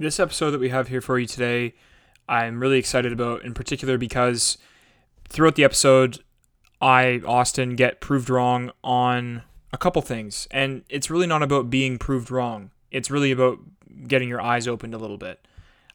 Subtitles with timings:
[0.00, 1.74] This episode that we have here for you today,
[2.26, 4.56] I'm really excited about, in particular because
[5.28, 6.20] throughout the episode,
[6.80, 9.42] I, Austin, get proved wrong on
[9.74, 10.48] a couple things.
[10.50, 13.58] And it's really not about being proved wrong, it's really about
[14.08, 15.46] getting your eyes opened a little bit.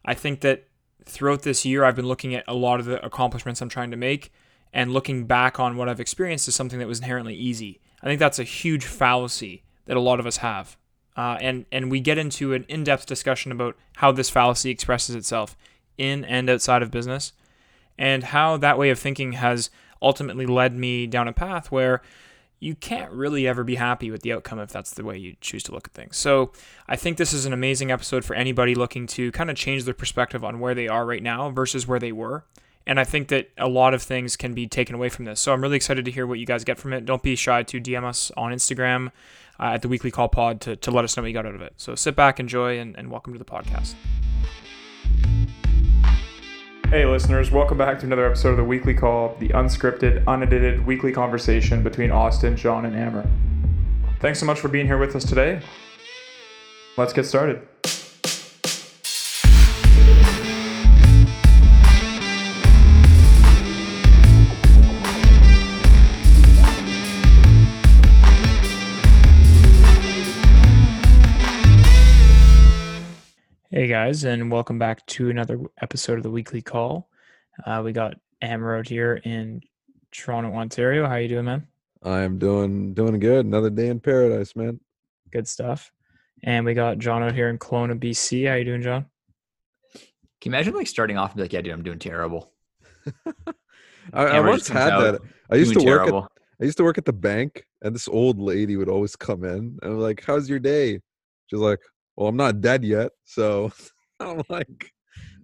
[0.04, 0.68] I think that
[1.04, 3.96] throughout this year, I've been looking at a lot of the accomplishments I'm trying to
[3.96, 4.32] make
[4.72, 7.80] and looking back on what I've experienced as something that was inherently easy.
[8.00, 10.76] I think that's a huge fallacy that a lot of us have.
[11.16, 15.14] Uh, and, and we get into an in depth discussion about how this fallacy expresses
[15.14, 15.56] itself
[15.96, 17.32] in and outside of business
[17.98, 19.70] and how that way of thinking has
[20.02, 22.02] ultimately led me down a path where
[22.58, 25.62] you can't really ever be happy with the outcome if that's the way you choose
[25.62, 26.16] to look at things.
[26.16, 26.52] So,
[26.88, 29.94] I think this is an amazing episode for anybody looking to kind of change their
[29.94, 32.44] perspective on where they are right now versus where they were.
[32.86, 35.40] And I think that a lot of things can be taken away from this.
[35.40, 37.04] So, I'm really excited to hear what you guys get from it.
[37.04, 39.08] Don't be shy to DM us on Instagram
[39.58, 41.56] uh, at the Weekly Call Pod to, to let us know what you got out
[41.56, 41.74] of it.
[41.78, 43.94] So, sit back, enjoy, and, and welcome to the podcast.
[46.88, 51.10] Hey, listeners, welcome back to another episode of the Weekly Call, the unscripted, unedited weekly
[51.10, 53.28] conversation between Austin, John, and Amer.
[54.20, 55.60] Thanks so much for being here with us today.
[56.96, 57.66] Let's get started.
[73.76, 77.10] Hey guys, and welcome back to another episode of the Weekly Call.
[77.66, 79.60] Uh, we got Amer out here in
[80.10, 81.06] Toronto, Ontario.
[81.06, 81.68] How you doing, man?
[82.02, 83.44] I'm doing doing good.
[83.44, 84.80] Another day in paradise, man.
[85.30, 85.92] Good stuff.
[86.42, 88.48] And we got John out here in Kelowna, BC.
[88.48, 89.04] How you doing, John?
[89.92, 92.54] Can you imagine like starting off and be like, "Yeah, dude, I'm doing terrible."
[94.14, 95.20] I, I once had that.
[95.50, 96.08] I used to doing work.
[96.08, 96.30] At.
[96.62, 99.78] I used to work at the bank, and this old lady would always come in,
[99.82, 101.02] and I'm like, "How's your day?"
[101.48, 101.80] She's like,
[102.16, 103.72] "Well, I'm not dead yet." So
[104.20, 104.92] I'm like,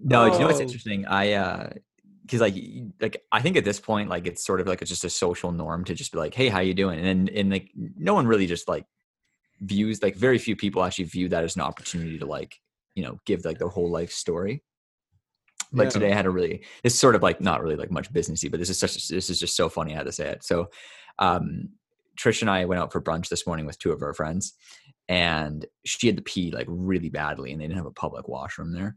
[0.00, 0.62] No, do you know what's Oh.
[0.62, 1.06] interesting?
[1.06, 1.70] I uh
[2.22, 2.54] because like
[3.00, 5.52] like I think at this point like it's sort of like it's just a social
[5.52, 7.00] norm to just be like, hey, how you doing?
[7.04, 8.86] And and like no one really just like
[9.60, 12.56] views like very few people actually view that as an opportunity to like
[12.94, 14.62] you know give like their whole life story.
[15.72, 15.90] But Yeah.
[15.90, 18.60] today I had a really it's sort of like not really like much businessy, but
[18.60, 20.44] this is such this is just so funny I had to say it.
[20.44, 20.68] So
[21.18, 21.70] um
[22.16, 24.54] Trish and I went out for brunch this morning with two of our friends
[25.08, 28.72] and she had to pee like really badly and they didn't have a public washroom
[28.72, 28.96] there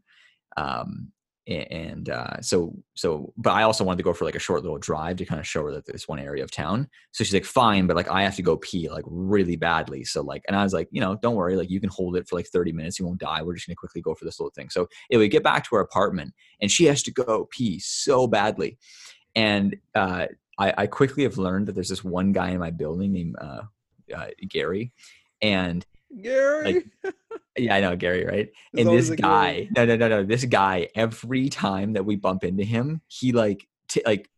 [0.57, 1.11] um
[1.47, 4.79] and uh so so but i also wanted to go for like a short little
[4.79, 6.87] drive to kind of show her that this one area of town.
[7.11, 10.03] So she's like fine but like i have to go pee like really badly.
[10.05, 12.27] So like and i was like you know don't worry like you can hold it
[12.27, 14.53] for like 30 minutes you won't die we're just gonna quickly go for this little
[14.55, 14.71] thing.
[14.71, 18.25] So it would get back to her apartment and she has to go pee so
[18.25, 18.79] badly.
[19.35, 20.27] And uh
[20.57, 23.61] i i quickly have learned that there's this one guy in my building named uh,
[24.15, 24.93] uh gary
[25.43, 25.85] and
[26.21, 26.85] Gary.
[27.57, 28.49] yeah, I know Gary, right?
[28.77, 32.63] And this guy, no, no, no, no, this guy, every time that we bump into
[32.63, 34.29] him, he like, t- like,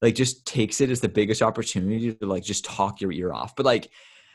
[0.00, 3.54] like just takes it as the biggest opportunity to like just talk your ear off.
[3.54, 3.90] But like,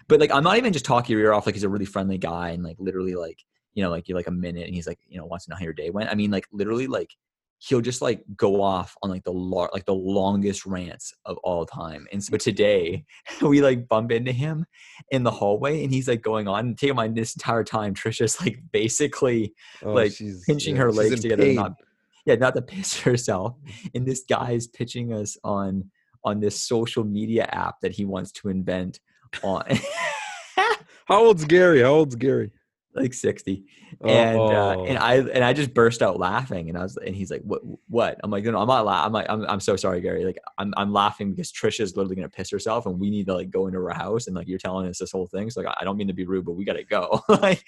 [0.08, 1.46] but like, I'm not even just talking your ear off.
[1.46, 3.44] Like, he's a really friendly guy, and like, literally, like,
[3.74, 5.58] you know, like you're like a minute, and he's like, you know, wants to know
[5.58, 6.10] how your day went.
[6.10, 7.16] I mean, like, literally, like,
[7.60, 11.66] he'll just like go off on like the lar- like the longest rants of all
[11.66, 12.08] time.
[12.12, 13.06] And so today,
[13.42, 14.66] we like bump into him
[15.12, 16.60] in the hallway, and he's like going on.
[16.68, 19.54] And take in mind, this entire time, Trisha's like basically
[19.84, 20.14] Oh, like,
[20.46, 21.56] pinching yeah, her legs together, pain.
[21.56, 21.74] not
[22.26, 23.56] yeah, not to piss herself.
[23.96, 25.90] And this guy is pitching us on
[26.24, 29.00] on this social media app that he wants to invent
[29.44, 29.64] on
[31.06, 31.82] How old's Gary?
[31.82, 32.52] How old's Gary?
[32.98, 33.64] Like 60
[34.02, 35.02] and uh, and Oh.
[35.02, 38.20] i and i just burst out laughing and i was and he's like what what
[38.24, 40.38] i'm like no, no i'm not laughing i'm like I'm, I'm so sorry gary like
[40.58, 43.68] i'm i'm laughing because trisha's literally gonna piss herself and we need to like go
[43.68, 45.98] into her house and like you're telling us this whole thing so like i don't
[45.98, 47.64] mean to be rude but we gotta go like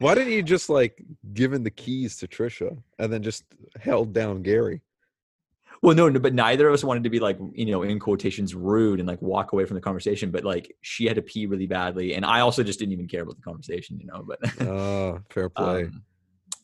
[0.00, 1.02] Why didn't you just like
[1.34, 3.42] given the keys to Trisha and then just
[3.80, 4.80] held down Gary?
[5.82, 8.54] Well, no, no, but neither of us wanted to be like, you know, in quotations,
[8.54, 10.30] rude and like walk away from the conversation.
[10.30, 13.22] But like, she had to pee really badly, and I also just didn't even care
[13.22, 14.24] about the conversation, you know.
[14.26, 15.84] But Ah, fair play.
[15.84, 16.02] um,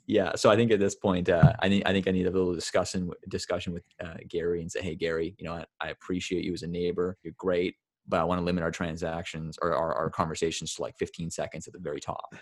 [0.06, 2.30] yeah, so I think at this point, uh, I think I think I need a
[2.30, 6.44] little discussion discussion with uh, Gary and say, hey, Gary, you know, I, I appreciate
[6.44, 7.16] you as a neighbor.
[7.22, 10.96] You're great, but I want to limit our transactions or our, our conversations to like
[10.98, 12.34] 15 seconds at the very top.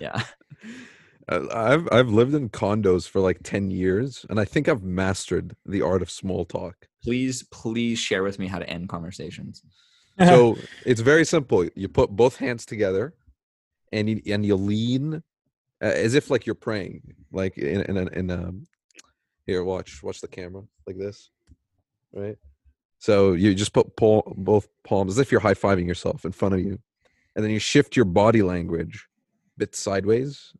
[0.00, 0.22] Yeah.
[1.28, 5.56] Uh, I've I've lived in condos for like 10 years and I think I've mastered
[5.64, 6.88] the art of small talk.
[7.02, 9.62] Please, please share with me how to end conversations.
[10.18, 10.56] So
[10.86, 11.68] it's very simple.
[11.74, 13.14] You put both hands together
[13.92, 15.22] and you and you lean
[15.82, 18.52] uh, as if like you're praying like in in a, in a
[19.46, 21.30] here watch watch the camera like this.
[22.12, 22.36] Right?
[22.98, 26.60] So you just put pal- both palms as if you're high-fiving yourself in front of
[26.60, 26.78] you.
[27.36, 29.08] And then you shift your body language
[29.56, 30.54] a bit sideways.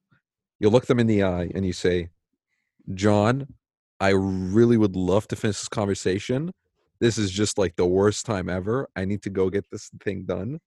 [0.64, 2.08] You look them in the eye and you say,
[2.94, 3.46] John,
[4.00, 6.52] I really would love to finish this conversation.
[7.00, 8.88] This is just like the worst time ever.
[8.96, 10.60] I need to go get this thing done.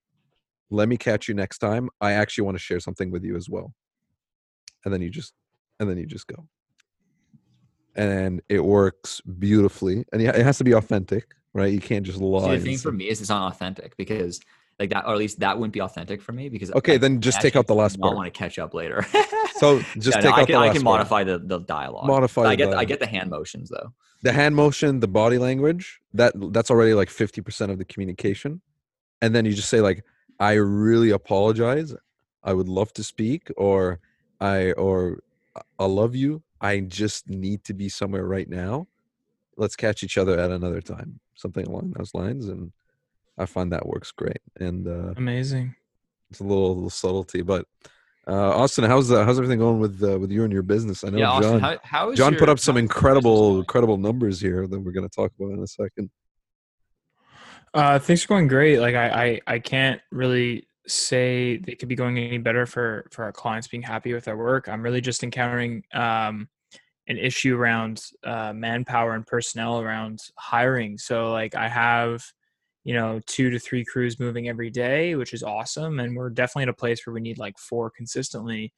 [0.70, 1.90] Let me catch you next time.
[2.00, 3.72] I actually want to share something with you as well.
[4.84, 5.32] And then you just
[5.80, 6.46] and then you just go.
[7.96, 10.04] And it works beautifully.
[10.12, 11.72] And yeah, it has to be authentic, right?
[11.72, 12.50] You can't just lie.
[12.50, 14.40] See, the thing for me is it's not authentic because
[14.78, 17.16] like that, or at least that wouldn't be authentic for me because Okay, I- then
[17.16, 18.12] I just take out the last part.
[18.12, 19.04] I want to catch up later.
[19.56, 20.98] So just Yeah, take no, I out can, the I last can part.
[20.98, 22.06] modify the, the dialogue.
[22.06, 23.92] Modify I get the, I get the hand motions though.
[24.22, 28.60] the hand motion, the body language, that that's already like 50% of the communication.
[29.20, 30.04] And then you just say like,
[30.38, 31.94] I really apologize.
[32.44, 33.98] I would love to speak or
[34.40, 35.18] I or
[35.56, 36.42] "I- I love you.
[36.60, 38.86] I just need to be somewhere right now.
[39.56, 41.18] Let's catch each other at another time.
[41.34, 42.46] Something along those lines.
[42.48, 42.70] And
[43.38, 44.40] I find that works great.
[44.58, 45.74] And uh Amazing.
[46.30, 47.42] it's a little, little subtlety.
[47.42, 47.64] But
[48.26, 51.04] uh Austin, how's uh, how's everything going with uh, with you and your business?
[51.04, 52.96] I know yeah, John Austin, how, how is John put up some how's your business
[52.96, 56.10] incredible, incredible numbers here that we're going to talk about in a second.
[57.74, 58.80] Uh, things are going great.
[58.80, 63.24] Like I, I, I can't really say they could be going any better for for
[63.24, 64.68] our clients being happy with our work.
[64.68, 66.48] I'm really just encountering um,
[67.08, 70.98] an issue around uh, manpower and personnel around hiring.
[70.98, 72.24] So like I have,
[72.84, 76.64] you know, two to three crews moving every day, which is awesome, and we're definitely
[76.64, 78.72] at a place where we need like four consistently.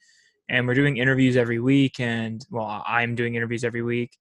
[0.49, 4.19] And we're doing interviews every week, and well, I'm doing interviews every week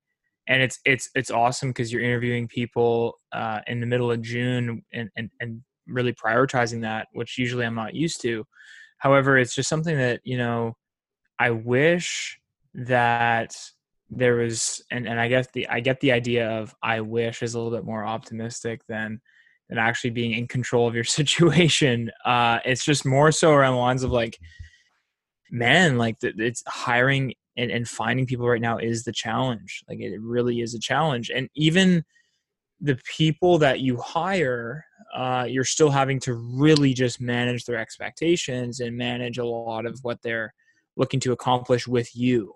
[0.49, 4.83] and it's it's it's awesome because you're interviewing people uh, in the middle of June
[4.91, 8.45] and, and and really prioritizing that, which usually I'm not used to.
[8.97, 10.75] However, it's just something that you know
[11.37, 12.39] I wish
[12.73, 13.55] that
[14.09, 17.53] there was, and and I guess the I get the idea of I wish is
[17.53, 19.21] a little bit more optimistic than
[19.69, 22.11] than actually being in control of your situation.
[22.25, 24.37] Uh, it's just more so around the lines of like,
[25.51, 29.83] man, like th- it's hiring and, and finding people right now is the challenge.
[29.87, 31.29] Like it really is a challenge.
[31.29, 32.03] And even
[32.81, 38.79] the people that you hire, uh, you're still having to really just manage their expectations
[38.79, 40.53] and manage a lot of what they're
[40.95, 42.53] looking to accomplish with you.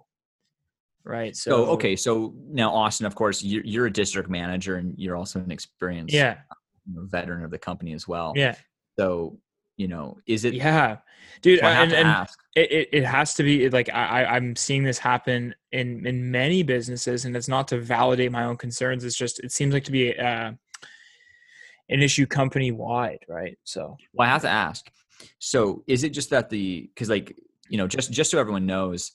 [1.04, 1.36] Right.
[1.36, 5.18] So, So okay, so now Austin, of course, you're, you're a district manager and you're
[5.18, 6.38] also an experienced Yeah.
[6.88, 8.34] Veteran of the company as well.
[8.36, 8.56] Yeah.
[8.98, 9.38] So
[9.78, 10.54] you know, is it?
[10.54, 10.98] Yeah.
[11.42, 11.60] Dude.
[11.60, 12.40] so I have and, to and ask.
[12.56, 16.64] it, it, it has to be like I, I'm seeing this happen in in many
[16.64, 19.04] businesses, and it's not to validate my own concerns.
[19.04, 20.52] It's just it seems like to be uh,
[21.90, 23.58] an issue company wide, right?
[23.64, 24.86] So Well, I have to ask.
[25.40, 27.36] So, is it just that the because like
[27.70, 29.14] you know just just so everyone knows,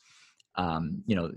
[0.57, 1.31] um, you know,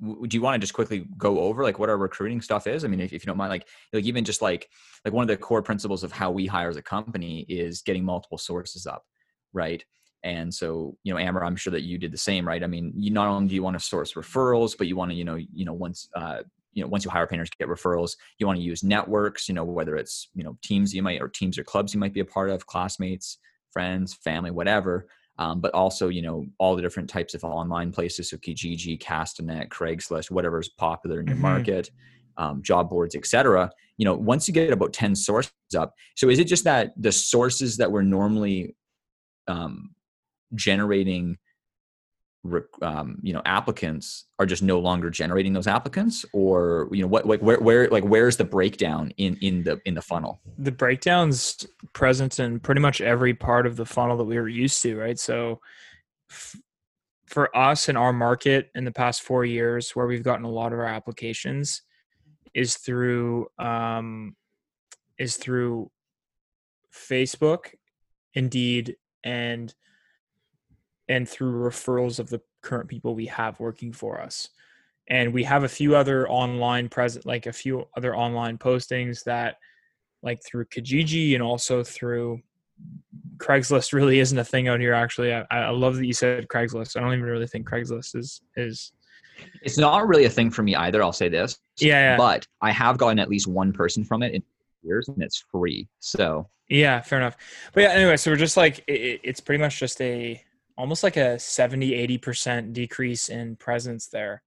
[0.00, 2.84] do you want to just quickly go over like what our recruiting stuff is?
[2.84, 4.68] I mean, if, if you don't mind, like like even just like
[5.04, 8.04] like one of the core principles of how we hire as a company is getting
[8.04, 9.04] multiple sources up,
[9.52, 9.84] right?
[10.24, 12.62] And so, you know, Amer, I'm sure that you did the same, right?
[12.62, 15.16] I mean, you not only do you want to source referrals, but you want to,
[15.16, 16.42] you know, you know, once uh,
[16.72, 18.16] you know, once you hire painters, get referrals.
[18.38, 21.28] You want to use networks, you know, whether it's you know teams you might or
[21.28, 23.38] teams or clubs you might be a part of, classmates,
[23.72, 25.08] friends, family, whatever.
[25.38, 29.68] Um, but also, you know, all the different types of online places, so Kijiji, Castanet,
[29.68, 31.40] Craigslist, whatever is popular in your Mhm.
[31.40, 31.90] market,
[32.36, 33.70] um, job boards, etc.
[33.98, 37.12] You know, once you get about ten sources up, so is it just that the
[37.12, 38.74] sources that were normally
[39.46, 39.94] um,
[40.54, 41.38] generating
[42.82, 47.26] um, you know applicants are just no longer generating those applicants or you know what
[47.26, 51.66] like where where like where's the breakdown in in the in the funnel the breakdowns
[51.92, 55.18] present in pretty much every part of the funnel that we were used to, right?
[55.18, 55.60] So
[56.30, 56.56] f-
[57.26, 60.72] for us in our market in the past four years, where we've gotten a lot
[60.72, 61.82] of our applications
[62.54, 64.34] is through um,
[65.18, 65.90] is through
[66.94, 67.74] Facebook,
[68.34, 69.74] Indeed, and
[71.08, 74.48] and through referrals of the current people we have working for us.
[75.08, 79.56] And we have a few other online present, like a few other online postings that
[80.22, 82.42] like through Kijiji and also through
[83.38, 84.92] Craigslist really isn't a thing out here.
[84.92, 86.96] Actually, I, I love that you said Craigslist.
[86.96, 88.92] I don't even really think Craigslist is is
[89.62, 92.16] it's not really a thing for me either i'll say this Yeah, yeah.
[92.16, 94.42] but i have gotten at least one person from it in
[94.82, 97.36] years and it's free so yeah, fair enough.
[97.72, 100.42] But yeah, anyway, so we're just like it, it- it's pretty much just a
[100.78, 104.42] almost like a 70 80% decrease in presence there.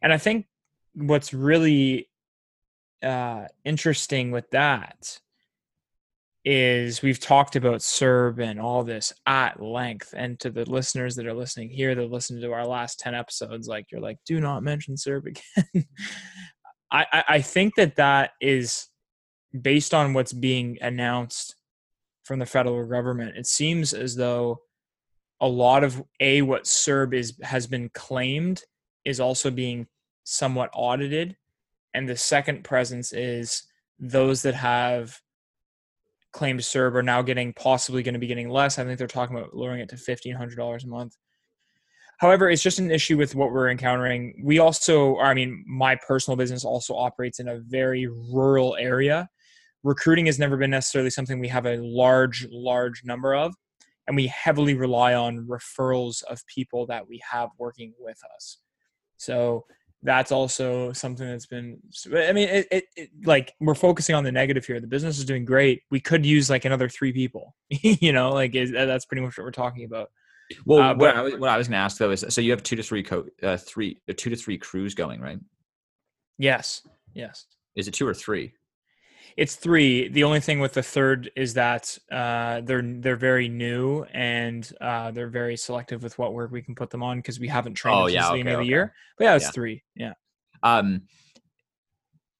[0.00, 0.46] And I think
[0.94, 2.08] what's really
[3.02, 5.20] uh interesting with that
[6.44, 10.14] is we've talked about CERB and all this at length.
[10.16, 13.66] And to the listeners that are listening here that listen to our last 10 episodes,
[13.66, 15.86] like you're like, do not mention CERB again.
[16.90, 18.88] I, I, I think that that is
[19.58, 21.56] based on what's being announced
[22.24, 23.36] from the federal government.
[23.36, 24.60] It seems as though
[25.40, 28.62] a lot of a what CERB is has been claimed
[29.04, 29.86] is also being
[30.24, 31.36] somewhat audited,
[31.92, 33.64] and the second presence is
[33.98, 35.20] those that have
[36.32, 38.78] claimed CERB are now getting possibly going to be getting less.
[38.78, 41.16] I think they're talking about lowering it to fifteen hundred dollars a month.
[42.18, 44.40] However, it's just an issue with what we're encountering.
[44.44, 49.28] We also, I mean, my personal business also operates in a very rural area.
[49.82, 53.54] Recruiting has never been necessarily something we have a large, large number of
[54.06, 58.58] and we heavily rely on referrals of people that we have working with us.
[59.16, 59.64] So
[60.04, 61.78] that's also something that's been
[62.14, 64.78] i mean it, it, it, like we're focusing on the negative here.
[64.78, 65.82] The business is doing great.
[65.90, 69.44] We could use like another three people you know like is, that's pretty much what
[69.44, 70.10] we're talking about.
[70.66, 72.50] Well uh, what, I was, what i was going to ask though is so you
[72.50, 75.38] have two to three co- uh, three uh, two to three crews going right?
[76.38, 76.82] Yes.
[77.14, 77.46] Yes.
[77.74, 78.52] Is it two or three
[79.36, 80.08] it's three.
[80.08, 85.10] The only thing with the third is that uh, they're they're very new and uh,
[85.10, 87.98] they're very selective with what work we can put them on because we haven't trained
[87.98, 88.94] oh, them yeah, since okay, the end of the year.
[89.18, 89.50] But yeah, it's yeah.
[89.50, 89.82] three.
[89.96, 90.12] Yeah.
[90.62, 91.02] Um.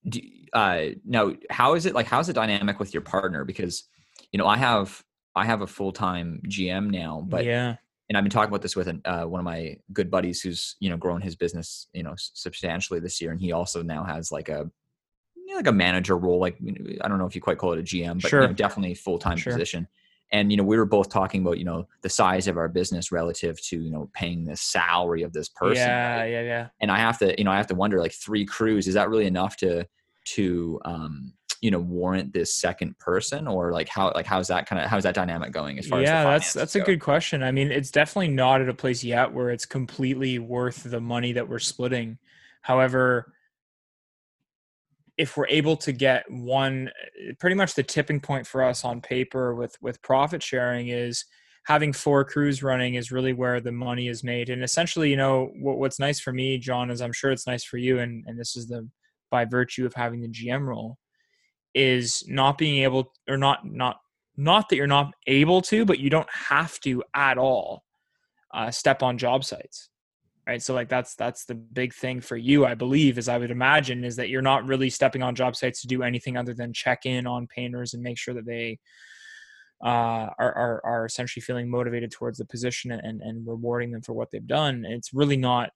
[0.08, 0.20] Do,
[0.52, 2.06] uh, now, how is it like?
[2.06, 3.44] How's the dynamic with your partner?
[3.44, 3.84] Because
[4.30, 5.02] you know, I have
[5.34, 7.76] I have a full time GM now, but yeah.
[8.10, 10.76] And I've been talking about this with an, uh, one of my good buddies who's
[10.78, 14.30] you know grown his business you know substantially this year, and he also now has
[14.30, 14.70] like a
[15.56, 16.38] like a manager role.
[16.38, 16.56] Like
[17.00, 18.42] I don't know if you quite call it a GM, but sure.
[18.42, 19.52] you know, definitely full time sure.
[19.52, 19.88] position.
[20.32, 23.12] And you know, we were both talking about you know the size of our business
[23.12, 25.76] relative to you know paying the salary of this person.
[25.86, 26.26] Yeah, right?
[26.26, 26.68] yeah, yeah.
[26.80, 29.08] And I have to you know I have to wonder like three crews is that
[29.08, 29.86] really enough to
[30.26, 31.32] to um
[31.64, 35.04] you know warrant this second person or like how like how's that kind of how's
[35.04, 36.82] that dynamic going as far yeah, as yeah that's that's go?
[36.82, 40.38] a good question i mean it's definitely not at a place yet where it's completely
[40.38, 42.18] worth the money that we're splitting
[42.60, 43.33] however
[45.16, 46.90] if we're able to get one
[47.38, 51.24] pretty much the tipping point for us on paper with with profit sharing is
[51.66, 54.50] having four crews running is really where the money is made.
[54.50, 57.64] And essentially you know what, what's nice for me john is i'm sure it's nice
[57.64, 58.88] for you and and this is the
[59.30, 60.98] by virtue of having the gm role
[61.74, 63.96] is not being able or not not
[64.36, 67.82] not that you're not able to but you don't have to at all
[68.52, 69.90] uh, step on job sites
[70.46, 70.62] right?
[70.62, 74.04] So like that's that's the big thing for you i believe as i would imagine
[74.04, 77.06] is that you're not really stepping on job sites to do anything other than check
[77.06, 78.78] in on painters and make sure that they
[79.82, 84.14] uh, are, are are essentially feeling motivated towards the position and and rewarding them for
[84.14, 84.84] what they've done.
[84.86, 85.70] It's really not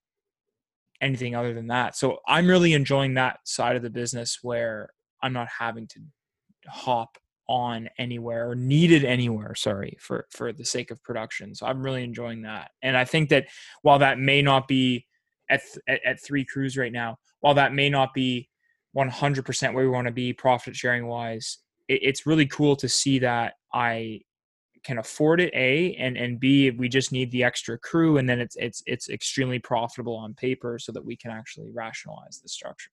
[1.00, 1.96] anything other than that.
[1.96, 4.90] So i'm really enjoying that side of the business where
[5.22, 6.00] i'm not having to
[6.66, 11.54] hop on anywhere or needed anywhere sorry for for the sake of production.
[11.54, 12.70] So i'm really enjoying that.
[12.82, 13.46] And i think that
[13.82, 15.06] while that may not be
[15.50, 18.48] at at, at three crews right now while that may not be
[18.96, 23.18] 100% where we want to be profit sharing wise it, it's really cool to see
[23.18, 24.20] that i
[24.84, 28.40] can afford it a and and b we just need the extra crew and then
[28.40, 32.90] it's it's it's extremely profitable on paper so that we can actually rationalize the structure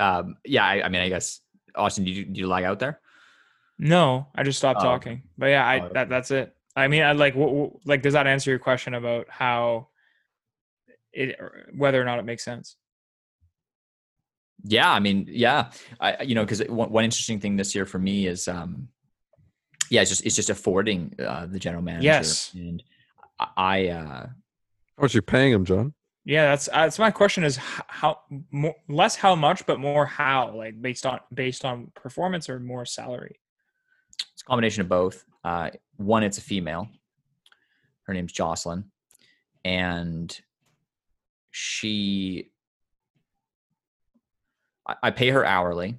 [0.00, 1.40] um, yeah, I, I, mean, I guess
[1.74, 3.00] Austin, did you, did you lag out there?
[3.78, 5.22] No, I just stopped oh, talking.
[5.38, 6.54] But yeah, I oh, that that's it.
[6.76, 9.88] I mean, I like what, what, like does that answer your question about how
[11.12, 11.38] it
[11.76, 12.76] whether or not it makes sense?
[14.62, 17.98] Yeah, I mean, yeah, I you know because one, one interesting thing this year for
[17.98, 18.88] me is um
[19.88, 22.04] yeah, it's just it's just affording uh, the general manager.
[22.04, 22.82] Yes, and
[23.56, 25.94] I uh how much you're paying him, John?
[26.24, 30.54] Yeah, that's uh, that's my question is how more, less how much, but more how,
[30.54, 33.40] like based on based on performance or more salary.
[34.34, 35.24] It's a combination of both.
[35.42, 36.88] Uh, one, it's a female.
[38.02, 38.84] Her name's Jocelyn,
[39.64, 40.38] and
[41.50, 42.50] she.
[44.86, 45.96] I, I pay her hourly,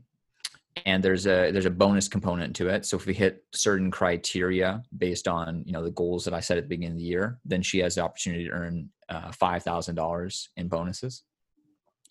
[0.85, 2.85] and there's a there's a bonus component to it.
[2.85, 6.57] So if we hit certain criteria based on you know the goals that I set
[6.57, 9.61] at the beginning of the year, then she has the opportunity to earn uh, five
[9.61, 11.23] thousand dollars in bonuses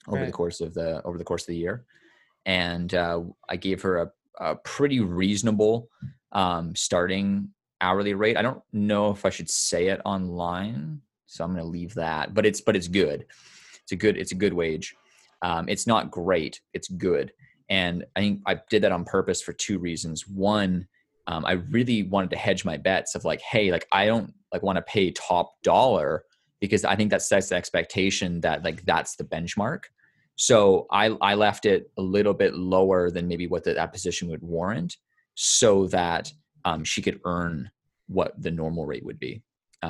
[0.07, 0.27] over right.
[0.27, 1.85] the course of the over the course of the year.
[2.47, 5.89] And uh, I gave her a, a pretty reasonable
[6.33, 8.37] um, starting hourly rate.
[8.37, 12.35] I don't know if I should say it online, so I'm going to leave that.
[12.35, 13.27] But it's but it's good.
[13.83, 14.95] It's a good it's a good wage.
[15.43, 16.61] Um, it's not great.
[16.73, 17.33] It's good
[17.71, 20.27] and I think I did that on purpose for two reasons.
[20.27, 20.89] One,
[21.29, 24.65] um, I really wanted to hedge my bets of like, hey, like I don't like
[24.65, 26.25] want to pay top dollar
[26.61, 29.85] because I think that sets the expectation that like that's the benchmark.
[30.37, 34.29] So I I left it a little bit lower than maybe what the, that position
[34.31, 34.97] would warrant,
[35.35, 36.33] so that
[36.65, 37.71] um, she could earn
[38.09, 39.43] what the normal rate would be.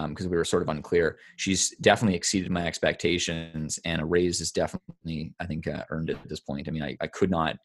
[0.08, 1.18] because we were sort of unclear.
[1.36, 6.28] She's definitely exceeded my expectations, and a raise is definitely, I think, uh, earned at
[6.28, 6.68] this point.
[6.68, 7.56] I mean, I, I could not.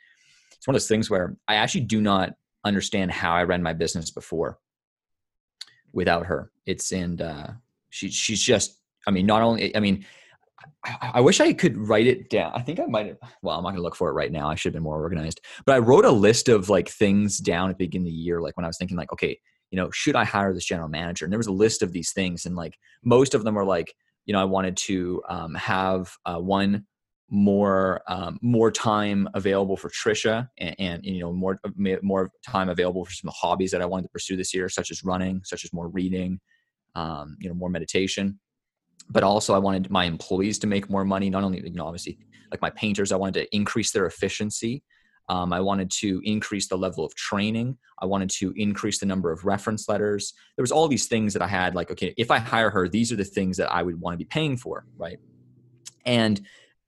[0.55, 2.33] It's one of those things where I actually do not
[2.63, 4.57] understand how I ran my business before
[5.93, 6.51] without her.
[6.65, 7.47] It's and uh,
[7.89, 8.81] she she's just.
[9.07, 9.75] I mean, not only.
[9.75, 10.05] I mean,
[11.01, 12.51] I, wish I could write it down.
[12.55, 13.17] I think I might have.
[13.41, 14.49] Well, I'm not going to look for it right now.
[14.49, 15.41] I should have been more organized.
[15.65, 18.41] But I wrote a list of like things down at the beginning of the year,
[18.41, 19.39] like when I was thinking, like, okay,
[19.71, 21.25] you know, should I hire this general manager?
[21.25, 23.93] And there was a list of these things, and like most of them were like,
[24.25, 26.85] you know, I wanted to um, have uh, one
[27.29, 31.59] more um, more time available for Trisha, and, and, you know, more
[32.01, 35.03] more time available for some hobbies that I wanted to pursue this year, such as
[35.03, 36.39] running, such as more reading,
[36.93, 38.39] um, you know, more meditation.
[39.09, 41.29] But also, I wanted my employees to make more money.
[41.29, 42.17] Not only, you know, obviously,
[42.51, 44.83] like my painters, I wanted to increase their efficiency
[45.27, 47.77] um, I wanted to increase the level of training.
[47.99, 50.33] I wanted to increase the number of reference letters.
[50.55, 53.11] There was all these things that I had like, okay, if I hire her, these
[53.11, 55.17] are the things that I would want to be paying for, right?
[56.05, 56.41] And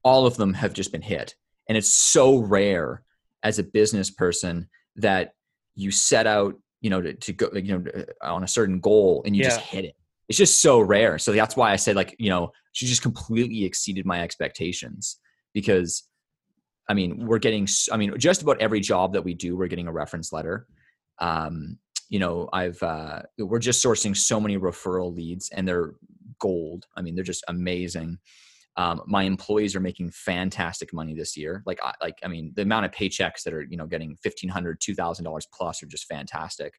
[0.04, 1.36] all of them have just been hit.
[1.68, 3.04] And it's so rare
[3.42, 5.34] as a business person that
[5.76, 9.36] you set out, you know, to, to go, you know, on a certain goal and
[9.36, 9.50] you yeah.
[9.50, 9.96] just hit it.
[10.30, 11.18] It's just so rare.
[11.18, 15.18] So that's why I said like, you know, she just completely exceeded my expectations
[15.54, 16.04] because
[16.90, 19.88] I mean, we're getting, I mean, just about every job that we do, we're getting
[19.88, 20.68] a reference letter.
[21.20, 21.78] Um,
[22.10, 25.96] you know, I've, uh, we're just sourcing so many referral leads and they're
[26.40, 26.86] gold.
[26.96, 28.18] I mean, they're just amazing.
[28.78, 31.64] Um, my employees are making fantastic money this year.
[31.66, 34.78] Like, I, like, I mean, the amount of paychecks that are, you know, getting $1,500,
[34.78, 36.76] $2,000 plus are just fantastic.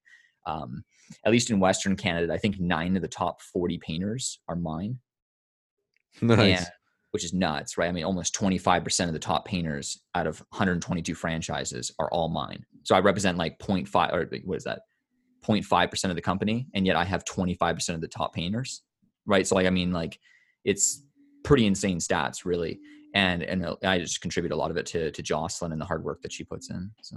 [0.47, 0.85] Um,
[1.25, 4.99] at least in Western Canada, I think nine of the top 40 painters are mine.
[6.21, 6.61] Nice.
[6.61, 6.67] And,
[7.11, 7.89] which is nuts, right?
[7.89, 12.65] I mean, almost 25% of the top painters out of 122 franchises are all mine.
[12.83, 14.81] So I represent like 0.5 or what is that?
[15.47, 16.67] 0.5% of the company.
[16.75, 18.83] And yet I have 25% of the top painters,
[19.25, 19.47] right?
[19.47, 20.19] So like, I mean, like
[20.65, 21.03] it's
[21.45, 22.79] pretty insane stats really.
[23.15, 26.05] And, and I just contribute a lot of it to, to Jocelyn and the hard
[26.05, 26.91] work that she puts in.
[27.03, 27.17] So.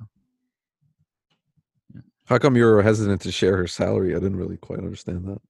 [2.23, 2.29] Yeah.
[2.29, 4.15] How come you were hesitant to share her salary?
[4.15, 5.41] I didn't really quite understand that.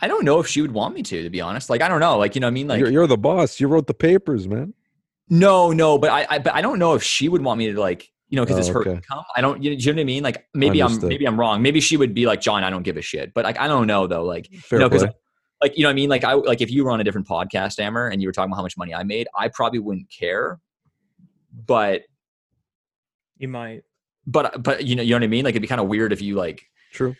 [0.00, 1.68] I don't know if she would want me to, to be honest.
[1.68, 2.16] Like, I don't know.
[2.18, 3.60] Like, you know, I mean, like you're, you're the boss.
[3.60, 4.74] You wrote the papers, man.
[5.28, 7.78] No, no, but I, I, but I don't know if she would want me to
[7.78, 8.92] like, you know, because oh, it's her okay.
[8.92, 9.24] income.
[9.36, 10.22] I don't, you know, you know what I mean?
[10.22, 11.04] Like, maybe Understood.
[11.04, 11.62] I'm, maybe I'm wrong.
[11.62, 13.32] Maybe she would be like, John, I don't give a shit.
[13.34, 14.24] But like, I don't know though.
[14.24, 15.08] Like, Fair you know, because
[15.62, 16.10] like, you know what I mean?
[16.10, 18.50] Like, I like if you were on a different podcast, Amer, and you were talking
[18.50, 20.60] about how much money I made, I probably wouldn't care.
[21.66, 22.02] But
[23.38, 23.82] you might.
[24.26, 25.44] But but you know, you know what I mean?
[25.44, 26.64] Like, it'd be kind of weird if you like.
[26.92, 27.14] True.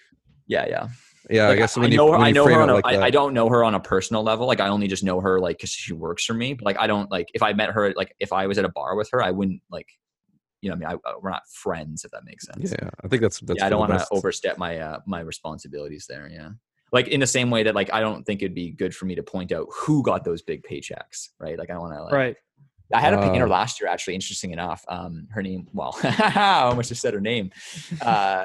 [0.46, 0.88] Yeah, yeah.
[1.30, 2.60] Yeah, like, I guess when I know you, her, I know her.
[2.60, 4.46] On a, like I, I, don't know her on a personal level.
[4.46, 6.52] Like I only just know her like because she works for me.
[6.52, 8.68] But like I don't like if I met her like if I was at a
[8.68, 9.88] bar with her, I wouldn't like
[10.60, 12.74] you know I mean I, uh, we're not friends if that makes sense.
[12.78, 13.58] Yeah, I think that's that's.
[13.58, 16.28] Yeah, I don't want to overstep my uh, my responsibilities there.
[16.28, 16.50] Yeah,
[16.92, 19.14] like in the same way that like I don't think it'd be good for me
[19.14, 21.58] to point out who got those big paychecks, right?
[21.58, 22.36] Like I want to like right.
[22.94, 24.14] I had a painter last year, actually.
[24.14, 25.66] Interesting enough, um, her name.
[25.72, 27.50] Well, I almost just said her name.
[28.00, 28.44] Uh,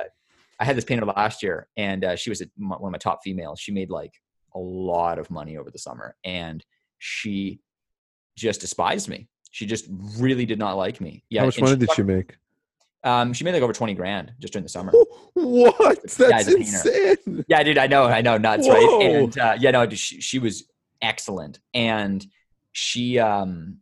[0.59, 3.19] I had this painter last year, and uh, she was a, one of my top
[3.23, 3.59] females.
[3.59, 4.13] She made like
[4.55, 6.65] a lot of money over the summer, and
[6.97, 7.61] she
[8.35, 9.29] just despised me.
[9.51, 9.85] She just
[10.17, 11.23] really did not like me.
[11.29, 11.41] Yeah.
[11.41, 12.37] How much money she, did she make?
[13.03, 14.91] Um, she made like over twenty grand just during the summer.
[15.35, 16.01] What?
[16.03, 17.45] That's yeah, insane.
[17.47, 18.73] Yeah, dude, I know, I know, nuts, Whoa.
[18.73, 19.05] right?
[19.05, 20.65] And uh, yeah, no, she, she was
[21.01, 22.25] excellent, and
[22.73, 23.77] she um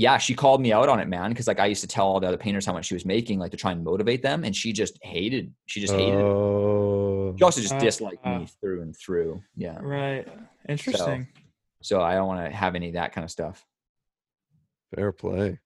[0.00, 2.20] yeah, she called me out on it, man, because like I used to tell all
[2.20, 4.56] the other painters how much she was making, like to try and motivate them, and
[4.56, 5.52] she just hated.
[5.66, 6.22] She just hated.
[6.22, 7.32] Oh.
[7.34, 7.38] It.
[7.38, 9.42] She also just uh, disliked uh, me through and through.
[9.56, 9.78] Yeah.
[9.78, 10.26] Right.
[10.66, 11.28] Interesting.
[11.82, 13.62] So, so I don't want to have any of that kind of stuff.
[14.94, 15.58] Fair play.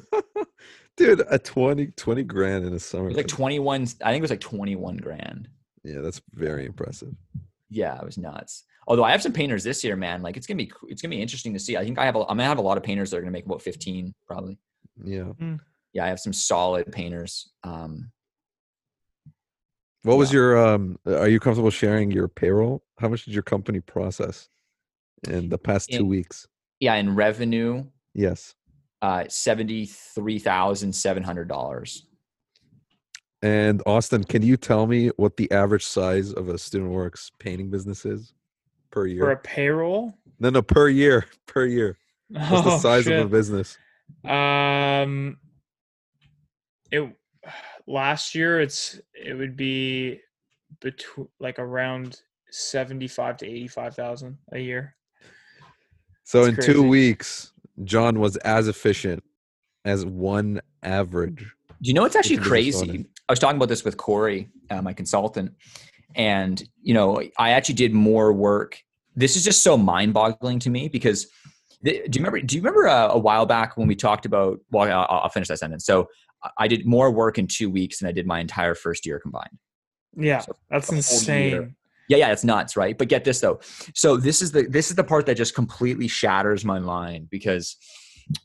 [0.96, 3.04] Dude, a 20, 20 grand in a summer.
[3.04, 3.82] It was like 21.
[3.82, 5.48] I think it was like 21 grand.
[5.84, 7.14] Yeah, that's very impressive.
[7.68, 8.64] Yeah, it was nuts.
[8.86, 11.22] Although I have some painters this year, man, like it's gonna be it's gonna be
[11.22, 11.76] interesting to see.
[11.76, 13.30] I think I have a, I'm gonna have a lot of painters that are gonna
[13.30, 14.58] make about 15 probably.
[15.04, 15.32] Yeah.
[15.40, 15.60] Mm.
[15.92, 17.52] Yeah, I have some solid painters.
[17.64, 18.10] Um,
[20.02, 20.18] what yeah.
[20.18, 22.82] was your um are you comfortable sharing your payroll?
[22.98, 24.48] How much did your company process
[25.28, 26.48] in the past in, two weeks?
[26.80, 27.84] Yeah, in revenue.
[28.14, 28.54] Yes.
[29.00, 32.06] Uh seventy three thousand seven hundred dollars.
[33.42, 37.70] And Austin, can you tell me what the average size of a Student Works painting
[37.70, 38.34] business is?
[38.92, 40.14] Per year for a payroll.
[40.38, 41.98] No, no, per year, per year.
[42.28, 43.18] What's oh, the size shit.
[43.18, 43.76] of a business?
[44.24, 45.38] Um,
[46.90, 47.12] it
[47.86, 50.20] last year it's it would be
[50.80, 54.94] between like around seventy five to eighty five thousand a year.
[56.24, 56.72] So That's in crazy.
[56.72, 57.52] two weeks,
[57.84, 59.24] John was as efficient
[59.84, 61.44] as one average.
[61.82, 63.06] Do you know what's actually crazy?
[63.28, 65.52] I was talking about this with Corey, uh, my consultant,
[66.14, 68.78] and you know i actually did more work.
[69.14, 71.26] This is just so mind-boggling to me because
[71.84, 74.90] do you remember do you remember uh, a while back when we talked about well
[74.90, 75.84] I'll, I'll, finish that sentence.
[75.84, 76.08] So
[76.58, 79.58] i did more work in two weeks than i did my entire first year combined.
[80.16, 81.74] Yeah so that's insane.
[82.08, 82.96] Yeah yeah it's nuts right?
[82.96, 83.60] But get this though.
[83.94, 87.76] So this is the this is the part that just completely shatters my mind because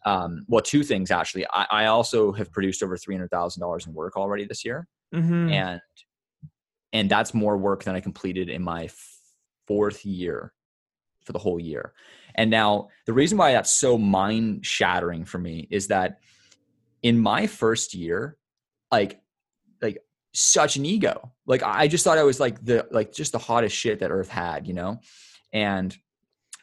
[0.06, 1.46] um, well two things actually.
[1.52, 4.88] I, I also have produced over $300000 in work already this year.
[5.16, 5.50] Mm-hmm.
[5.52, 5.82] and
[6.94, 8.90] and that's more work than I completed in my
[9.68, 10.54] fourth year
[11.24, 11.94] for the whole year.
[12.36, 16.20] And now the reason why that's so mind shattering for me is that
[17.04, 18.38] in my first year,
[18.92, 19.20] like
[19.82, 20.00] like
[20.34, 21.32] such an ego.
[21.46, 24.30] Like I just thought I was like the like just the hottest shit that Earth
[24.30, 25.00] had, you know?
[25.52, 25.96] And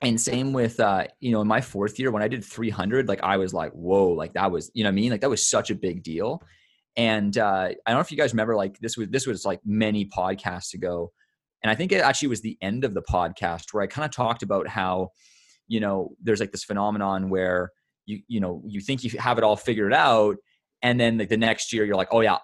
[0.02, 3.22] and same with uh, you know, in my fourth year when I did 300, like
[3.22, 5.10] I was like, whoa, like that was, you know what I mean?
[5.10, 6.42] Like that was such a big deal.
[6.96, 9.60] And uh, I don't know if you guys remember, like this was this was like
[9.64, 11.12] many podcasts ago,
[11.62, 14.12] and I think it actually was the end of the podcast where I kind of
[14.12, 15.10] talked about how,
[15.66, 17.70] you know, there's like this phenomenon where
[18.06, 20.36] you you know you think you have it all figured out,
[20.82, 22.38] and then like the next year you're like, oh yeah,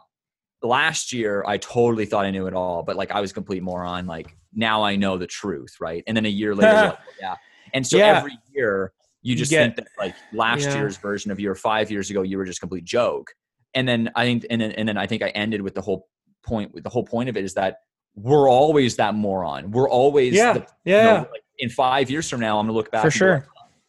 [0.62, 4.06] last year I totally thought I knew it all, but like I was complete moron.
[4.06, 6.02] Like now I know the truth, right?
[6.08, 7.36] And then a year later, like, oh, yeah.
[7.72, 8.18] And so yeah.
[8.18, 10.76] every year you just you get, think that like last yeah.
[10.76, 13.32] year's version of you or five years ago you were just complete joke
[13.74, 16.09] and then I think, and then, and then I think I ended with the whole
[16.42, 16.74] point.
[16.74, 17.78] With the whole point of it is that
[18.14, 19.70] we're always that moron.
[19.70, 20.98] We're always, yeah, the, yeah.
[21.00, 23.46] You know, like in five years from now, I'm gonna look back for sure.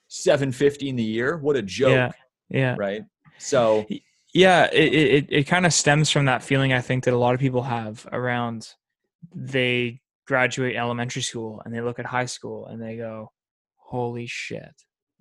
[0.07, 1.37] Seven fifty in the year.
[1.37, 1.91] What a joke.
[1.91, 2.11] Yeah.
[2.49, 2.75] Yeah.
[2.77, 3.03] Right.
[3.37, 3.85] So.
[4.33, 7.33] Yeah, it it, it kind of stems from that feeling I think that a lot
[7.33, 8.65] of people have around
[9.35, 13.33] they graduate elementary school and they look at high school and they go,
[13.75, 14.71] "Holy shit!"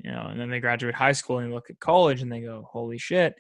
[0.03, 2.67] You know, and then they graduate high school and look at college and they go,
[2.71, 3.35] "Holy shit!"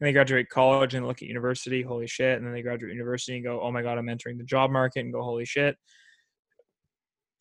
[0.00, 2.36] and they graduate college and look at university, holy shit.
[2.36, 5.00] And then they graduate university and go, oh my God, I'm entering the job market
[5.00, 5.76] and go, holy shit.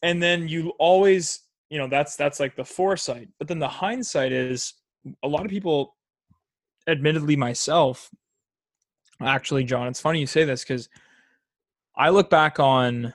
[0.03, 3.29] And then you always, you know, that's that's like the foresight.
[3.39, 4.73] But then the hindsight is
[5.23, 5.95] a lot of people,
[6.87, 8.09] admittedly myself,
[9.21, 10.89] actually, John, it's funny you say this because
[11.95, 13.13] I look back on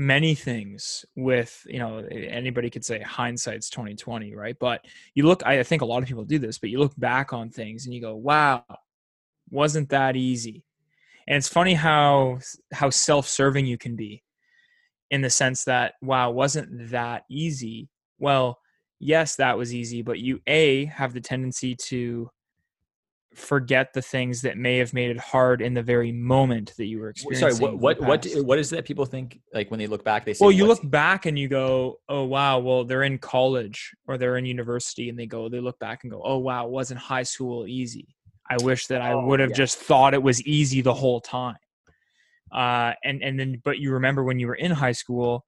[0.00, 4.56] many things with you know anybody could say hindsight's 2020 right?
[4.58, 7.34] But you look i think a lot of people do this but you look back
[7.34, 8.64] on things and you go wow
[9.50, 10.64] wasn't that easy.
[11.28, 12.38] And it's funny how
[12.72, 14.22] how self-serving you can be
[15.10, 17.90] in the sense that wow wasn't that easy?
[18.18, 18.58] Well
[19.00, 22.30] yes that was easy but you a have the tendency to
[23.34, 26.98] forget the things that may have made it hard in the very moment that you
[26.98, 27.56] were experiencing.
[27.56, 30.24] Sorry, what what what, what is that people think like when they look back?
[30.24, 33.92] They say, well, you look back and you go, oh wow, well they're in college
[34.06, 37.00] or they're in university, and they go, they look back and go, oh wow, wasn't
[37.00, 38.08] high school easy?
[38.50, 39.56] I wish that I oh, would have yeah.
[39.56, 41.56] just thought it was easy the whole time.
[42.52, 45.44] Uh, and and then, but you remember when you were in high school,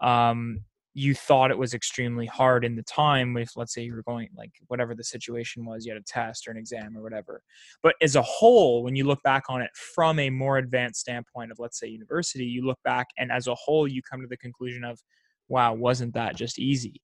[0.00, 0.60] um,
[0.96, 4.28] you thought it was extremely hard in the time if let's say you were going
[4.36, 7.42] like whatever the situation was you had a test or an exam or whatever.
[7.82, 11.50] But as a whole when you look back on it from a more advanced standpoint
[11.50, 14.36] of let's say university you look back and as a whole you come to the
[14.36, 15.00] conclusion of
[15.48, 17.02] wow wasn't that just easy?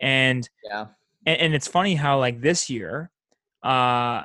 [0.00, 0.86] And yeah.
[1.24, 3.10] and, and it's funny how like this year
[3.62, 4.22] uh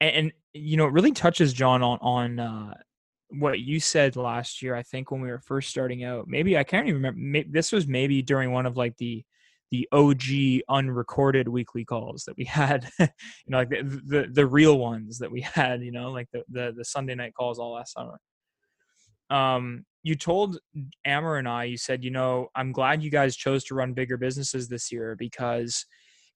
[0.00, 2.74] and, and you know it really touches john on on uh
[3.30, 6.64] what you said last year, I think when we were first starting out, maybe I
[6.64, 7.48] can't even remember.
[7.50, 9.24] this was maybe during one of like the
[9.70, 13.06] the OG unrecorded weekly calls that we had, you
[13.46, 16.74] know, like the, the, the real ones that we had, you know, like the the,
[16.76, 18.18] the Sunday night calls all last summer.
[19.30, 20.58] Um, you told
[21.06, 24.16] Amer and I, you said, you know, I'm glad you guys chose to run bigger
[24.16, 25.84] businesses this year because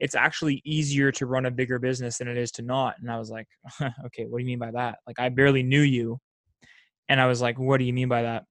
[0.01, 2.97] it's actually easier to run a bigger business than it is to not.
[3.01, 3.47] And I was like,
[4.07, 4.99] okay, what do you mean by that?
[5.07, 6.21] Like I barely knew you
[7.09, 8.45] and I was like, what do you mean by that?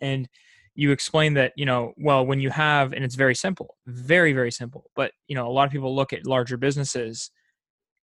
[0.00, 0.28] And
[0.74, 4.52] you explained that, you know, well, when you have, and it's very simple, very, very
[4.52, 7.30] simple, but, you know, a lot of people look at larger businesses.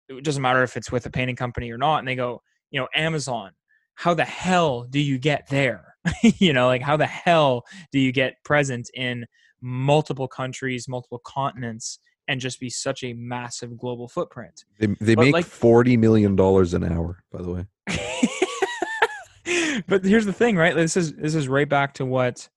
[0.09, 1.99] It doesn't matter if it's with a painting company or not.
[1.99, 3.53] And they go, you know, Amazon,
[3.95, 5.97] how the hell do you get there?
[6.23, 9.27] you know, like how the hell do you get present in
[9.61, 14.65] multiple countries, multiple continents, and just be such a massive global footprint?
[14.79, 17.67] They, they make like, $40 million an hour, by the way.
[19.87, 20.75] but here's the thing, right?
[20.75, 22.49] This is this is right back to what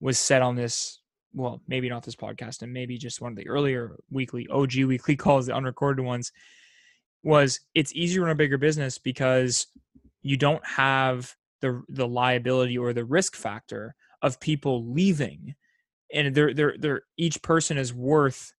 [0.00, 1.00] was said on this.
[1.34, 5.16] Well, maybe not this podcast, and maybe just one of the earlier weekly OG weekly
[5.16, 6.32] calls, the unrecorded ones.
[7.22, 9.66] Was it's easier in a bigger business because
[10.22, 15.54] you don't have the the liability or the risk factor of people leaving,
[16.12, 18.52] and they're they're they're each person is worth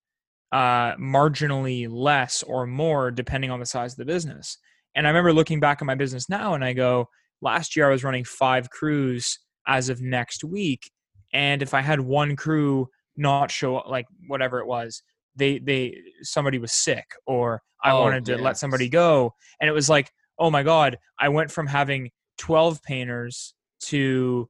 [0.52, 4.58] uh, marginally less or more depending on the size of the business.
[4.94, 7.08] And I remember looking back at my business now, and I go,
[7.40, 10.90] last year I was running five crews as of next week,
[11.32, 15.02] and if I had one crew not show up, like whatever it was,
[15.36, 19.72] they they somebody was sick or I Oh, wanted to let somebody go, and it
[19.72, 23.54] was like, oh my god, I went from having twelve painters
[23.86, 24.48] to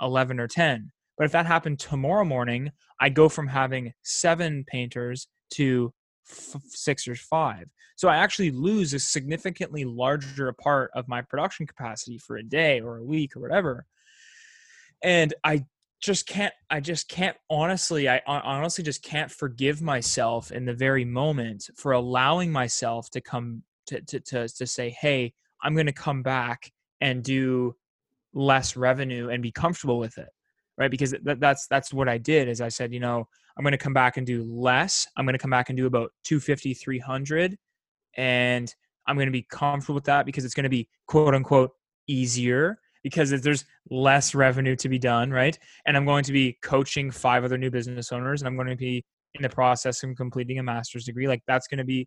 [0.00, 0.90] eleven or ten.
[1.18, 5.92] But if that happened tomorrow morning, I go from having seven painters to
[6.24, 7.68] six or five.
[7.96, 12.80] So I actually lose a significantly larger part of my production capacity for a day
[12.80, 13.86] or a week or whatever.
[15.02, 15.66] And I
[16.00, 21.04] just can't, I just can't honestly, I honestly just can't forgive myself in the very
[21.04, 25.32] moment for allowing myself to come to, to, to, to say, hey,
[25.62, 27.76] I'm going to come back and do
[28.34, 30.28] less revenue and be comfortable with it
[30.78, 33.72] right because that, that's that's what i did is i said you know i'm going
[33.72, 35.06] to come back and do less.
[35.16, 37.56] I'm going to come back and do about 250 300
[38.16, 38.74] and
[39.06, 41.70] i'm going to be comfortable with that because it's going to be quote unquote
[42.08, 45.58] easier because there's less revenue to be done right?
[45.86, 48.76] And i'm going to be coaching five other new business owners and i'm going to
[48.76, 51.26] be in the process of completing a master's degree.
[51.26, 52.06] Like that's going to be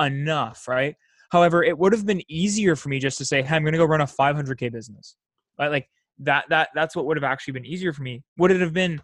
[0.00, 0.94] enough right?
[1.30, 3.78] However it would have been easier for me just to say hey i'm going to
[3.78, 5.16] go run a 500k business.
[5.58, 5.70] Right?
[5.70, 5.88] Like
[6.20, 8.22] that that that's what would have actually been easier for me.
[8.38, 9.00] Would it have been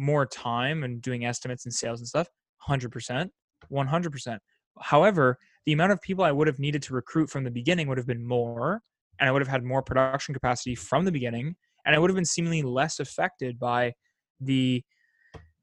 [0.00, 2.26] more time and doing estimates and sales and stuff
[2.68, 3.28] 100%
[3.70, 4.38] 100%
[4.80, 7.98] however the amount of people i would have needed to recruit from the beginning would
[7.98, 8.80] have been more
[9.18, 12.14] and i would have had more production capacity from the beginning and i would have
[12.16, 13.92] been seemingly less affected by
[14.40, 14.82] the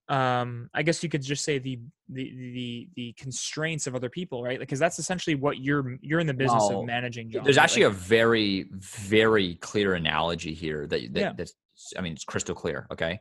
[0.10, 4.42] um i guess you could just say the the the, the constraints of other people
[4.44, 7.64] right because that's essentially what you're you're in the business of managing John, There's right?
[7.64, 11.34] actually Like- a very, very clear analogy here that, that Yeah.
[11.36, 11.54] that's
[11.98, 12.88] I mean it's crystal clear.
[12.94, 13.20] Okay,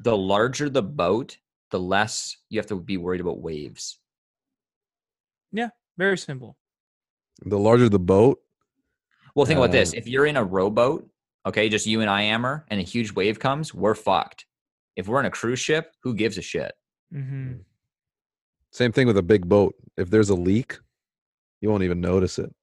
[0.00, 1.38] the larger the boat,
[1.70, 3.98] the less you have to be worried about waves.
[5.52, 6.56] Yeah, very simple
[7.44, 8.40] The larger the boat,
[9.34, 11.08] Well, think about this: Um, if you're in a rowboat,
[11.46, 14.46] okay, just you and I, Amer, and a huge wave comes, we're fucked.
[14.96, 16.72] If we're in a cruise ship, who gives a shit?
[17.12, 17.54] Mm-hmm.
[18.70, 19.74] same thing with a big boat.
[19.96, 20.78] If there's a leak,
[21.60, 22.54] you won't even notice it.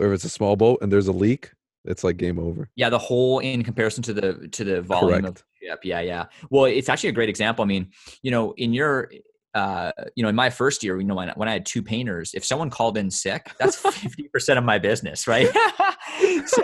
[0.00, 1.52] Or if it's a small boat and there's a leak,
[1.84, 2.68] it's like game over.
[2.76, 5.44] Yeah, the whole in comparison to the to the volume of Correct.
[5.60, 5.80] the ship.
[5.84, 6.24] Yeah, yeah.
[6.50, 7.62] Well, it's actually a great example.
[7.62, 7.90] I mean,
[8.22, 9.10] you know, in your
[9.54, 12.32] uh, you know, in my first year, you know, when, when I had two painters,
[12.34, 15.46] if someone called in sick, that's 50% of my business, right?
[16.46, 16.62] so,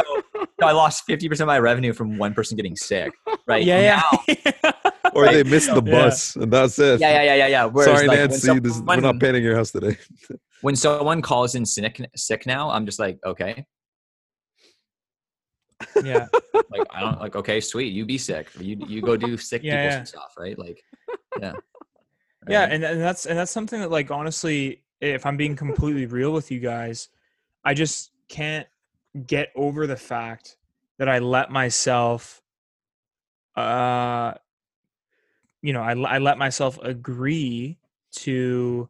[0.61, 3.13] so I lost 50% of my revenue from one person getting sick,
[3.47, 3.63] right?
[3.65, 4.73] yeah Now- yeah
[5.15, 5.35] Or Right.
[5.35, 6.05] they missed the Yeah.
[6.05, 6.99] bus and that's it.
[7.01, 7.65] yeah, yeah, yeah, yeah, yeah.
[7.67, 8.59] Whereas, Sorry, like, when Nancy.
[8.59, 9.97] This, we're not painting your house today.
[10.63, 13.67] when someone calls in sick, sick now, I'm just like, okay,
[16.03, 16.29] yeah.
[16.71, 19.83] Like I don't like, okay, sweet, you be sick, you you go do sick Yeah,
[19.83, 20.05] people yeah.
[20.05, 20.59] stuff, right?
[20.59, 20.85] Like,
[21.41, 21.55] yeah,
[22.49, 26.33] yeah and, and that's and that's something that like honestly if i'm being completely real
[26.33, 27.09] with you guys
[27.65, 28.67] i just can't
[29.27, 30.57] get over the fact
[30.99, 32.43] that i let myself
[33.57, 34.33] uh
[35.63, 37.79] you know i, I let myself agree
[38.13, 38.89] to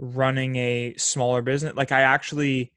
[0.00, 1.74] running a smaller business.
[1.74, 2.72] Like i actually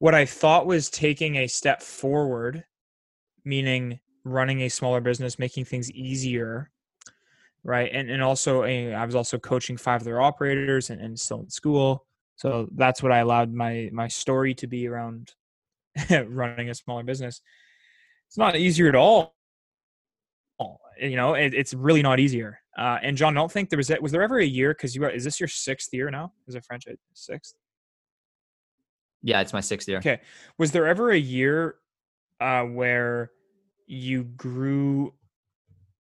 [0.00, 2.64] what i thought was taking a step forward
[3.44, 6.70] meaning running a smaller business making things easier
[7.64, 7.90] right?
[7.92, 11.50] And and also eh, i was also coaching five other operators and, and still in
[11.50, 12.06] school.
[12.36, 15.32] So that's what i allowed my my story to be around
[16.10, 17.40] running a smaller business.
[18.28, 19.34] It's not easier at all.
[21.00, 22.60] You know it, it's really not easier.
[22.78, 25.10] Uh, and john don't think there was was there ever a year because you are
[25.10, 26.84] is this your sixth year now is it french
[27.14, 27.54] sixth
[29.22, 29.98] yeah, it's my sixth year.
[29.98, 30.20] Okay.
[30.58, 31.76] Was there ever a year
[32.40, 33.30] uh, where
[33.86, 35.14] you grew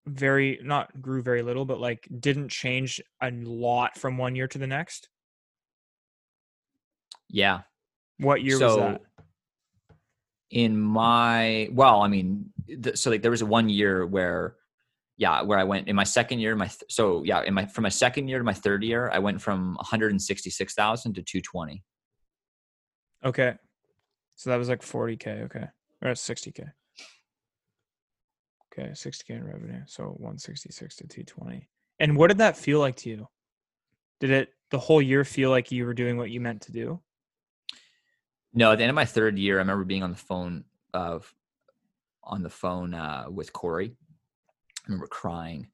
[0.06, 4.58] very not grew very little, but like didn't change a lot from one year to
[4.58, 5.10] the next?
[7.30, 7.62] Yeah,
[8.18, 9.02] What year was that?
[10.52, 14.56] in my well i mean th- so like there was one year where
[15.18, 17.84] yeah where i went in my second year my th- so yeah in my from
[17.84, 21.84] my second year to my third year i went from 166000 to 220
[23.24, 23.56] Okay.
[24.36, 25.66] So that was like 40k, okay.
[26.02, 26.72] Or 60k.
[28.72, 29.82] Okay, 60k in revenue.
[29.86, 31.68] So 166 to 220.
[32.00, 33.28] And what did that feel like to you?
[34.20, 37.02] Did it the whole year feel like you were doing what you meant to do?
[38.54, 41.34] no at the end of my third year i remember being on the phone of
[42.24, 45.68] on the phone uh, with corey i remember crying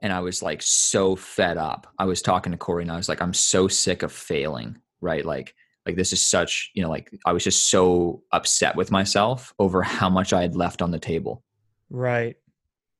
[0.00, 3.08] and i was like so fed up i was talking to corey and i was
[3.08, 5.54] like i'm so sick of failing right like
[5.86, 9.82] like this is such you know like i was just so upset with myself over
[9.82, 11.42] how much i had left on the table.
[11.88, 12.36] Right.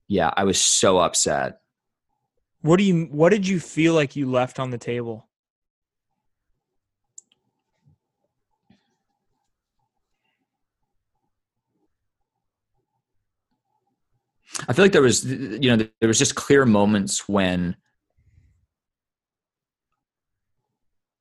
[0.09, 1.61] Yeah i was so upset.
[2.63, 5.27] What do you what did you feel like you left on the table?
[14.69, 17.77] I feel like there was you know there was just clear moments when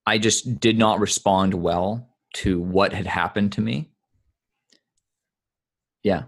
[0.10, 3.92] I just did not respond well to what had happened to me.
[6.02, 6.24] Yeah.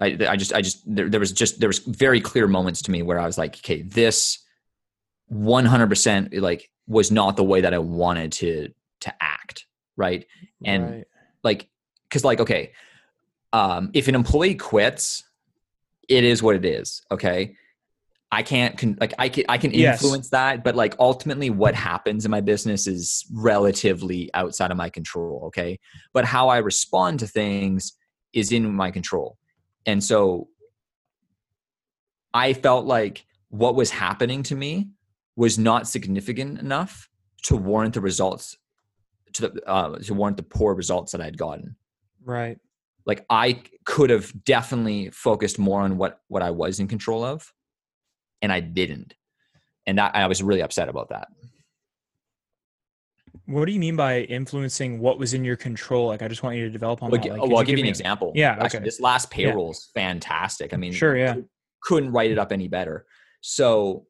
[0.00, 2.92] I, I just, I just, there, there was just, there was very clear moments to
[2.92, 4.38] me where I was like, okay, this
[5.32, 8.68] 100% like was not the way that I wanted to,
[9.00, 9.66] to act.
[9.96, 10.24] Right.
[10.64, 11.04] And Right.
[11.42, 11.68] like,
[12.10, 12.74] cause like, okay,
[13.52, 15.24] um, if an employee quits,
[16.08, 17.02] it is what it is.
[17.10, 17.56] Okay.
[18.32, 20.02] I can't con- like I can I can Yes.
[20.02, 24.90] influence that, but like ultimately what happens in my business is relatively outside of my
[24.90, 25.44] control.
[25.46, 25.78] Okay.
[26.12, 27.92] But how I respond to things
[28.32, 29.38] is in my control.
[29.86, 30.48] And so
[32.34, 34.90] I felt like what was happening to me
[35.36, 37.08] was not significant enough
[37.44, 38.56] to warrant the results
[39.34, 41.76] to the uh, to warrant the poor results that I had gotten
[42.24, 42.58] Right.
[43.04, 47.52] like i could have definitely focused more on what what i was in control of
[48.42, 49.14] and i didn't
[49.86, 51.28] and that, i was really upset about that
[53.46, 56.08] What do you mean by influencing what was in your control?
[56.08, 57.30] Like, I just want you to develop on well, that.
[57.30, 58.84] Like, well, i'll you give you an example Yeah, Actually, okay.
[58.84, 61.36] this last payroll is fantastic i mean Sure, yeah.
[61.82, 63.06] couldn't write it up any better
[63.42, 64.06] so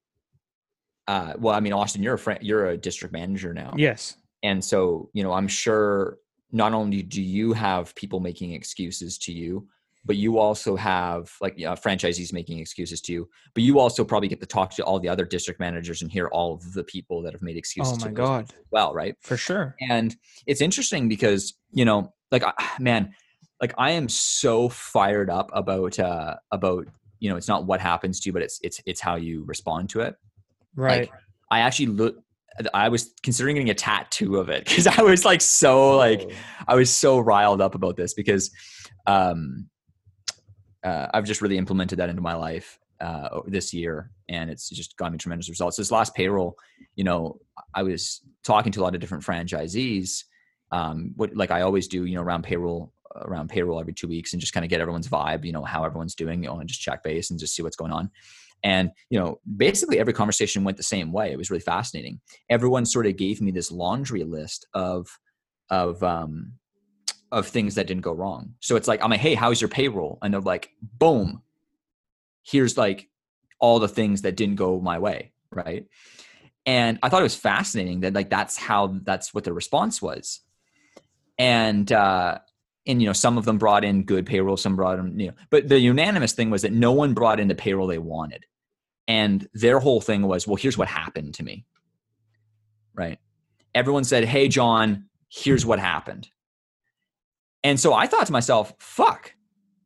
[1.09, 4.17] uh, well i mean austin you're a friend you're a district manager now Yes.
[4.43, 6.17] and so you know i'm sure
[6.53, 9.69] not only do you have people making excuses to you
[10.07, 14.29] but you also have like uh, franchisees making excuses to you but you also probably
[14.29, 17.21] get to talk to all the other district managers and hear all of the people
[17.23, 18.51] that have made excuses Oh to my God.
[18.71, 19.75] well right For sure.
[19.90, 20.14] and
[20.47, 22.45] it's interesting because you know like
[22.81, 23.14] man
[23.61, 26.87] like i am so fired up about uh about
[27.21, 29.90] you know it's not what happens to you but it's it's it's how you respond
[29.90, 30.14] to it
[30.75, 31.11] Right.
[31.11, 31.12] like,
[31.51, 32.16] i actually look
[32.75, 36.33] i was considering getting a tattoo of it because i was like so like Oh.
[36.69, 38.51] I was so riled up about this because
[39.07, 39.69] um,
[40.87, 44.96] uh, I've just really implemented that into my life uh, this year, and it's just
[44.96, 45.77] gotten me tremendous results.
[45.77, 46.57] This last payroll,
[46.94, 47.40] you know,
[47.75, 50.22] I was talking to a lot of different franchisees,
[50.70, 54.33] um, what like I always do, you know, around payroll around payroll every two weeks,
[54.33, 56.68] and just kind of get everyone's vibe, you know, how everyone's doing, you know, and
[56.68, 58.09] just check base and just see what's going on.
[58.62, 61.33] And you know, basically every conversation went the same way.
[61.33, 62.20] It was really fascinating.
[62.49, 65.09] Everyone sort of gave me this laundry list of
[65.68, 66.53] of um
[67.33, 68.55] of things that didn't go wrong.
[68.61, 70.19] So it's like I'm like, hey, how's your payroll?
[70.23, 71.43] And they're like, boom,
[72.45, 73.09] here's like
[73.59, 75.87] all the things that didn't go my way, right?
[76.65, 80.41] And I thought it was fascinating that like that's how that's what the response was.
[81.39, 82.39] And uh
[82.87, 85.35] and you know some of them brought in good payroll, some brought in you know,
[85.51, 88.45] but the unanimous thing was that no one brought in the payroll they wanted.
[89.09, 91.65] And their whole thing was, well, here's what happened to me.
[92.95, 93.19] Right?
[93.75, 96.29] Everyone said, "Hey John, here's what happened."
[97.67, 99.35] And so I thought to myself, fuck,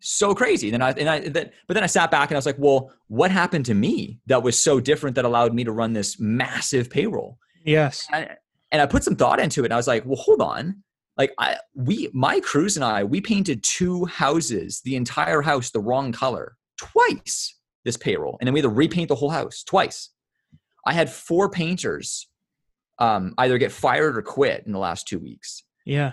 [0.00, 0.70] so crazy.
[0.70, 2.92] Then I, and I, that, but then I sat back and I was like, well,
[3.08, 6.90] what happened to me that was so different that allowed me to run this massive
[6.90, 7.38] payroll?
[7.64, 8.06] Yes.
[8.12, 8.36] And I,
[8.70, 10.82] and I put some thought into it and I was like, well, hold on.
[11.16, 15.80] Like I, we, my crews and I, we painted two houses, the entire house, the
[15.80, 18.36] wrong color twice this payroll.
[18.40, 20.10] And then we had to repaint the whole house twice.
[20.84, 22.28] I had four painters
[22.98, 26.12] um, either get fired or quit in the last two weeks Yeah.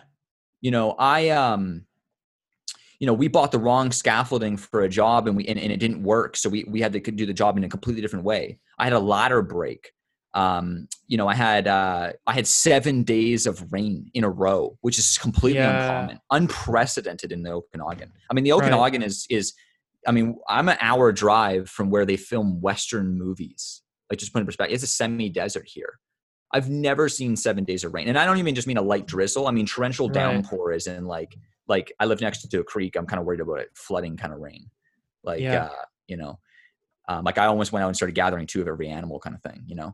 [0.62, 1.86] You know i um
[3.00, 5.78] you know we bought the wrong scaffolding for a job and we and, and it
[5.78, 6.36] didn't work.
[6.36, 8.60] So we we had to do the job in a completely different way.
[8.80, 9.92] I had a ladder break.
[10.34, 14.78] Um you know i had uh i had seven days of rain in a row
[14.82, 15.80] which is completely Yeah.
[15.80, 18.12] uncommon unprecedented in the okanagan.
[18.30, 18.64] I mean the Right.
[18.64, 19.54] okanagan is is
[20.08, 23.82] i mean i'm an hour drive from where they film western movies.
[24.10, 26.00] Like just put in perspective it's a semi-desert here
[26.54, 29.06] I've never seen seven days of rain, and I don't even just mean a light
[29.06, 29.48] drizzle.
[29.48, 30.14] I mean torrential Right.
[30.16, 31.36] downpour is in like
[31.68, 32.96] like I live next to a creek.
[32.96, 34.70] I'm kind of worried about it flooding kind of rain,
[35.24, 35.66] like Yeah.
[35.66, 36.40] uh, you know,
[37.10, 39.42] um, like I almost went out and started gathering two of every animal kind of
[39.42, 39.94] thing, you know.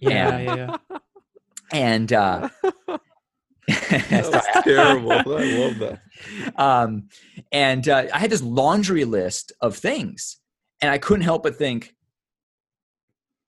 [0.00, 0.36] Yeah.
[0.36, 0.76] And- Yeah.
[0.90, 0.98] yeah.
[1.72, 2.48] And uh,
[3.68, 5.12] That was terrible.
[5.12, 6.00] I love that.
[6.60, 7.08] um,
[7.52, 10.38] and uh, I had this laundry list of things,
[10.80, 11.94] and I couldn't help but think, w-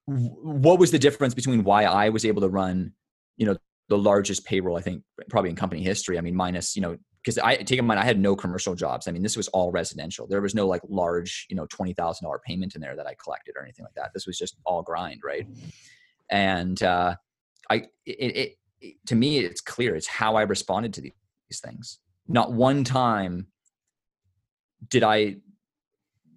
[0.07, 2.92] what was the difference between why I was able to run,
[3.36, 3.57] you know,
[3.88, 6.18] the largest payroll I think probably in company history.
[6.18, 9.09] I mean, minus you know, because I take in mind I had no commercial jobs.
[9.09, 10.26] I mean, this was all residential.
[10.26, 13.14] There was no like large, you know, twenty thousand dollar payment in there that I
[13.22, 14.12] collected or anything like that.
[14.14, 15.46] This was just all grind, right?
[16.30, 17.16] And uh,
[17.70, 17.76] I,
[18.07, 19.94] it, it, it to me, it's clear.
[19.96, 21.12] It's how I responded to these
[21.48, 21.98] these things.
[22.26, 23.48] Not one time
[24.88, 25.36] did I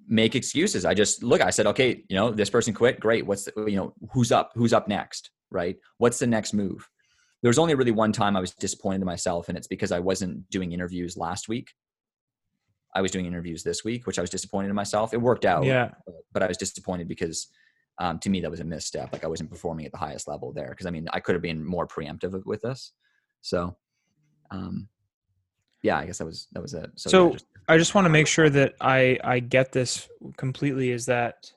[0.08, 0.86] make excuses.
[0.86, 3.00] I just look, I said, okay, you know, this person quit.
[3.00, 3.26] Great.
[3.26, 4.52] What's the, you know, who's up?
[4.56, 5.32] Who's up next?
[5.52, 5.78] Right.
[5.98, 6.88] What's the next move?
[7.42, 10.00] There was only really one time I was disappointed in myself, and it's because I
[10.00, 11.70] wasn't doing interviews last week.
[12.96, 15.14] I was doing interviews this week, which I was disappointed in myself.
[15.14, 15.92] It worked out, Yeah.
[16.34, 17.48] but, I was disappointed because
[18.00, 19.14] um, to me that was a misstep.
[19.14, 21.42] Like I wasn't performing at the highest level there because I mean I could have
[21.42, 22.94] been more preemptive with this.
[23.42, 23.76] So,
[24.52, 24.88] um,
[25.84, 26.90] yeah, I guess that was that was it.
[26.96, 30.08] So, So, yeah, just- I just want to make sure that I I get this
[30.38, 30.92] completely.
[30.92, 31.52] Is that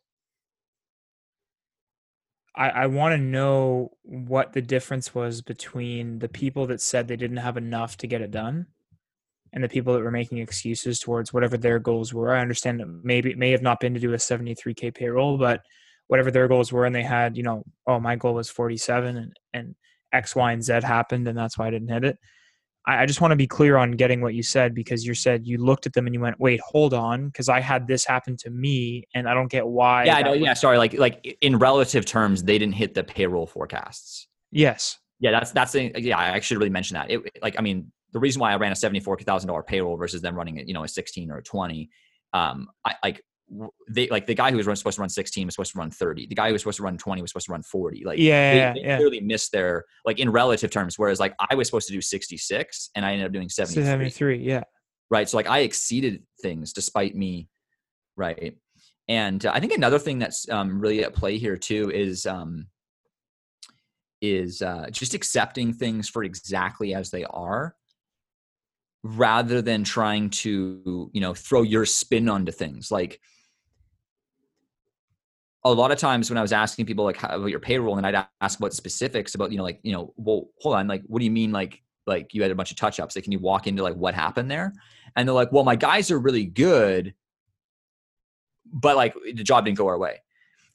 [2.55, 7.17] I I want to know what the difference was between the people that said they
[7.17, 8.67] didn't have enough to get it done,
[9.53, 12.35] and the people that were making excuses towards whatever their goals were.
[12.35, 14.91] I understand that maybe it may have not been to do a seventy three k
[14.91, 15.61] payroll, but
[16.09, 19.17] whatever their goals were, and they had you know oh my goal was forty seven
[19.17, 19.75] and and
[20.13, 22.19] X Y and Z happened, and that's why I didn't hit it.
[22.87, 25.47] I, I just want to be clear on getting what you said because you said
[25.47, 28.37] you looked at them and you went, "Wait, hold on," because I had this happen
[28.39, 30.05] to me, and I don't get why.
[30.05, 30.31] yeah, I know.
[30.33, 30.79] would- Yeah, sorry.
[30.79, 34.27] Like like in relative terms, they didn't hit the payroll forecasts.
[34.51, 34.99] Yes.
[35.21, 36.19] Yeah, that's that's the yeah.
[36.19, 37.11] I should really mention that.
[37.11, 39.97] It like I mean the reason why I ran a seventy four thousand dollar payroll
[39.97, 41.91] versus them running it, you know, a sixteen or a twenty.
[42.33, 43.23] Um, I like
[43.89, 45.91] they like the guy who was run- supposed to run sixteen was supposed to run
[45.91, 46.27] thirty.
[46.27, 48.05] The guy who was supposed to run twenty was supposed to run forty.
[48.05, 48.97] Like Yeah, they, they yeah.
[48.97, 50.99] clearly missed their like in relative terms.
[50.99, 53.75] Whereas like I was supposed to do sixty six and I ended up doing seventy
[53.75, 53.85] three.
[53.85, 54.39] Seventy three.
[54.39, 54.63] Yeah.
[55.11, 55.29] right?
[55.29, 57.49] So like I exceeded things despite me,
[58.17, 58.57] right?
[59.09, 62.67] And uh, I think another thing that's um, really at play here too is um,
[64.21, 67.75] is uh, just accepting things for exactly as they are,
[69.03, 72.91] rather than trying to you know throw your spin onto things.
[72.91, 73.19] Like
[75.65, 78.07] a lot of times when I was asking people like how about your payroll, and
[78.07, 81.19] I'd ask about specifics about you know like you know well hold on like what
[81.19, 83.39] do you mean like like you had a bunch of touch ups like can you
[83.39, 84.73] walk into like what happened there?
[85.17, 87.15] And they're like well my guys are really good
[88.73, 90.23] but like the job didn't go our way.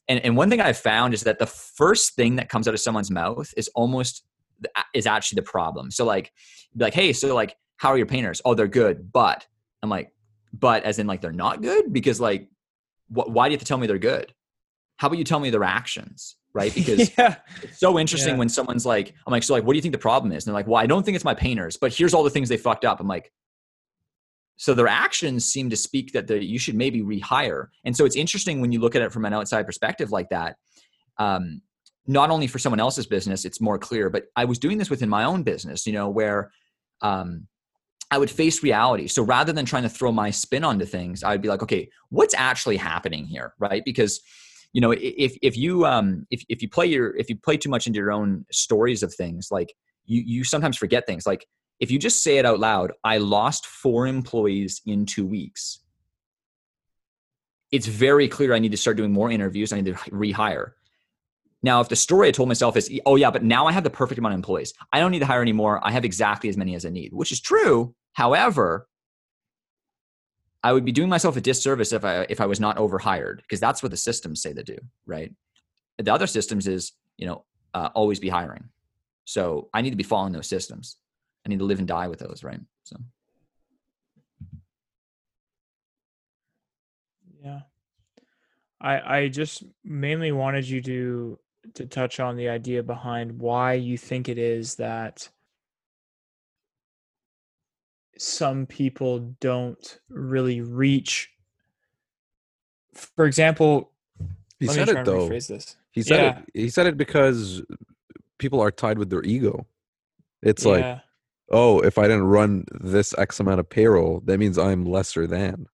[0.08, 2.80] And and one thing i found is that the first thing that comes out of
[2.80, 4.24] someone's mouth is almost
[4.94, 5.90] is actually the problem.
[5.90, 6.32] So like
[6.78, 8.42] like hey so like how are your painters?
[8.46, 9.46] Oh they're good but
[9.82, 10.12] i'm like
[10.54, 11.92] but as in like they're not good?
[11.92, 12.48] Because like
[13.08, 14.32] wh- why do you have to tell me they're good
[14.98, 17.36] how about you tell me their actions right because yeah.
[17.62, 18.40] it's so interesting Yeah.
[18.40, 20.46] when someone's like, I'm like, so like, what do you think the problem is?
[20.46, 22.50] And they're like, well, I don't think it's my painters, but here's all the things
[22.50, 23.00] they fucked up.
[23.00, 23.32] I'm like,
[24.58, 27.68] so their actions seem to speak that the, you should maybe rehire.
[27.84, 30.56] And so it's interesting when you look at it from an outside perspective like that.
[31.18, 31.62] Um,
[32.08, 35.10] not only for someone else's business, it's more clear, but I was doing this within
[35.10, 36.52] my own business, you know, where
[37.02, 37.48] um,
[38.12, 39.08] I would face reality.
[39.08, 41.90] So rather than trying to throw my spin onto things, I would be like, okay,
[42.10, 43.84] what's actually happening here, right?
[43.84, 44.22] Because
[44.76, 47.70] you know, if if you um if if you play your if you play too
[47.70, 49.74] much into your own stories of things, like
[50.04, 51.26] you you sometimes forget things.
[51.26, 51.48] Like
[51.80, 55.80] if you just say it out loud, I lost four employees in two weeks.
[57.72, 59.72] It's very clear I need to start doing more interviews.
[59.72, 60.72] I need to rehire.
[61.64, 63.90] Now, if the story I told myself is, oh yeah, but now I have the
[63.90, 64.74] perfect amount of employees.
[64.92, 65.80] I don't need to hire anymore.
[65.88, 67.96] I have exactly as many as I need, which is true.
[68.12, 68.88] However,
[70.66, 73.60] I would be doing myself a disservice if I if I was not overhired because
[73.60, 75.32] that's what the systems say to do, right?
[76.00, 77.46] The other systems is you know
[77.76, 78.70] uh, always be hiring.
[79.26, 80.98] So I need to be following those systems.
[81.46, 82.60] I need to live and die with those, right?
[82.84, 82.96] So
[87.44, 87.60] Yeah.
[88.82, 91.40] I I just mainly wanted you to
[91.76, 95.30] to touch on the idea behind why you think it is that
[98.18, 101.30] some people don't really reach
[102.94, 103.92] for example
[104.60, 105.30] He said it though.
[105.92, 106.40] He said Yeah.
[106.40, 106.46] it.
[106.54, 107.62] He said it because
[108.38, 109.68] people are tied with their ego.
[110.42, 111.02] It's like,
[111.52, 115.66] oh, if I didn't run this X amount of payroll, that means I'm lesser than.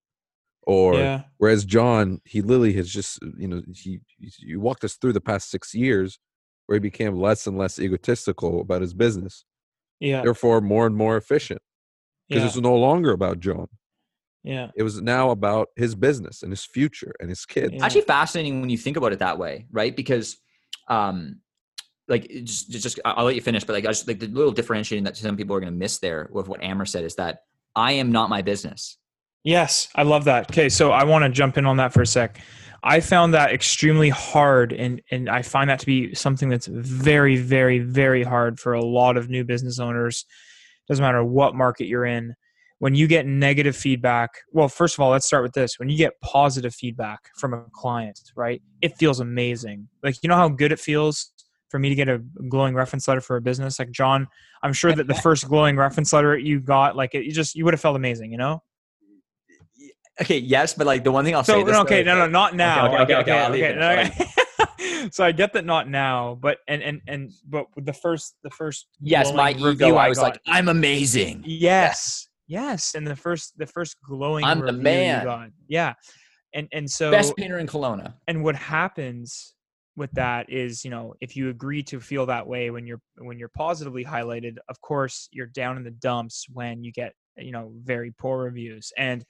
[0.64, 5.14] Or yeah whereas John, he literally has just, you know, he you walked us through
[5.14, 6.20] the past six years
[6.66, 9.44] where he became less and less egotistical about his business,
[10.00, 11.62] yeah therefore more and more efficient
[12.32, 13.68] because yeah, it's no longer about John.
[14.44, 17.74] yeah It was now about his business and his future and his kids.
[17.74, 17.86] Yeah.
[17.86, 19.96] actually fascinating when you think about it that way, right?
[19.96, 20.38] Because
[20.88, 21.42] um
[22.08, 24.52] like just, just just- I'll let you finish, but like I just like the little
[24.52, 27.44] differentiating that some people are going to miss there with what Amer said is that
[27.76, 28.98] I am not my business.
[29.44, 30.52] Yes, I love that.
[30.52, 32.40] Okay, so I want to jump in on that for a sec.
[32.84, 37.38] I found that extremely hard, and and I find that to be something that's very,
[37.38, 40.26] very, very hard for a lot of new business owners.
[40.88, 42.36] Doesn't matter what market you're in.
[42.80, 45.78] When you get negative feedback, well, first of all, let's start with this.
[45.78, 48.62] When you get positive feedback from a client, right?
[48.82, 49.88] It feels amazing.
[50.02, 51.32] Like you know how good it feels
[51.70, 52.20] for me to get a
[52.50, 53.80] glowing reference letter for a business.
[53.80, 54.28] Like John,
[54.64, 57.66] I'm sure that the first glowing reference letter you got, like it, you just you
[57.66, 58.62] would have felt amazing, you know.
[60.22, 61.64] Okay, yes, but like the one thing I'll So say.
[61.64, 62.88] this okay, though, no, no, not now.
[62.88, 63.78] okay, okay, okay, I'll leave it.
[63.78, 64.10] no,
[65.12, 68.88] so I get that not now, but and and and but the first the first
[69.02, 69.66] Yes, my ego.
[69.68, 71.44] review I was got- like, I'm amazing.
[71.46, 75.24] yes, Yes, and the first the first glowing I'm the man.
[75.26, 75.50] got.
[75.68, 75.94] Yeah.
[76.54, 78.14] And and so Best painter in Kelowna.
[78.28, 79.56] and what happens
[79.96, 83.38] with that is you know if you agree to feel that way when you're when
[83.40, 87.72] you're positively highlighted of course you're down in the dumps when you get you know
[87.84, 89.24] very poor reviews and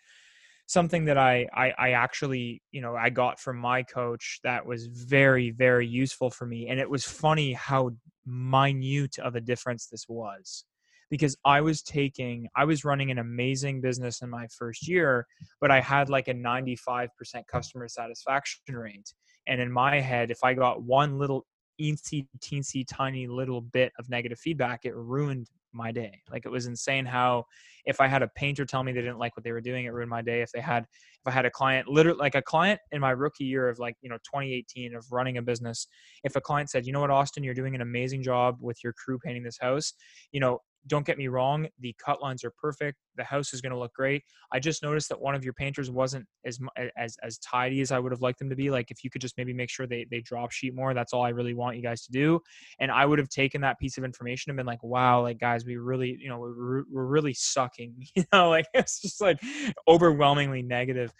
[0.71, 4.87] something that I, I i actually you know i got from my coach that was
[4.87, 7.91] very very useful for me and it was funny how
[8.25, 10.65] minute of a difference this was
[11.09, 15.25] because i was taking i was running an amazing business in my first year
[15.59, 17.09] but i had like a 95%
[17.47, 19.13] customer satisfaction rate
[19.47, 21.45] and in my head, if I got one little
[21.81, 26.21] eensy teensy tiny little bit of negative feedback, it ruined my day.
[26.31, 27.45] Like it was insane how
[27.85, 29.93] if I had a painter tell me they didn't like what they were doing, it
[29.93, 30.41] ruined my day.
[30.41, 33.45] If they had if I had a client literally like a client in my rookie
[33.45, 35.87] year of like, you know, 2018 of running a business,
[36.23, 38.93] if a client said, you know what, Austin, you're doing an amazing job with your
[38.93, 39.93] crew painting this house,
[40.31, 42.97] you know, don't get me wrong, the cut lines are perfect.
[43.15, 44.23] The house is going to look great.
[44.51, 46.59] I just noticed that one of your painters wasn't as
[46.97, 48.71] as as tidy as I would have liked them to be.
[48.71, 51.23] Like if you could just maybe make sure they they drop sheet more, that's all
[51.23, 52.39] I really want you guys to do.
[52.79, 55.60] And I would have taken that piece of information and been like, wow, like guys,
[55.65, 57.95] we really, you know, we're, we're really sucking.
[58.15, 59.39] You know, like it's just like
[59.87, 61.11] overwhelmingly negative.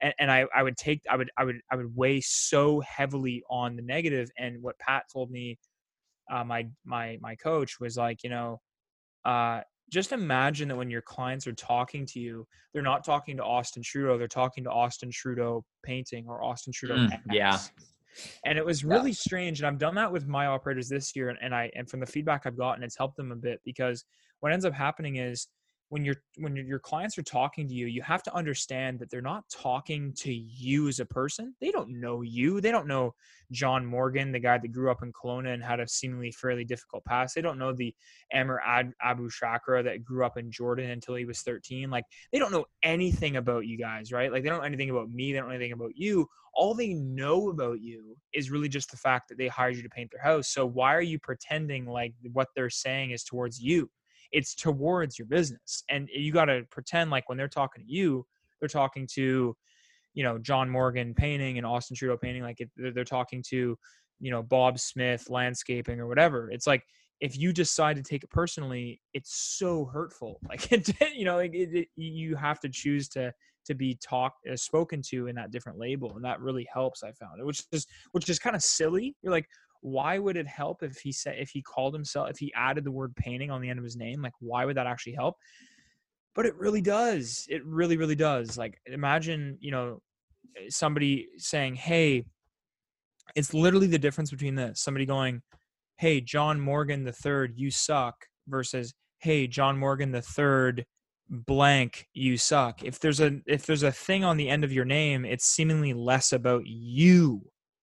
[0.00, 3.42] And, and I, I would take I would I would I would weigh so heavily
[3.50, 5.58] on the negative and what Pat told me
[6.30, 8.60] uh, my my my coach was like you know
[9.24, 13.44] uh, just imagine that when your clients are talking to you, they're not talking to
[13.44, 16.96] Austin Trudeau, they're talking to Austin Trudeau painting or Austin Trudeau.
[16.96, 17.58] Mm, yeah.
[18.44, 18.94] And it was Yeah.
[18.94, 19.60] really strange.
[19.60, 21.28] And I've done that with my operators this year.
[21.28, 24.04] And, and I, and from the feedback I've gotten, it's helped them a bit because
[24.40, 25.48] what ends up happening is
[25.88, 29.20] when you're, when your clients are talking to you, you have to understand that they're
[29.20, 31.54] not talking to you as a person.
[31.60, 32.60] They don't know you.
[32.60, 33.14] They don't know
[33.52, 37.04] John Morgan, the guy that grew up in Kelowna and had a seemingly fairly difficult
[37.04, 37.34] past.
[37.34, 37.94] They don't know the
[38.34, 38.60] Amr
[39.00, 41.90] Abu Shakra that grew up in Jordan until he was 13.
[41.90, 44.32] Like they don't know anything about you guys, right?
[44.32, 45.32] Like they don't know anything about me.
[45.32, 46.26] They don't know anything about you.
[46.54, 49.88] All they know about you is really just the fact that they hired you to
[49.88, 50.48] paint their house.
[50.48, 53.90] So why are you pretending like what they're saying is towards you?
[54.32, 55.82] It's towards your business.
[55.90, 58.26] And you got to pretend like when they're talking to you,
[58.60, 59.56] they're talking to,
[60.14, 62.42] you know, John Morgan painting and Austin Trudeau painting.
[62.42, 63.76] Like they're, talking to,
[64.20, 66.50] you know, Bob Smith landscaping or whatever.
[66.50, 66.84] It's like,
[67.20, 70.38] if you decide to take it personally, it's so hurtful.
[70.48, 73.32] Like it, you know, it, it, you have to choose to
[73.66, 77.02] to be talked uh, spoken to in that different label, and that really helps.
[77.02, 79.16] I found it, which is which is kind of silly.
[79.22, 79.46] You're like,
[79.80, 82.92] why would it help if he said if he called himself if he added the
[82.92, 84.22] word painting on the end of his name?
[84.22, 85.36] Like, why would that actually help?
[86.34, 87.46] But it really does.
[87.48, 88.58] It really, really does.
[88.58, 90.00] Like, imagine you know
[90.56, 92.24] eh, somebody saying, "Hey."
[93.34, 94.80] It's literally the difference between this.
[94.80, 95.42] Somebody going,
[95.98, 100.84] hey john morgan the third you suck versus hey john morgan the third
[101.30, 104.84] blank you suck if there's a if there's a thing on the end of your
[104.84, 107.40] name it's seemingly less about you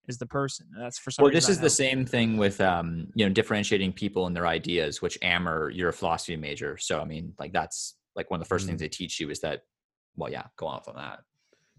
[0.09, 1.75] as the person and that's for some Well, this is the helps.
[1.75, 5.93] same thing with um, you know, differentiating people and their ideas, which Amer, you're a
[5.93, 6.77] philosophy major.
[6.77, 9.39] So I mean, like that's like one of the first things they teach you is
[9.41, 9.63] that
[10.15, 11.19] well, yeah, go off on that.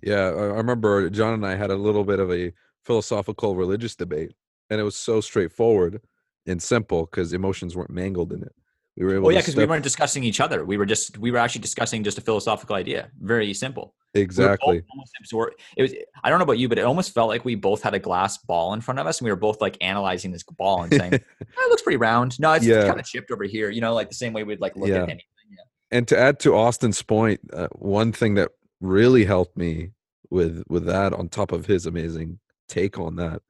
[0.02, 2.52] Yeah, I I remember John and I had a little bit of a
[2.84, 4.32] philosophical religious debate,
[4.70, 6.00] and it was so straightforward
[6.46, 8.54] and simple because emotions weren't mangled in it.
[8.96, 10.64] We were able Well, yeah, to because we weren't discussing each other.
[10.64, 13.10] We were just we were actually discussing just a philosophical idea.
[13.20, 13.94] Very simple.
[14.14, 14.82] We exactly.
[14.90, 15.94] almost absor- It was.
[16.22, 18.38] I don't know about you, but it almost felt like we both had a glass
[18.38, 21.14] ball in front of us, and we were both like analyzing this ball and saying,
[21.14, 22.86] "Oh, "It looks pretty round." No, it's, Yeah.
[22.86, 23.70] kind of chipped over here.
[23.70, 24.96] You know, like the same way we'd like look Yeah.
[25.02, 25.20] at anything.
[25.50, 25.96] Yeah.
[25.98, 28.50] and to add to Austin's point, uh, one thing that
[28.80, 29.90] really helped me
[30.30, 32.38] with with that, on top of his amazing
[32.68, 33.42] take on that,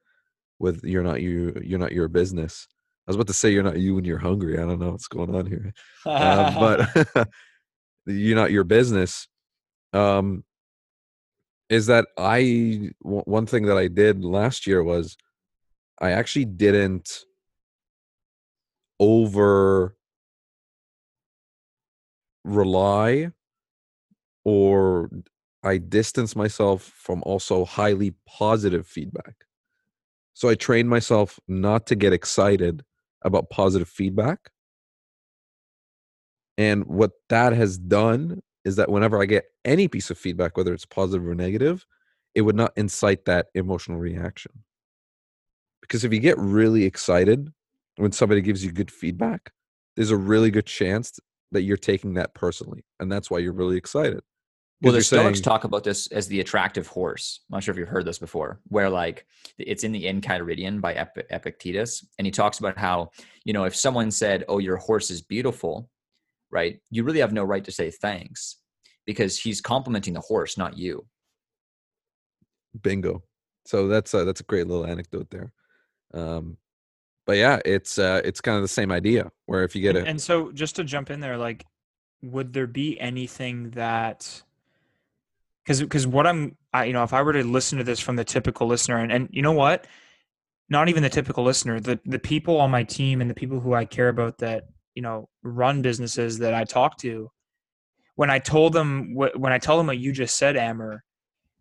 [0.58, 2.66] with you're not you, you're not your business.
[3.06, 4.56] I was about to say you're not you when you're hungry.
[4.58, 5.74] I don't know what's going on here,
[6.06, 6.58] uh,
[7.14, 7.28] but
[8.06, 9.28] you're not your business.
[9.92, 10.42] Um,
[11.68, 15.16] is that I one thing that I did last year was
[16.00, 17.24] I actually didn't
[19.00, 19.96] over
[22.44, 23.32] rely
[24.44, 25.10] or
[25.62, 29.34] I distance myself from also highly positive feedback.
[30.34, 32.84] So I trained myself not to get excited
[33.22, 34.50] about positive feedback.
[36.58, 40.72] And what that has done is that whenever I get any piece of feedback, whether
[40.72, 41.84] it's positive or negative,
[42.34, 44.52] it would not incite that emotional reaction.
[45.80, 47.52] Because if you get really excited
[47.96, 49.52] when somebody gives you good feedback,
[49.96, 51.20] there's a really good chance
[51.52, 52.84] that you're taking that personally.
[52.98, 54.20] And that's why you're really excited.
[54.82, 57.40] Well, the you're Stoics saying- talk about this as the attractive horse.
[57.48, 60.94] I'm not sure if you've heard this before, where like it's in the Enchiridion by
[60.94, 63.10] Ep- Epictetus, and he talks about how
[63.44, 65.88] you know if someone said, "Oh, your horse is beautiful,"
[66.54, 66.80] right?
[66.90, 68.56] You really have no right to say thanks
[69.04, 71.06] because he's complimenting the horse, not you.
[72.80, 73.22] Bingo.
[73.66, 75.52] So that's a, that's a great little anecdote there.
[76.14, 76.56] Um,
[77.26, 80.06] but yeah, it's uh, it's kind of the same idea where if you get and,
[80.06, 81.66] a and so just to jump in there like
[82.22, 84.42] would there be anything that
[85.62, 88.16] because because what i'm I, you know if i were to listen to this from
[88.16, 89.86] the typical listener and, and you know what
[90.70, 93.74] not even the typical listener the the people on my team and the people who
[93.74, 97.30] i care about that you know run businesses that i talk to
[98.16, 101.04] when i told them what when i tell them what you just said Amer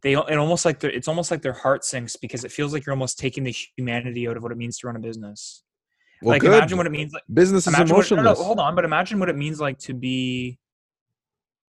[0.02, 2.86] they it almost like their, it's almost like their heart sinks because it feels like
[2.86, 5.64] you're almost taking the humanity out of what it means to run a business
[6.22, 6.54] well, like good.
[6.54, 8.40] imagine what it means like business is imagine what, no, emotionless.
[8.40, 10.58] no, hold on, but imagine what it means like to be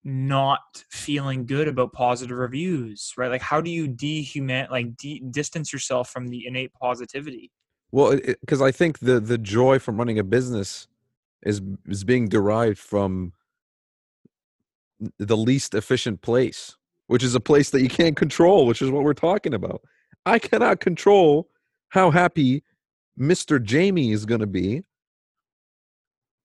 [0.04, 3.30] not feeling good about positive reviews, right?
[3.30, 7.52] Like, how do you dehuman, like, de- distance yourself from the innate positivity?
[7.92, 10.88] Well, because I think the the joy from running a business
[11.44, 13.34] is is being derived from
[15.18, 16.76] the least efficient place,
[17.08, 19.82] which is a place that you can't control, which is what we're talking about.
[20.26, 21.50] I cannot control
[21.90, 22.64] how happy
[23.20, 23.62] Mr.
[23.62, 24.84] Jamie is going to be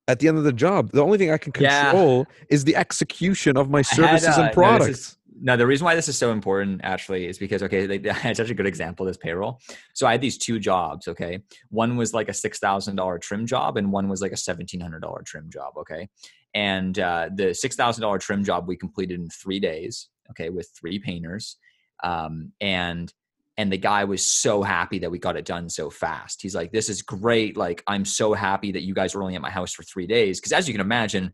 [0.06, 0.90] at the end of the job.
[0.92, 1.90] The only thing I can Yeah.
[1.90, 5.18] control is the execution of my had, services uh, and this products.
[5.34, 8.36] Is- No, the reason why this is so important actually is because okay, they, it's
[8.38, 9.06] such a good example.
[9.06, 9.60] This payroll.
[9.94, 11.08] So I had these two jobs.
[11.08, 14.36] Okay, one was like a six thousand dollar trim job, and one was like a
[14.36, 15.74] seventeen hundred dollar trim job.
[15.78, 16.08] Okay,
[16.54, 20.08] and uh, the six thousand dollar trim job we completed in three days.
[20.30, 21.56] Okay, with three painters,
[22.02, 23.12] um, and
[23.56, 26.42] and the guy was so happy that we got it done so fast.
[26.42, 27.56] He's like, "This is great!
[27.56, 30.40] Like, I'm so happy that you guys were only at my house for three days."
[30.40, 31.32] Because as you can imagine,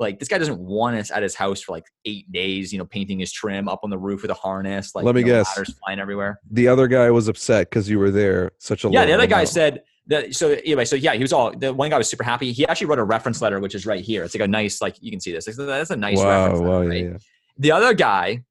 [0.00, 2.72] like this guy doesn't want us at his house for like eight days.
[2.72, 4.94] You know, painting his trim up on the roof with a harness.
[4.94, 5.48] Like, Let me you know, guess.
[5.56, 6.40] ladders flying everywhere.
[6.50, 8.50] the other guy was upset because you were there.
[8.58, 10.34] Such a Yeah, the other guy said that.
[10.34, 11.52] So anyway, so yeah, he was all.
[11.56, 12.50] The one guy was super happy.
[12.50, 14.24] He actually wrote a reference letter, which is right here.
[14.24, 15.46] It's like a nice, like you can see this.
[15.46, 17.16] It's- That's a nice "Wow, reference wow, letter, yeah, yeah."
[17.58, 18.42] the other guy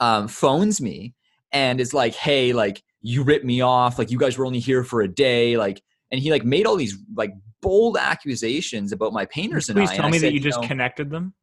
[0.00, 1.14] um, phones me
[1.52, 3.98] and is like, "Hey, like you ripped me off.
[3.98, 5.56] Like you guys were only here for a day.
[5.56, 9.90] Like." And he like made all these like bold accusations about my painters and Please
[9.90, 11.34] tell and me that said, you just know, connected them.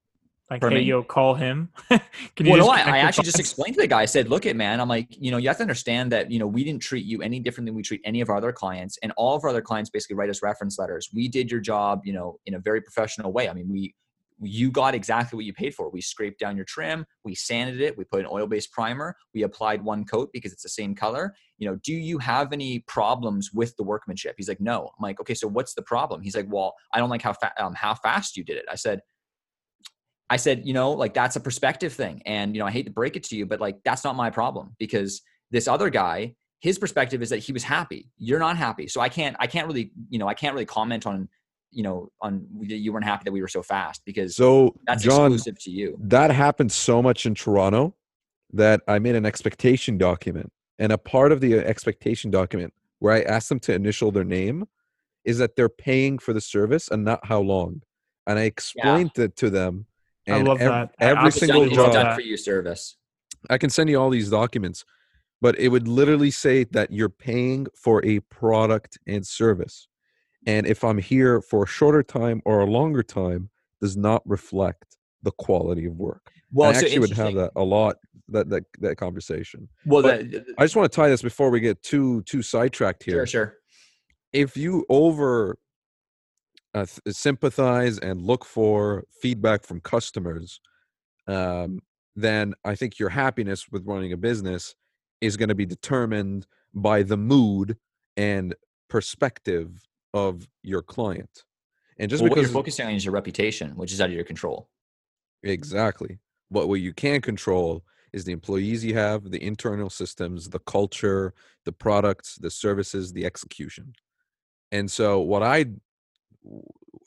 [0.49, 0.81] Like, hey, me?
[0.81, 1.69] yo, call him.
[2.37, 4.01] You well, no, I, I actually just explained to the guy.
[4.01, 4.81] I said, "Look, it, man.
[4.81, 7.21] I'm like, you know, you have to understand that, you know, we didn't treat you
[7.21, 9.61] any different than we treat any of our other clients, and all of our other
[9.61, 11.09] clients basically write us reference letters.
[11.13, 13.47] We did your job, you know, in a very professional way.
[13.47, 13.95] I mean, we,
[14.41, 15.89] you got exactly what you paid for.
[15.89, 19.83] We scraped down your trim, we sanded it, we put an oil-based primer, we applied
[19.83, 21.33] one coat because it's the same color.
[21.57, 25.21] You know, do you have any problems with the workmanship?" He's like, "No." I'm like,
[25.21, 27.93] "Okay, so what's the problem?" He's like, "Well, I don't like how fa- um, how
[27.95, 29.01] fast you did it." I said.
[30.27, 32.23] I said, you know, like that's a perspective thing.
[32.25, 34.31] And, you know, I hate to break it to you, but like that's not my
[34.31, 35.21] problem because
[35.51, 38.09] this other guy, his perspective is that he was happy.
[38.17, 38.87] You're not happy.
[38.87, 41.29] So I can't, I can't really, you know, I can't really comment on,
[41.75, 45.33] you know, on you weren't happy that we were so fast because So, that's John,
[45.33, 45.97] exclusive to you.
[45.99, 47.93] that happened so much in Toronto
[48.53, 50.51] that I made an expectation document.
[50.79, 54.23] And a part of the uh, expectation document where I asked them to initial their
[54.23, 54.67] name
[55.25, 57.81] is that they're paying for the service and not how long.
[58.25, 59.85] And I explained it to them.
[60.27, 60.95] And I love ev- that.
[60.99, 62.95] I every It's single job done for you service.
[63.49, 64.85] I can send you all these documents,
[65.41, 69.87] but it would literally say that you're paying for a product and service.
[70.45, 73.49] And if I'm here for a shorter time or a longer time,
[73.81, 76.31] does not reflect the quality of work.
[76.51, 77.97] Well, I so actually would have that a lot
[78.29, 79.67] that that that conversation.
[79.85, 83.15] Well, the, I just want to tie this before we get too too sidetracked here.
[83.15, 83.57] sure, sure.
[84.31, 85.57] If you over
[86.73, 90.59] uh, sympathize and look for feedback from customers,
[91.27, 91.79] um,
[92.15, 94.75] then I think your happiness with running a business
[95.21, 97.77] is going to be determined by the mood
[98.17, 98.55] and
[98.89, 99.81] perspective
[100.15, 101.43] of your client.
[101.99, 104.23] And just Well, what you're focusing on is your reputation, which is out of your
[104.23, 104.69] control.
[105.43, 106.19] Exactly.
[106.49, 111.33] But what you can control is the employees you have, the internal systems, the culture,
[111.65, 113.93] the products, the services, the execution.
[114.71, 115.65] And so what I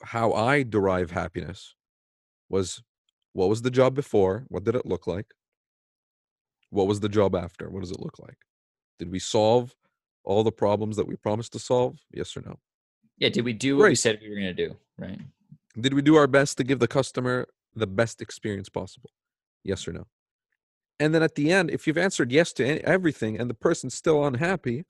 [0.02, 1.74] how I derive happiness
[2.48, 2.82] was
[3.32, 4.44] what was the job before?
[4.48, 5.32] What did it look like?
[6.70, 7.70] What was the job after?
[7.70, 8.36] What does it look like?
[8.98, 9.74] Did we solve
[10.24, 11.98] all the problems that we promised to solve?
[12.12, 12.58] Yes or no?
[13.18, 13.28] Yeah.
[13.30, 14.76] Did we do what we said we were going to do?
[14.98, 15.20] Right.
[15.80, 19.10] Did we do our best to give the customer the best experience possible?
[19.64, 20.06] Yes or no?
[21.00, 23.94] And then at the end, if you've answered yes to any, everything and the person's
[23.94, 24.84] still unhappy,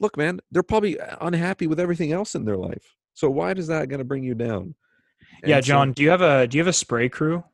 [0.00, 2.96] look, man, they're probably uh, unhappy with everything else in their life.
[3.14, 4.74] So why is that going to bring you down?
[5.44, 7.44] Yeah, And so- John, do you have a do you have a spray crew?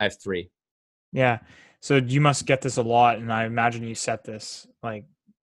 [0.00, 0.50] I have three.
[1.12, 1.38] Yeah.
[1.80, 5.04] So you must get this a lot, and I imagine you set this like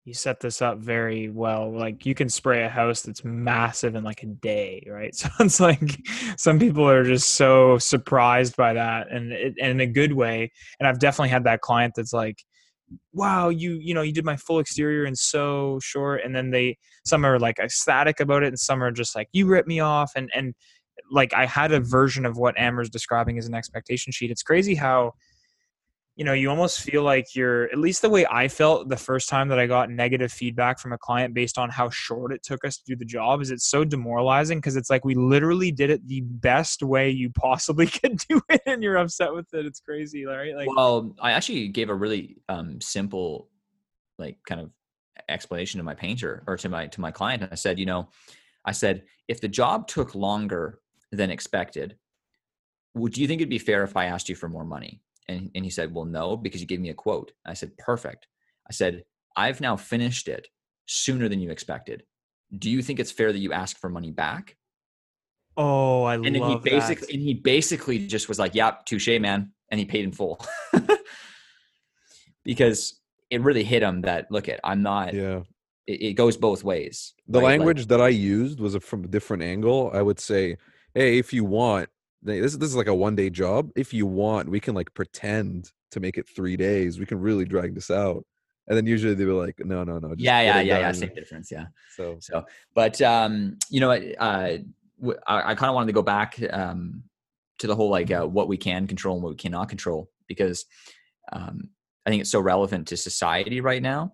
[0.09, 1.71] you set this up very well.
[1.71, 5.15] Like you can spray a house that's massive in like a day, right?
[5.19, 6.01] So it's like
[6.39, 10.51] some people are just so surprised by that, and, it, and in a good way.
[10.81, 12.43] And I've definitely had that client that's like,
[13.13, 16.79] "Wow, you you know you did my full exterior in so short," and then they
[17.05, 20.13] some are like ecstatic about it, and some are just like, "You ripped me off,"
[20.17, 20.55] and and
[21.11, 24.31] like I had a version of what Amer's describing as an expectation sheet.
[24.31, 25.13] It's crazy how
[26.19, 29.29] you know, you almost feel like you're, at least the way I felt the first
[29.29, 32.64] time that I got negative feedback from a client based on how short it took
[32.64, 35.91] us to do the job, is it's so demoralizing because it's like we literally did
[35.91, 39.64] it the best way you possibly could do it and you're upset with it.
[39.64, 40.57] It's crazy, right?
[40.57, 43.49] Like, well, I actually gave a really um, simple,
[44.19, 44.71] like, kind of
[45.29, 48.09] explanation to my painter or to my to my client i said you know
[48.64, 50.79] i said if the job took longer
[51.11, 51.97] than expected
[52.95, 55.64] would you think it'd be fair if i asked you for more money and, and
[55.64, 57.33] he said, Well, no, because you gave me a quote.
[57.47, 58.26] I said, Perfect.
[58.68, 59.05] I said,
[59.37, 60.49] I've now finished it
[60.87, 62.03] sooner than you expected.
[62.57, 64.57] Do you think it's fair that you ask for money back?
[65.57, 67.12] Oh, I and love he basically that.
[67.14, 69.53] and he basically just was like, Yep, touche, man.
[69.70, 70.41] And he paid in full.
[72.45, 73.01] because
[73.31, 75.41] it really hit him that look at I'm not Yeah.
[75.87, 77.14] it, it goes both ways.
[77.26, 77.45] The right?
[77.45, 79.91] Like- language that I used was from a different angle.
[79.93, 80.57] I would say,
[80.95, 81.91] "Hey, if you want, th-
[82.23, 83.71] this this is like a one day job.
[83.77, 86.99] If you want, we can like pretend to make it three days.
[86.99, 88.25] We can really drag this out."
[88.66, 90.83] And then usually they were like, "No, no, no." just yeah, yeah, yeah, yeah.
[90.83, 91.51] done." Same difference.
[91.51, 91.66] Yeah.
[91.97, 92.45] So So,
[92.75, 94.59] but um, you know, uh,
[95.01, 97.05] w- I, I kind of wanted to go back um,
[97.59, 100.66] to the whole like uh, what we can control and what we cannot control because
[101.33, 101.71] um,
[102.05, 104.12] I think it's so relevant to society right now,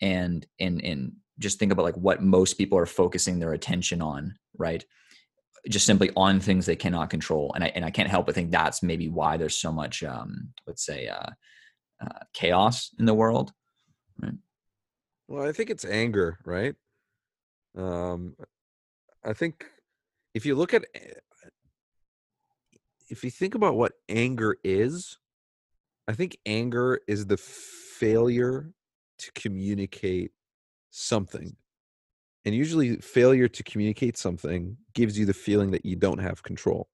[0.00, 4.36] and and and just think about like what most people are focusing their attention on,
[4.56, 4.84] right?
[5.68, 8.50] Just simply on things they cannot control, and I and I can't help but think
[8.50, 11.30] that's maybe why there's so much, um, let's say, uh,
[12.00, 13.52] uh, chaos in the world.
[14.20, 14.34] Right.
[15.28, 16.74] Well, I think it's anger, right?
[17.76, 18.36] Um,
[19.24, 19.66] I think
[20.34, 20.84] if you look at,
[23.08, 25.18] if you think about what anger is,
[26.08, 28.72] I think anger is the failure
[29.18, 30.32] to communicate
[30.90, 31.56] something.
[32.44, 36.88] And usually, failure to communicate something gives you the feeling that you don't have control.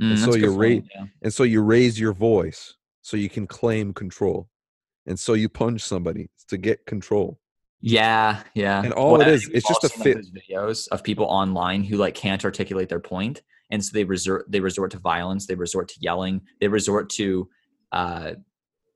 [0.00, 1.04] Mm, And so that's a good you're ra- yeah.
[1.22, 4.48] And so you raise your voice so you can claim control.
[5.06, 7.38] And so you punch somebody to get control.
[7.80, 8.82] Yeah, yeah.
[8.82, 12.14] And all it I is, it's just a fit- videos of people online who like
[12.14, 15.96] can't articulate their point, and so they resort they resort to violence, they resort to
[16.00, 17.48] yelling, they resort to
[17.92, 18.32] uh,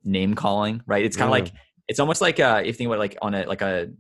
[0.03, 0.83] name calling.
[0.87, 1.05] Right?
[1.05, 1.45] It's kind of Yeah.
[1.45, 1.53] like
[1.89, 3.91] it's almost like uh, if you think about like on a like a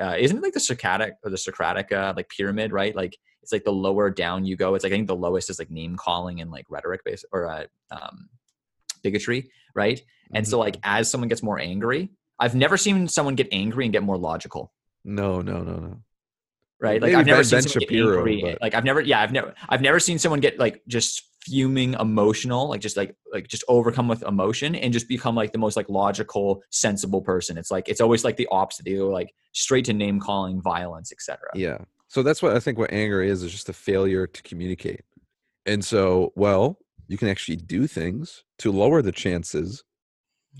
[0.00, 2.72] uh, isn't it like the Socratic or the Socratic uh, like pyramid?
[2.72, 2.94] Right?
[2.94, 4.74] Like it's like the lower down you go.
[4.74, 7.48] It's like I think the lowest is like name calling and like rhetoric based or
[7.48, 8.28] uh, um,
[9.02, 9.50] bigotry.
[9.74, 10.00] Right?
[10.32, 10.48] And Mhm.
[10.50, 14.02] so like as someone gets more angry, I've never seen someone get angry and get
[14.02, 14.72] more logical
[15.04, 16.02] No, no, no, no.
[16.80, 17.00] Right?
[17.00, 18.52] Like Maybe I've never Ben- seen Ben someone Shapiro, get angry.
[18.52, 21.94] but- Like I've never, yeah, I've never, I've never seen someone get like just fuming,
[22.00, 25.76] emotional, like just like like just overcome with emotion and just become like the most
[25.76, 27.56] like logical, sensible person.
[27.56, 28.84] It's like it's always like the opposite.
[28.84, 31.38] They go like straight to name calling, violence, etc.
[31.54, 31.78] Yeah.
[32.08, 35.02] So that's what I think what anger is, is just a failure to communicate.
[35.66, 39.82] And so, well, you can actually do things to lower the chances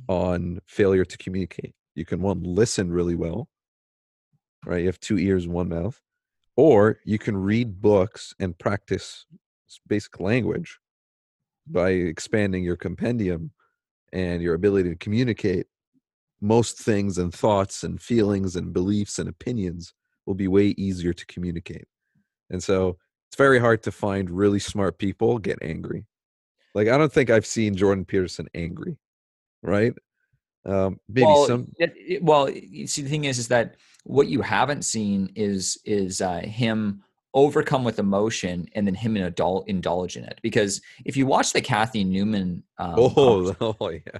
[0.08, 1.74] on failure to communicate.
[1.94, 3.48] You can one listen really well,
[4.64, 4.80] right?
[4.80, 6.00] You have two ears one mouth.
[6.56, 9.26] Or you can read books and practice
[9.88, 10.78] basic language
[11.66, 13.50] by expanding your compendium
[14.12, 15.66] and your ability to communicate
[16.40, 19.92] most things and thoughts and feelings and beliefs and opinions
[20.26, 21.86] will be way easier to communicate.
[22.50, 22.98] And so
[23.28, 26.06] it's very hard to find really smart people get angry.
[26.74, 28.96] Like I don't think I've seen Jordan Peterson angry,
[29.62, 29.94] right?
[30.64, 31.72] Um, maybe well, some.
[31.78, 33.76] it- it- well, you see, the thing is, is that
[34.06, 37.02] what you haven't seen is is uh, him
[37.34, 40.38] overcome with emotion and then him indul- indulge in it.
[40.42, 44.18] Because if you watch the Cathy Newman, um, Oh, oh yeah.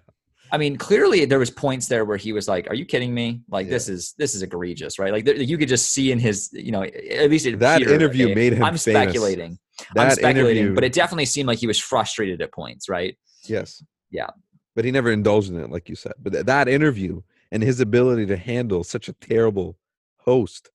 [0.53, 3.41] I mean, clearly there was points there where he was like, "Are you kidding me?
[3.49, 3.73] Like Yeah.
[3.73, 6.71] this is this is egregious, right?" Like there, you could just see in his, you
[6.73, 8.35] know, at least it That appeared, interview okay?
[8.35, 8.83] made him I'm famous.
[8.83, 9.59] speculating.
[9.97, 13.17] I'm speculating, interview, but it definitely seemed like he was frustrated at points, right?
[13.49, 14.31] yes, Yeah.
[14.75, 16.15] but he never indulged in it, like you said.
[16.19, 17.23] But th- that interview
[17.53, 19.79] and his ability to handle such a terrible
[20.19, 20.71] host,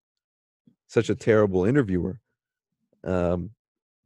[0.87, 2.19] such a terrible interviewer,
[3.03, 3.51] um,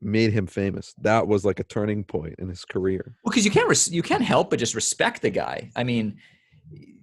[0.02, 0.94] made him famous.
[1.02, 3.16] That was like a turning point in his career.
[3.24, 5.70] Well, because you can't res- you can't help but just respect the guy.
[5.76, 6.18] I mean,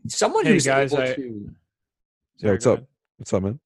[0.09, 1.51] someone Hey, who's guys, able I- to.
[2.39, 2.75] Yeah, what's up?
[2.79, 2.87] ahead.
[3.19, 3.61] What's up, man?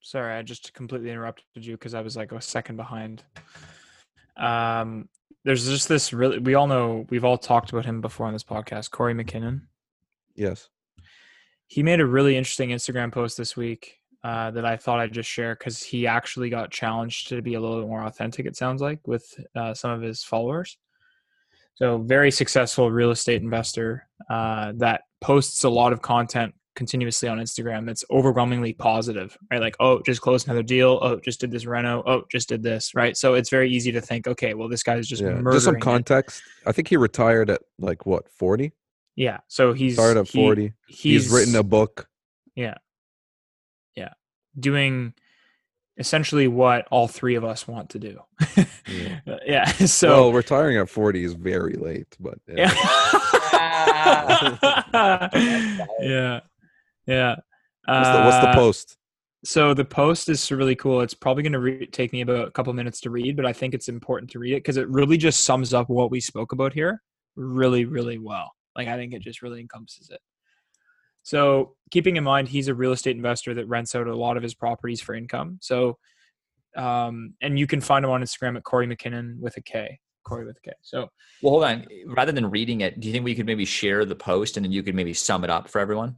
[0.00, 3.22] Sorry, I just completely interrupted you because I was like a second behind.
[4.36, 5.08] Um,
[5.44, 6.38] there's just this really.
[6.38, 8.90] We all know we've all talked about him before on this podcast.
[8.90, 9.62] Korey McKinnon.
[10.34, 10.68] Yes.
[11.66, 15.28] he made a really interesting Instagram post this week uh, that I thought I'd just
[15.30, 18.46] share because he actually got challenged to be a little bit more authentic.
[18.46, 20.78] It sounds like with uh, some of his followers.
[21.74, 27.38] So very successful real estate investor uh, that posts a lot of content continuously on
[27.38, 29.60] Instagram that's overwhelmingly positive, right?
[29.60, 30.98] Like, oh, just closed another deal.
[31.02, 32.02] Oh, just did this reno.
[32.06, 33.16] Oh, just did this, right?
[33.16, 35.30] So it's very easy to think, okay, well, this guy's just Yeah.
[35.30, 35.54] murdering.
[35.54, 35.80] Just some it.
[35.82, 36.42] context.
[36.66, 38.72] I think he retired at like what forty.
[39.16, 39.38] Yeah.
[39.48, 40.72] So he's Started at he- forty.
[40.86, 42.08] He's, written a book.
[42.54, 42.74] yeah,
[43.96, 44.12] yeah,
[44.58, 45.14] doing
[45.96, 48.18] essentially what all three of us want to do.
[48.88, 49.20] Yeah.
[49.46, 49.72] yeah.
[49.86, 52.72] So well, retiring at forty is very late, but yeah.
[54.92, 55.28] yeah.
[56.00, 56.40] yeah.
[57.06, 57.36] Yeah.
[57.86, 58.96] What's, the, what's the Uh, post?
[59.44, 61.02] So the post is really cool.
[61.02, 63.52] It's probably going to re- take me about a couple minutes to read, but I
[63.52, 66.52] think it's important to read it because it really just sums up what we spoke
[66.52, 67.02] about here
[67.36, 68.52] really, really well.
[68.76, 70.20] Like I think it just really encompasses it.
[71.22, 74.42] So keeping in mind, he's a real estate investor that rents out a lot of
[74.42, 75.58] his properties for income.
[75.62, 75.98] So,
[76.76, 79.98] um, and you can find him on Instagram at Korey McKinnon with a K.
[80.26, 80.72] Korey with a K.
[80.82, 81.08] So
[81.40, 81.86] Well, hold on.
[82.06, 84.72] Rather than reading it, do you think we could maybe share the post and then
[84.72, 86.16] you could maybe sum it up for everyone?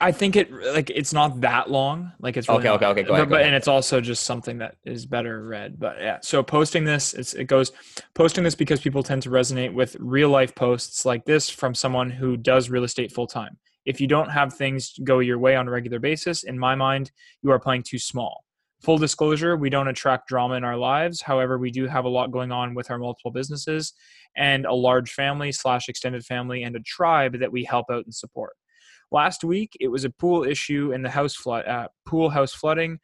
[0.00, 2.12] I think it like it's not that long.
[2.20, 3.46] Like it's really Okay, not- okay, okay, go but, ahead, go but- ahead.
[3.48, 5.78] and it's also just something that is better read.
[5.78, 7.72] But yeah, so posting this, it's, it goes
[8.14, 12.10] posting this because people tend to resonate with real life posts like this from someone
[12.10, 13.58] who does real estate full time.
[13.84, 17.10] If you don't have things go your way on a regular basis, in my mind,
[17.42, 18.44] you are playing too small.
[18.82, 21.22] Full disclosure, we don't attract drama in our lives.
[21.22, 23.94] However, we do have a lot going on with our multiple businesses
[24.36, 28.14] and a large family slash extended family and a tribe that we help out and
[28.14, 28.52] support.
[29.12, 32.98] Last week, it was a pool issue in the house flood, uh, pool house flooding,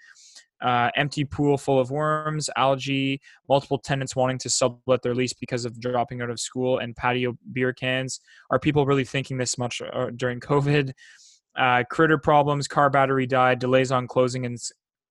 [0.61, 5.64] uh, empty pool full of worms, algae, multiple tenants wanting to sublet their lease because
[5.64, 8.20] of dropping out of school, and patio beer cans.
[8.50, 10.92] Are people really thinking this much uh, during COVID?
[11.57, 14.59] Uh, critter problems, car battery died, delays on closing and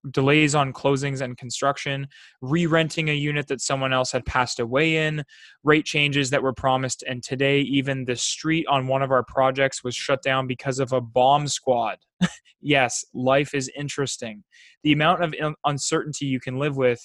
[0.09, 2.07] delays on closings and construction,
[2.41, 5.23] re-renting a unit that someone else had passed away in,
[5.63, 9.83] rate changes that were promised, and today even the street on one of our projects
[9.83, 11.97] was shut down because of a bomb squad.
[12.61, 14.43] yes, life is interesting.
[14.83, 16.99] The amount of uncertainty you can live with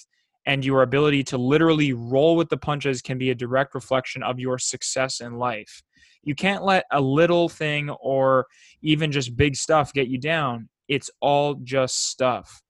[0.47, 4.39] and your ability to literally roll with the punches can be a direct reflection of
[4.39, 5.83] your success in life.
[6.23, 8.47] You can't let a little thing or
[8.81, 10.69] even just big stuff get you down.
[10.87, 12.61] It's all just stuff.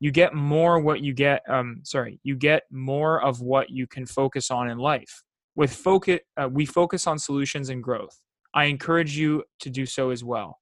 [0.00, 4.06] You get more what you get um sorry, you get more of what you can
[4.06, 5.22] focus on in life.
[5.56, 8.18] With focus uh, we focus on solutions and growth.
[8.54, 10.60] I encourage you to do so as well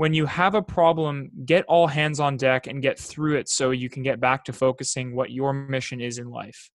[0.00, 3.70] when you have a problem, get all hands on deck and get through it so
[3.70, 6.70] you can get back to focusing what your mission is in life.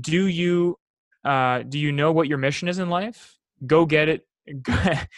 [0.00, 0.78] Do you
[1.24, 3.38] uh, do you know what your mission is in life?
[3.66, 4.26] Go get it.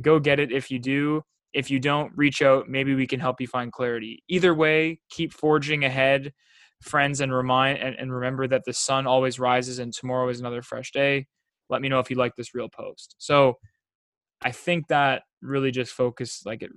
[0.00, 1.22] Go get it if you do.
[1.52, 2.68] If you don't, reach out.
[2.68, 4.22] Maybe we can help you find clarity.
[4.28, 6.32] Either way, keep forging ahead,
[6.80, 10.62] friends, and remind and, and remember that the sun always rises and tomorrow is another
[10.62, 11.26] fresh day.
[11.68, 13.14] Let me know if you like this real post.
[13.18, 13.58] So
[14.42, 16.70] I think that really just focus like it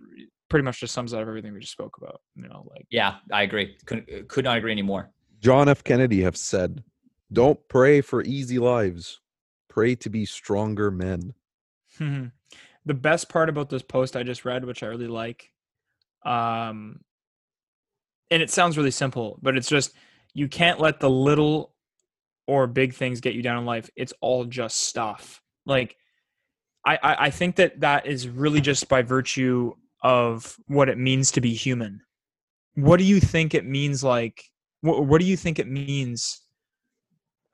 [0.50, 2.22] pretty much just sums up everything we just spoke about.
[2.36, 3.78] You know, like Yeah, I agree.
[3.86, 5.12] Could, could not agree anymore.
[5.40, 5.84] John F.
[5.84, 6.84] Kennedy have said,
[7.32, 9.22] "Don't pray for easy lives.
[9.70, 11.34] Pray to be stronger men."
[12.86, 15.52] the best part about this post I just read, which I really like,
[16.26, 17.00] um,
[18.32, 19.94] and it sounds really simple, but it's just
[20.34, 21.74] you can't let the little
[22.48, 23.90] or big things get you down in life.
[23.96, 25.42] It's all just stuff.
[25.66, 25.96] Like
[26.86, 29.74] I, I, I think that that is really just by virtue
[30.04, 32.02] of what it means to be human.
[32.76, 34.04] What do you think it means?
[34.04, 34.44] Like,
[34.82, 36.42] what, what do you think it means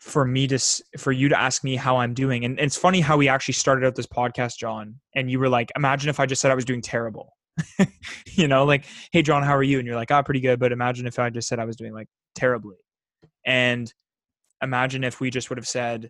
[0.02, 0.58] for me to
[0.98, 2.44] for you to ask me how I'm doing?
[2.44, 5.72] And, it's funny how we actually started out this podcast, John, and you were like,
[5.76, 7.38] "Imagine if I just said I was doing terrible."
[8.34, 10.72] you know, like, "Hey, John, how are you?" And you're like, "Ah, pretty good." But
[10.72, 12.78] imagine if I just said I was doing like terribly,
[13.46, 13.94] and
[14.62, 16.10] imagine if we just would have said,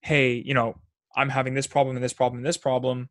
[0.00, 0.74] "Hey, you know,
[1.14, 3.10] I'm having this problem and this problem and this problem."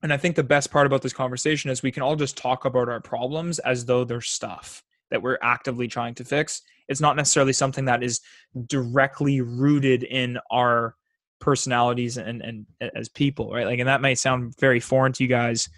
[0.00, 2.64] And I think the best part about this conversation is we can all just talk
[2.64, 6.62] about our problems as though they're stuff that we're actively trying to fix.
[6.88, 8.20] It's not necessarily something that is
[8.66, 10.94] directly rooted in our
[11.40, 13.66] personalities and, and, as people, right?
[13.66, 15.68] Like, and that may sound very foreign to you guys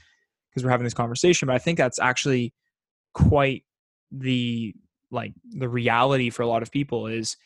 [0.50, 2.52] because we're having this conversation, but I think that's actually
[3.14, 3.64] quite
[4.10, 4.74] the
[5.10, 7.36] like the reality for a lot of people is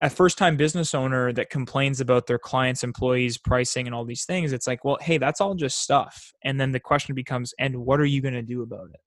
[0.00, 4.24] a first time business owner that complains about their clients employees pricing and all these
[4.24, 7.76] things it's like well hey that's all just stuff and then the question becomes and
[7.76, 9.00] what are you going to do about it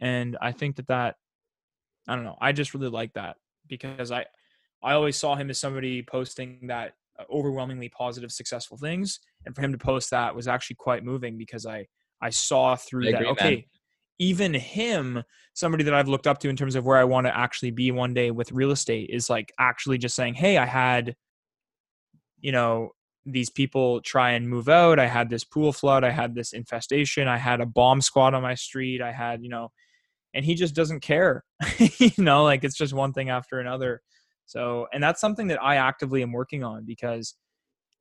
[0.00, 1.16] and i think that that
[2.06, 3.36] i don't know i just really like that
[3.66, 4.24] because i
[4.82, 9.62] i always saw him as somebody posting that uh, overwhelmingly positive successful things and for
[9.62, 11.86] him to post that was actually quite moving because i
[12.20, 13.20] I saw through I that.
[13.20, 13.34] agree, man.
[13.36, 13.66] okay,
[14.18, 15.22] even him,
[15.54, 17.90] somebody that I've looked up to in terms of where I want to actually be
[17.90, 21.14] one day with real estate, is like actually just saying, "Hey, I had,
[22.40, 22.90] you know,
[23.24, 24.98] these people try and move out.
[24.98, 26.04] I had this pool flood.
[26.04, 27.28] I had this infestation.
[27.28, 29.00] I had a bomb squad on my street.
[29.00, 29.70] I had, you know."
[30.38, 31.44] And he just doesn't care,
[31.98, 34.02] you know, like it's just one thing after another.
[34.46, 37.34] So, and that's something that I actively am working on because,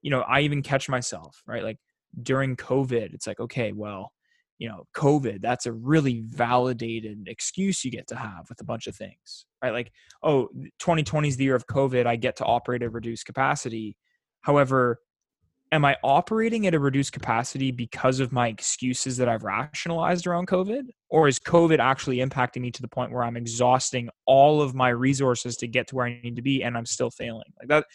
[0.04, 1.64] you know, I even catch myself, right?
[1.64, 1.80] Like
[2.22, 4.12] during COVID, it's like, okay, well,
[4.60, 8.86] you know, COVID, that's a really validated excuse you get to have with a bunch
[8.86, 9.74] of things, right?
[9.74, 12.06] Like, oh, 2020 is the year of COVID.
[12.06, 13.98] I get to operate at reduced capacity.
[14.42, 15.00] However,
[15.72, 20.48] am I operating at a reduced capacity because of my excuses that I've rationalized around
[20.48, 20.84] COVID?
[21.10, 24.90] Or is COVID actually impacting me to the point where I'm exhausting all of my
[24.90, 27.52] resources to get to where I need to be and I'm still failing?
[27.60, 27.86] Like that,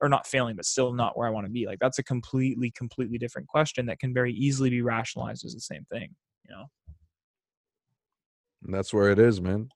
[0.00, 1.66] or not failing, but still not where I want to be.
[1.66, 5.60] Like that's a completely, completely different question that can very easily be rationalized as the
[5.60, 6.14] same thing,
[6.48, 6.64] you know?
[8.64, 9.68] And that's where it is, man.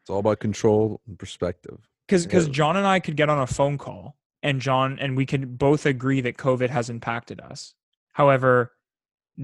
[0.00, 1.78] It's all about control and perspective.
[2.06, 5.26] because because John and I could get on a phone call and John and we
[5.26, 7.74] could both agree that COVID has impacted us.
[8.12, 8.72] However,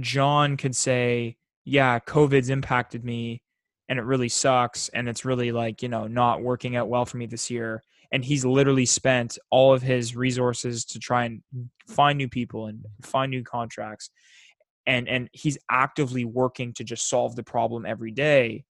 [0.00, 3.42] John could say, "Yeah, COVID's impacted me,
[3.88, 7.16] and it really sucks, and it's really like you know not working out well for
[7.16, 7.82] me this year."
[8.12, 11.42] And he's literally spent all of his resources to try and
[11.88, 14.10] find new people and find new contracts,
[14.86, 18.64] and and he's actively working to just solve the problem every day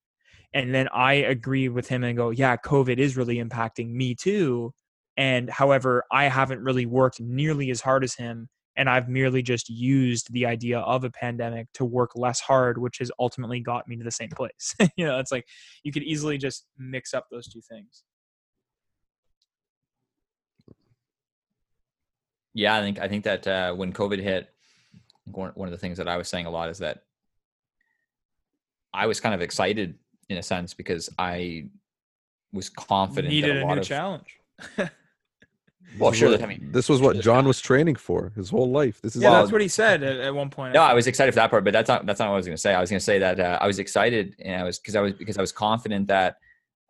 [0.55, 4.73] and then I agree with him and go, yeah, COVID is really impacting me too.
[5.17, 8.49] And however, I haven't really worked nearly as hard as him.
[8.77, 12.99] And I've merely just used the idea of a pandemic to work less hard, which
[12.99, 14.75] has ultimately got me to the same place.
[14.97, 15.47] you know, it's like
[15.85, 18.03] you could easily just mix up those two things.
[22.53, 24.53] Yeah, I think I think that uh, when COVID hit,
[25.25, 27.03] one of the things that I was saying a lot is that
[28.93, 29.95] I was kind of excited
[30.29, 31.67] in a sense because I
[32.53, 34.39] was confident Needed that a a lot new of challenge.
[35.99, 36.31] well, This sure.
[36.31, 39.01] what- I mean, this was what John was training for his whole life.
[39.01, 40.75] This is yeah, Well, that's what he said at, at one point.
[40.75, 42.47] No, I was excited for that part, but that's not that's not what I was
[42.47, 42.75] going to say.
[42.75, 45.01] I was going to say that uh, I was excited, and I was because I
[45.01, 46.37] was because I was confident that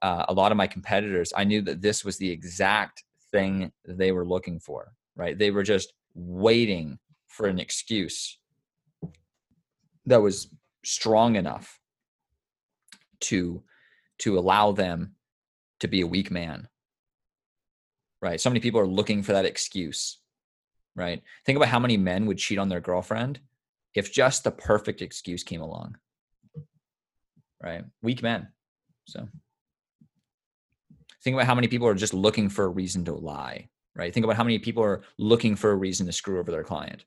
[0.03, 4.13] uh, a lot of my competitors, I knew that this was the exact thing they
[4.13, 4.93] were looking for.
[5.17, 5.39] Right?
[5.39, 8.39] They were just waiting for an excuse
[10.07, 10.49] that was
[10.85, 11.81] strong enough
[13.21, 13.63] to
[14.19, 15.15] to allow them
[15.81, 16.69] to be a weak man.
[18.25, 18.41] Right?
[18.41, 20.19] So many people are looking for that excuse
[20.97, 21.23] right?
[21.45, 23.41] Think about how many men would cheat on their girlfriend
[23.95, 25.97] if just the perfect excuse came along,
[27.63, 27.85] right?
[28.03, 28.49] Weak men.
[29.07, 29.29] So
[31.23, 34.13] think about how many people are just looking for a reason to lie, right?
[34.13, 37.05] Think about how many people are looking for a reason to screw over their client.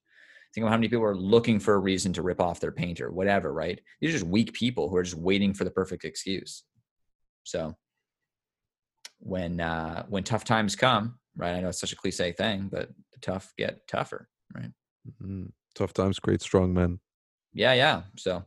[0.53, 3.11] Think about how many people are looking for a reason to rip off their painter,
[3.11, 3.80] whatever, right?
[3.99, 6.63] These are just weak people who are just waiting for the perfect excuse.
[7.43, 7.76] So
[9.20, 11.55] when uh, when tough times come, right?
[11.55, 14.72] I know it's such a cliche thing, but the tough get tougher, right?
[15.22, 15.51] Mhm.
[15.76, 16.99] tough times create strong men.
[17.53, 18.03] Yeah, yeah.
[18.18, 18.43] So,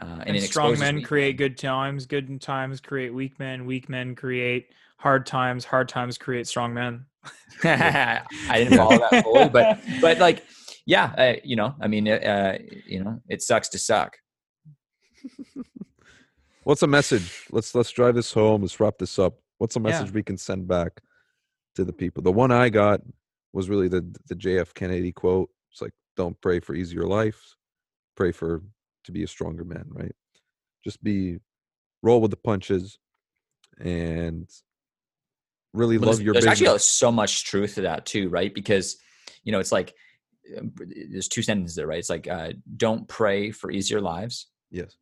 [0.00, 1.48] uh, and, and strong men weak create men.
[1.48, 2.06] good times.
[2.06, 3.66] Good times create weak men.
[3.66, 5.64] Weak men create hard times.
[5.64, 7.06] Hard times create strong men.
[7.64, 8.22] I
[8.52, 10.44] didn't follow that fully, but but like,
[10.86, 14.16] yeah, uh, you know, I mean, uh, you know, it sucks to suck.
[16.64, 17.46] What's a message?
[17.50, 18.62] Let's let's drive this home.
[18.62, 19.38] Let's wrap this up.
[19.58, 19.84] What's a Yeah.
[19.84, 21.00] message we can send back
[21.76, 22.22] to the people?
[22.22, 23.00] The one I got
[23.52, 25.50] was really the the JF Kennedy quote.
[25.72, 27.56] It's like, don't pray for easier life,
[28.16, 28.62] pray for
[29.04, 29.86] to be a stronger man.
[29.88, 30.14] Right?
[30.84, 31.38] Just be
[32.02, 32.98] roll with the punches,
[33.78, 34.48] and
[35.72, 36.60] really Well, love your there's business.
[36.60, 38.52] actually so much truth to that too, right?
[38.52, 38.96] Because
[39.42, 39.94] you know, it's like
[40.58, 40.72] um,
[41.10, 41.98] there's two sentences there, right?
[41.98, 44.96] It's like uh, don't pray for easier lives yes,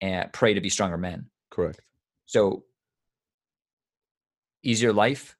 [0.00, 1.26] and pray to be stronger men.
[1.50, 1.80] correct.
[2.26, 2.64] So
[4.62, 5.36] easier life.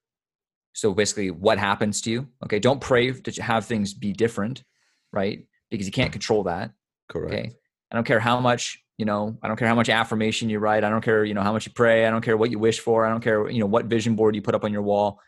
[0.72, 2.28] So basically, what happens to you?
[2.44, 4.64] Okay, don't pray to have things be different,
[5.12, 5.46] right?
[5.70, 6.70] Because you can't control that.
[7.08, 7.34] Correct.
[7.34, 7.52] Okay.
[7.90, 10.82] I don't care how much, you know, I don't care how much affirmation you write.
[10.82, 12.06] I don't care, you know, how much you pray.
[12.06, 13.04] I don't care what you wish for.
[13.04, 15.20] I don't care, you know, what vision board you put up on your wall.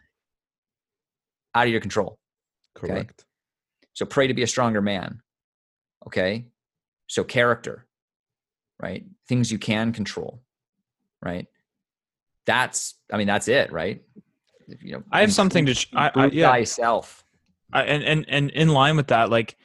[1.54, 2.18] Out of your control.
[2.74, 3.24] Correct.
[3.92, 5.20] So pray to be a stronger man.
[6.06, 6.46] Okay.
[7.06, 7.86] So character,
[8.80, 9.04] right?
[9.28, 10.42] Things you can control,
[11.22, 11.46] right?
[12.46, 14.02] That's, I mean, that's it, right?
[14.68, 16.50] If, You know, I have something to sh- I- I- yeah.
[16.50, 17.24] thyself.
[17.72, 19.56] I, and and and in line with that, like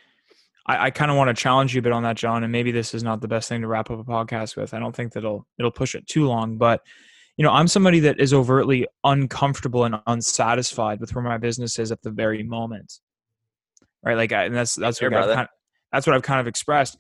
[0.66, 2.44] I, I kind of want to challenge you a bit on that, John.
[2.44, 4.74] And maybe this is not the best thing to wrap up a podcast with.
[4.74, 6.82] I don't think that it'll it'll push it too long, but
[7.38, 11.92] you know, I'm somebody that is overtly uncomfortable and unsatisfied with where my business is
[11.92, 13.00] at the very moment.
[14.04, 15.48] Right, like, I, and that's that's Here, what I've kind
[15.92, 16.98] that's what I've kind of expressed.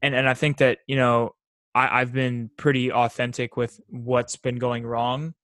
[0.00, 1.34] And and I think that, you know,
[1.74, 5.34] I, I've been pretty authentic with what's been going wrong,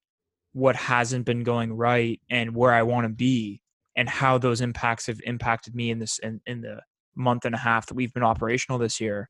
[0.53, 3.62] what hasn't been going right, and where I want to be
[3.97, 6.81] and how those impacts have impacted me in this in, in the
[7.16, 9.29] month and a half that we've been operational this year.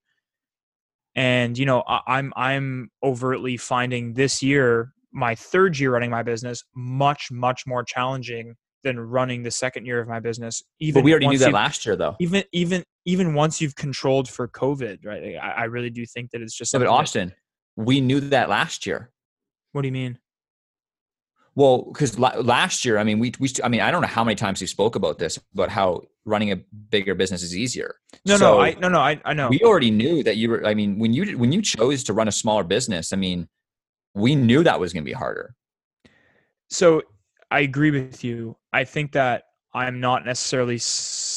[1.14, 6.22] And you know, I, I'm I'm overtly finding this year, my third year running my
[6.22, 10.62] business, much much more challenging than running the second year of my business.
[10.80, 12.16] Even But we already knew that last year, though.
[12.20, 15.36] even even even once you've controlled for COVID, right?
[15.36, 16.72] I, I really do think that it's just.
[16.72, 17.32] But something that- Austin,
[17.76, 19.10] we knew that last year.
[19.72, 20.18] what do you mean?
[21.54, 24.06] Well, because la- last year, I mean, we, we, st- I mean, I don't know
[24.06, 26.56] how many times we spoke about this, about how running a
[26.90, 27.96] bigger business is easier.
[28.24, 29.48] No, So, no, I no no I I know.
[29.48, 30.64] We already knew that you were.
[30.64, 33.48] I mean, when you when you chose to run a smaller business, I mean,
[34.14, 35.54] we knew that was going to be harder.
[36.70, 37.02] So
[37.50, 38.56] I agree with you.
[38.72, 39.44] I think that
[39.74, 40.80] I'm not necessarily.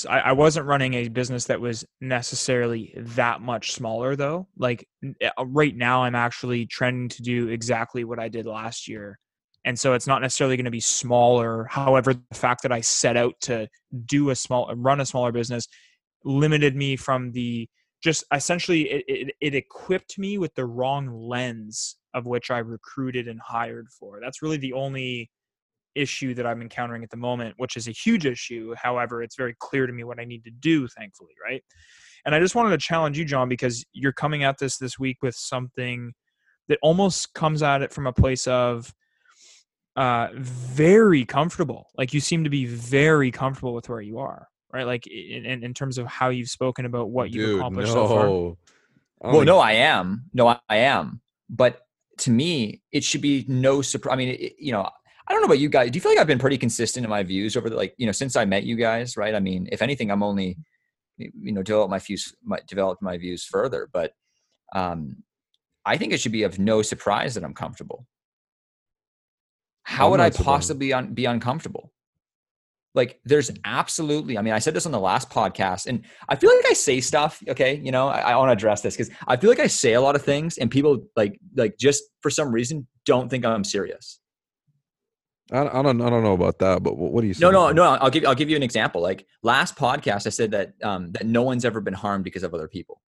[0.10, 4.48] I, wasn't running a business that was necessarily that much smaller, though.
[4.58, 9.20] Like uh, right now, I'm actually trending to do exactly what I did last year,
[9.66, 11.66] and so it's not necessarily going to be smaller.
[11.66, 13.68] However, the fact that I set out to
[14.06, 15.68] do a small, run a smaller business,
[16.24, 17.70] limited me from the
[18.02, 23.28] just essentially it, it, it equipped me with the wrong lens of which I recruited
[23.28, 24.20] and hired for.
[24.22, 25.30] That's really the only
[25.96, 28.74] issue that I'm encountering at the moment, which is a huge issue.
[28.76, 31.64] However, it's very clear to me what I need to do, thankfully, right?
[32.26, 35.18] And I just wanted to challenge you, John, because you're coming at this this week
[35.22, 36.14] with something
[36.68, 38.94] that almost comes at it from a place of
[39.98, 44.86] uh very comfortable like you seem to be very comfortable with where you are right
[44.86, 47.94] like in, in, in terms of how you've spoken about what you've Dude, accomplished no.
[47.94, 48.56] so far
[49.24, 50.26] I Well, no, I am.
[50.34, 51.22] No, I I am.
[51.50, 51.82] But
[52.20, 54.14] to me, it should be no surprise.
[54.14, 54.90] I mean, it, you know,
[55.28, 55.92] I don't know about you guys.
[55.92, 58.06] Do you feel like I've been pretty consistent in my views over the like, you
[58.06, 59.36] know, since I met you guys, right?
[59.36, 60.58] I mean, if anything, I'm only,
[61.18, 63.90] you know, develop my views, my, developed my views further.
[63.92, 64.14] But
[64.76, 65.24] um,
[65.86, 68.08] I think it should be of no surprise that I'm comfortable.
[69.84, 71.92] How I'm would I possibly un- be uncomfortable?
[72.94, 74.38] Like, there's absolutely.
[74.38, 77.00] I mean, I said this on the last podcast, and I feel like I say
[77.00, 77.42] stuff.
[77.48, 79.94] Okay, you know, I, I want to address this because I feel like I say
[79.94, 83.64] a lot of things, and people like, like, just for some reason, don't think I'm
[83.64, 84.20] serious.
[85.52, 87.42] I, I don't I don't know about that, but what, what do you say?
[87.42, 87.84] No, no, no.
[87.84, 89.02] I'll give I'll give you an example.
[89.02, 92.54] Like last podcast, I said that um, that no one's ever been harmed because of
[92.54, 93.02] other people.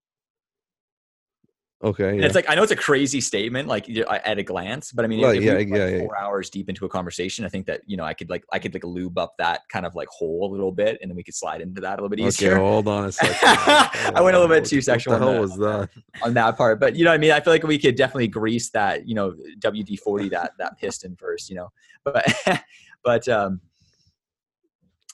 [1.83, 2.25] Okay, yeah.
[2.25, 5.21] it's like I know it's a crazy statement, like at a glance, but I mean,
[5.21, 7.81] Right, if yeah, we yeah, like, four hours deep into a conversation, I think that
[7.85, 10.49] you know I could like I could like lube up that kind of like hole
[10.49, 12.57] a little bit, and then we could slide into that a little bit okay, easier
[12.57, 13.35] hold on a second.
[13.43, 15.41] I went a little bit too sexual What the on hell that.
[15.41, 15.89] was that?
[16.23, 16.79] on that part.
[16.79, 19.15] But you know, what I mean, I feel like we could definitely grease that, you
[19.15, 21.69] know, WD forty that that piston first, you know.
[22.05, 22.25] But
[23.03, 23.59] but um,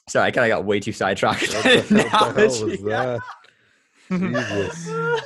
[0.08, 1.52] sorry, I kind of got way too sidetracked.
[1.52, 3.20] What the, what the hell was that?
[4.08, 5.20] Jesus.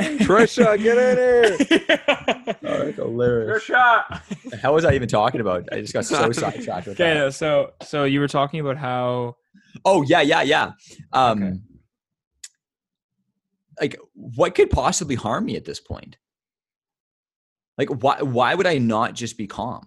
[0.00, 2.56] Trisha, get in here.
[2.68, 3.62] Oh, that's hilarious.
[3.64, 4.22] shot.
[4.50, 5.68] The hell was I even talking about?
[5.72, 7.20] I just got so sidetracked with Okay, that.
[7.20, 9.36] no, so so you were talking about how
[9.84, 10.72] Oh yeah, yeah, yeah.
[11.12, 11.52] Um, Okay.
[13.80, 16.16] like, what could possibly harm me at this point?
[17.78, 18.22] Like, why?
[18.22, 19.86] Why would I not just be calm?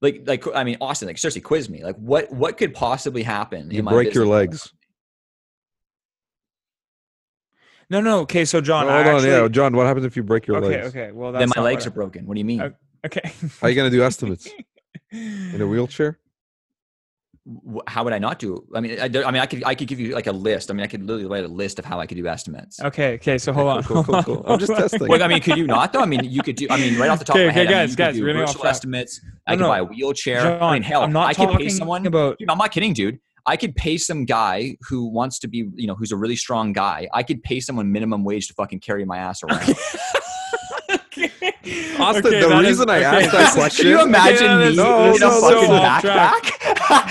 [0.00, 1.82] Like, like I mean, Austin, like seriously, quiz me.
[1.84, 3.70] Like, what what could possibly happen?
[3.70, 4.28] You in my break your business?
[4.30, 4.72] legs.
[7.90, 9.74] No no okay so John No, I hold on, actually, yeah, John.
[9.76, 10.88] What happens if you break your okay legs?
[10.88, 11.12] okay okay.
[11.12, 12.26] well that's Then my legs are broken.
[12.26, 12.60] What do you mean?
[12.62, 12.74] Okay.
[13.06, 14.48] Okay How are you gonna do estimates
[15.12, 16.18] in a wheelchair?
[17.86, 18.66] How would I not do?
[18.74, 20.70] I mean, I, I mean, I could I could give you like a list.
[20.70, 22.78] I mean, I could literally write a list of how I could do estimates.
[22.82, 24.44] okay okay so hold on Cool, cool, cool.
[24.46, 24.88] I'm just hold on.
[24.90, 25.08] testing.
[25.08, 26.00] Well, I mean, could you not though?
[26.00, 26.66] I mean, you could do.
[26.68, 28.18] I mean, right off the top Okay, of my okay, head, I mean, guys, could
[28.18, 28.70] do we're getting virtual track.
[28.72, 29.22] estimates.
[29.24, 29.68] No, I could no.
[29.68, 30.42] buy a wheelchair.
[30.42, 32.04] John, I mean, hell, I'm not I could pay someone.
[32.06, 33.18] about Dude, I'm not kidding, dude.
[33.48, 36.74] I could pay some guy who wants to be, you know, who's a really strong
[36.74, 37.08] guy.
[37.14, 39.62] I could pay someone minimum wage to fucking carry my ass around.
[42.00, 43.04] Austin, Okay, the that is- reason I okay.
[43.26, 43.82] asked that question.
[43.86, 46.54] Can you imagine that me No, in no, a no, fucking so backpack?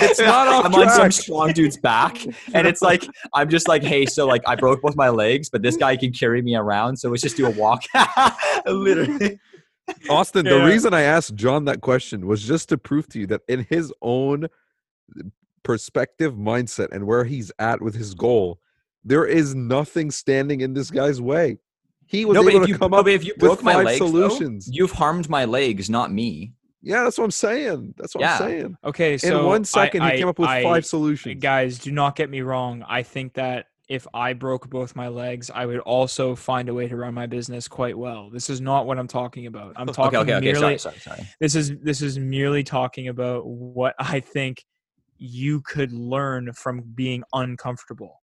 [0.00, 2.24] It's not off I'm on some strong dude's back,
[2.54, 3.04] and it's like
[3.34, 6.12] I'm just like, hey, so like I broke both my legs, but this guy can
[6.12, 7.82] carry me around, so let's just do a walk.
[8.66, 9.38] Literally.
[10.10, 10.58] Austin, Yeah.
[10.58, 13.66] the reason I asked John that question was just to prove to you that in
[13.68, 14.48] his own
[15.62, 18.58] perspective, mindset, and where he's at with his goal,
[19.04, 21.58] there is nothing standing in this guy's way.
[22.06, 23.06] He was No, able if to you, come no, up.
[23.08, 26.52] if you with broke my five legs, though, you've harmed my legs, not me.
[26.80, 27.94] Yeah, that's what I'm saying.
[27.98, 28.32] That's what Yeah.
[28.34, 28.76] I'm saying.
[28.84, 31.42] okay so In one second I- second, I- he came up with I- five solutions.
[31.42, 35.50] guys do not get me wrong i think that if i broke both my legs
[35.54, 38.86] i would also find a way to run my business quite well this is not
[38.86, 40.44] what i'm talking about i'm talking Okay, okay, okay.
[40.52, 41.28] merely Sorry, sorry, sorry.
[41.40, 44.64] this is this is merely talking about what i think
[45.18, 48.22] you could learn from being uncomfortable.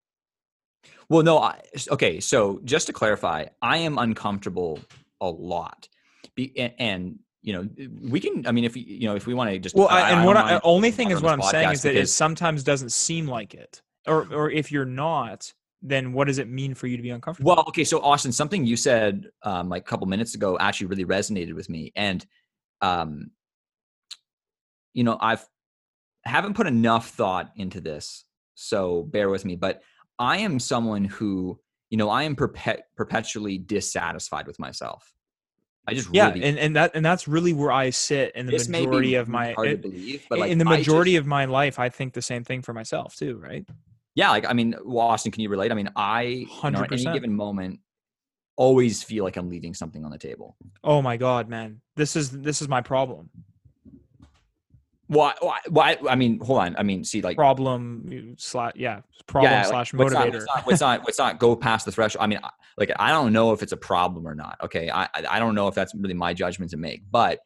[1.08, 1.38] Well, no.
[1.38, 1.60] I,
[1.90, 4.80] okay, so just to clarify, I am uncomfortable
[5.20, 5.88] a lot,
[6.34, 7.68] Be, and, and you know
[8.02, 8.46] we can.
[8.46, 10.34] I mean, if you know if we want to just well, I, and I what
[10.34, 13.54] don't I, only thing is what I'm saying is that it sometimes doesn't seem like
[13.54, 15.52] it, or or if you're not,
[15.82, 17.54] then what does it mean for you to be uncomfortable?
[17.54, 21.04] Well, okay, so Austin, something you said um, like a couple minutes ago actually really
[21.04, 22.26] resonated with me, and
[22.80, 23.30] um,
[24.92, 25.46] you know, I've
[26.26, 28.24] haven't put enough thought into this,
[28.54, 29.56] so bear with me.
[29.56, 29.82] But
[30.18, 31.58] I am someone who,
[31.90, 35.12] you know, I am perpet- perpetually dissatisfied with myself.
[35.88, 38.52] I just yeah, really, and, and that and that's really where I sit in the
[38.52, 41.26] this majority of my hard it- to believe, but like in the majority just- of
[41.26, 41.78] my life.
[41.78, 43.64] I think the same thing for myself too, right?
[44.16, 45.70] yeah, like I mean, well, Austin, can you relate?
[45.70, 47.80] I mean, I, you know, at any given moment,
[48.56, 50.56] always feel like I'm leaving something on the table.
[50.82, 53.30] Oh my god, man, this is this is my problem.
[55.08, 55.34] Why?
[55.40, 55.60] Why?
[55.68, 56.76] why I mean, hold on.
[56.76, 60.32] I mean, see, like, Problem slash yeah, problem yeah, like, slash not- motivator.
[60.32, 62.22] Let's not, let's not, let's not go past the threshold.
[62.24, 62.40] I mean,
[62.76, 64.58] like, I don't know if it's a problem or not.
[64.64, 67.40] Okay, I, I I don't know if that's really my judgment to make, but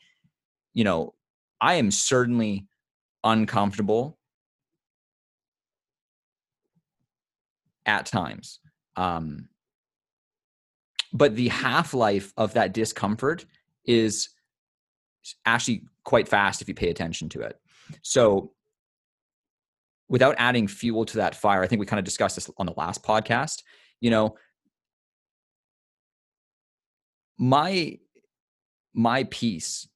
[0.73, 1.15] you know,
[1.61, 2.67] I am certainly
[3.25, 4.19] uncomfortable
[7.85, 8.61] at times.
[8.97, 9.49] Um,
[11.13, 13.45] but the half life of that discomfort
[13.85, 14.31] is
[15.45, 17.59] actually quite fast if you pay attention to it.
[18.03, 18.53] So,
[20.09, 22.75] without adding fuel to that fire, I think we kind of discussed this on the
[22.77, 23.63] last podcast.
[24.01, 24.37] You know,
[27.39, 27.99] my
[28.93, 29.89] my piece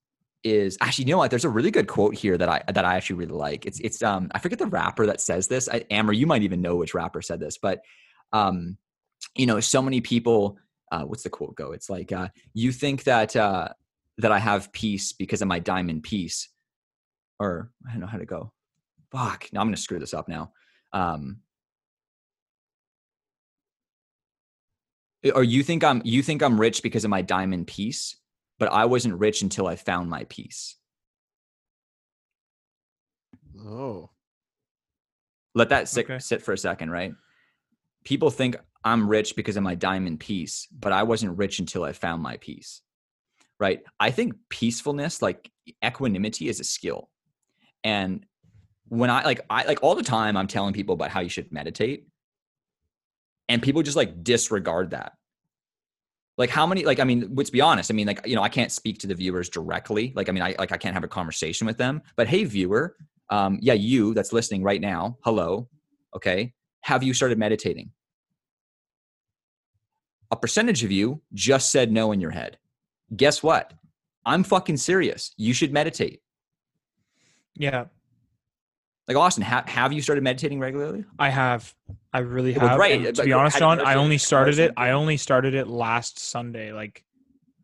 [0.45, 2.97] is actually you know what there's a really good quote here that i that i
[2.97, 6.13] actually really like it's it's um i forget the rapper that says this I, Amer
[6.13, 7.81] you might even know which rapper said this but
[8.33, 8.77] um
[9.35, 10.59] you know so many people
[10.93, 13.69] uh what's the quote go it's like uh you think that uh
[14.19, 16.49] that i have peace because of my diamond piece
[17.39, 18.53] or i don't know how to go
[19.11, 20.53] fuck now i'm gonna screw this up now
[20.93, 21.39] um
[25.35, 28.16] or you think i'm you think i'm rich because of my diamond piece
[28.59, 30.77] but I wasn't rich until I found my peace.
[33.61, 34.11] Oh,
[35.55, 36.19] Let that sit, Okay.
[36.19, 37.15] sit for a second, right?
[38.05, 41.93] People think I'm rich because of my diamond piece, but I wasn't rich until I
[41.93, 42.82] found my peace.
[43.61, 43.83] Right?
[44.01, 45.51] I think peacefulness, like
[45.85, 47.09] equanimity is a skill.
[47.83, 48.25] And
[48.89, 51.51] when I like I like all the time I'm telling people about how you should
[51.53, 52.07] meditate
[53.49, 55.13] and people just like disregard that.
[56.37, 58.49] Like how many like I mean let's be honest I mean like you know I
[58.49, 61.09] can't speak to the viewers directly like I mean I like I can't have a
[61.09, 62.97] conversation with them but hey viewer
[63.31, 65.69] um yeah you that's listening right now hello
[66.15, 67.93] okay have you started meditating
[70.33, 72.59] a percentage of you just said no in your head
[73.17, 73.73] guess what
[74.27, 76.21] i'm fucking serious you should meditate
[77.57, 77.85] yeah,
[79.07, 81.73] like austin ha- have you started meditating regularly I have.
[82.13, 82.79] I really Well, have.
[82.79, 84.73] right, and to but be honest, John, I only started it.
[84.77, 87.05] I only started it last Sunday, like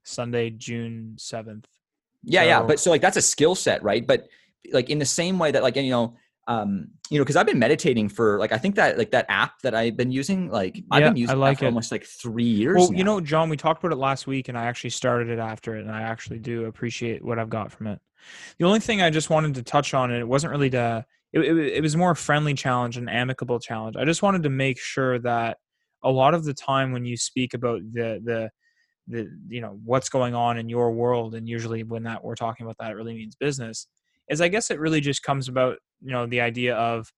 [0.04, 1.66] Sunday, June seventh.
[2.24, 4.28] yeah yeah but so like that's a skill set right but
[4.72, 6.16] like in the same way that like you know
[6.50, 9.60] um you know because i've been meditating for like i think that like that app
[9.62, 11.68] that i've been using like i've Yeah, been I using like that for it.
[11.68, 14.58] almost like three years Well, you know, John, we talked about it last week, and
[14.58, 17.86] I actually started it after it, and I actually do appreciate what I've got from
[17.86, 18.00] it.
[18.58, 21.40] The only thing I just wanted to touch on, and it wasn't really to, it,
[21.40, 23.96] it, it was more a friendly challenge, an amicable challenge.
[23.96, 25.58] I just wanted to make sure that
[26.02, 28.50] a lot of the time when you speak about the the
[29.08, 32.66] the you know what's going on in your world, and usually when that we're talking
[32.66, 33.86] about that, it really means business.
[34.28, 37.12] Is I guess it really just comes about you know the idea of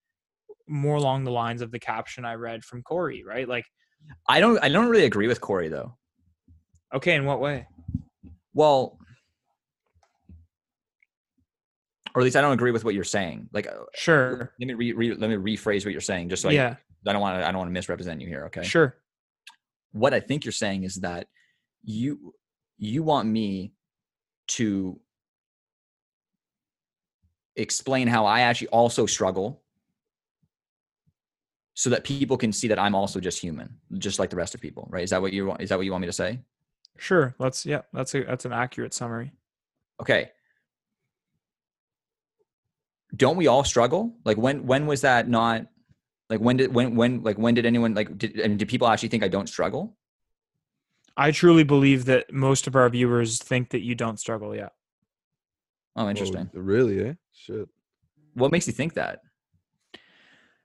[0.68, 3.48] more along the lines of the caption I read from Korey, right?
[3.48, 3.66] Like,
[4.28, 5.96] i don't i don't really agree with Korey though
[6.92, 7.66] okay, in what way?
[8.52, 8.98] well
[12.14, 14.52] or at least i don't agree with what you're saying like uh, Sure.
[14.58, 16.76] let me re, re, let me rephrase what you're saying just so I, yeah.
[17.06, 18.96] I don't want to i don't want to misrepresent you here okay Sure.
[19.92, 21.28] what I think you're saying is that
[21.84, 22.34] you
[22.78, 23.72] you want me
[24.48, 24.98] to
[27.56, 29.62] explain how I actually also struggle
[31.74, 34.60] so that people can see that I'm also just human, just like the rest of
[34.60, 35.02] people, right?
[35.02, 36.40] Is that what you want is that what you want me to say?
[36.98, 37.34] Sure.
[37.38, 37.64] Let's.
[37.64, 37.82] Yeah.
[37.92, 38.24] That's a.
[38.24, 39.32] That's an accurate summary.
[40.00, 40.30] Okay.
[43.14, 44.14] Don't we all struggle?
[44.24, 45.66] Like when when was that not
[46.30, 49.10] like when did when when like when did anyone like did and did people actually
[49.10, 49.96] think I don't struggle?
[51.16, 54.72] I truly believe that most of our viewers think that you don't struggle yet.
[55.94, 56.48] Oh, oh, interesting.
[56.54, 57.04] really?
[57.04, 57.12] Eh?
[57.44, 57.68] Shit.
[58.34, 59.20] What makes you think that?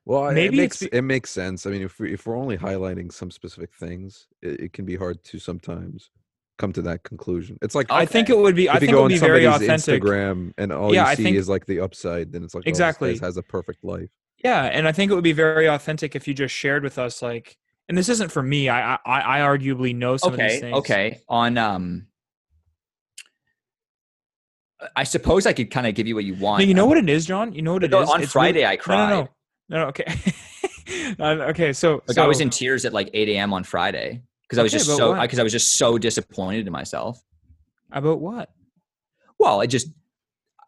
[0.04, 1.66] Well, Maybe it makes be- it makes sense.
[1.66, 4.96] I mean, if we if we're only highlighting some specific things, it, it can be
[4.96, 6.10] hard to sometimes
[6.56, 7.58] come to that conclusion.
[7.60, 8.68] It's like I think it would be.
[8.70, 10.02] I if you think it go would on be very somebody's authentic.
[10.02, 12.66] Instagram and all Yeah, you I see think- is like the upside, then it's like
[12.66, 13.10] Exactly.
[13.10, 14.08] Oh, this has a perfect life.
[14.42, 17.20] Yeah, and I think it would be very authentic if you just shared with us,
[17.22, 18.68] like, and this isn't for me.
[18.70, 20.76] I I, I arguably know some of these okay things.
[20.78, 22.06] okay on um
[24.96, 26.98] i suppose i could kind of give you what you want No, you know what
[26.98, 27.52] it is, John.
[27.52, 28.08] You know what it is.
[28.08, 29.28] on It's friday really- i cried no, no,
[29.68, 29.86] no, no.
[29.88, 30.04] Okay.
[31.20, 34.58] Okay, so like so, i was in tears at like 8 a.m on friday because
[34.58, 37.20] i was Okay, just so because I, was just so disappointed in myself
[37.92, 38.50] about what?
[39.38, 39.88] well i just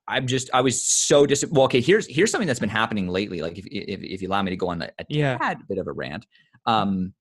[0.09, 3.41] i'm just i was so dis well okay here's here's something that's been happening lately
[3.41, 5.39] like if if, if you allow me to go on a, a Yeah.
[5.39, 6.27] tad bit of a rant
[6.67, 7.15] um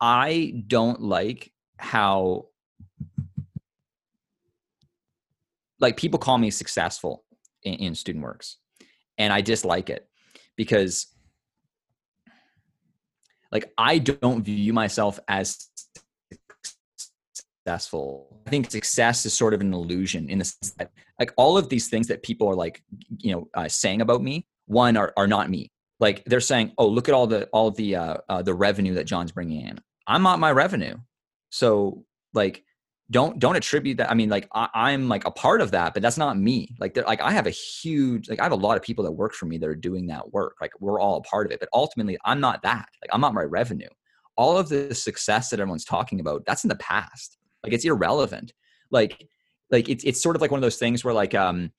[0.00, 2.46] i don't like how
[5.80, 7.24] like people call me successful
[7.62, 8.58] in, in student works
[9.18, 10.08] and i dislike it
[10.56, 11.08] because
[13.52, 15.70] like i don't view myself as
[17.70, 18.42] successful.
[18.46, 21.68] I think success is sort of an illusion in the sense that like all of
[21.68, 22.82] these things that people are like
[23.18, 25.70] you know uh, saying about me one are, are not me.
[25.98, 29.04] Like they're saying oh look at all the all the uh, uh the revenue that
[29.04, 29.78] john's bringing in.
[30.06, 30.96] I'm not my revenue.
[31.50, 32.04] So
[32.34, 32.64] like
[33.10, 36.02] don't don't attribute that i mean like I, i'm like a part of that but
[36.02, 36.74] that's not me.
[36.78, 39.34] Like like i have a huge like i have a lot of people that work
[39.34, 40.56] for me that are doing that work.
[40.60, 42.88] Like we're all a part of it but ultimately i'm not that.
[43.02, 43.88] Like i'm not my revenue.
[44.36, 47.36] All of the success that everyone's talking about that's in the past.
[47.64, 48.52] Like it's irrelevant.
[48.90, 49.26] Like
[49.70, 51.72] like it's, it's sort of like one of those things where like um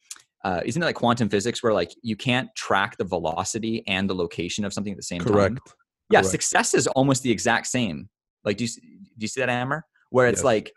[0.43, 4.15] uh, isn't it like quantum physics where like you can't track the velocity and the
[4.15, 5.33] location of something at the same time?
[5.33, 5.59] Correct.
[6.09, 6.31] yeah Correct.
[6.31, 8.09] success is almost the exact same.
[8.43, 10.45] Like do you, do you see that hammer where it's Yes.
[10.45, 10.73] like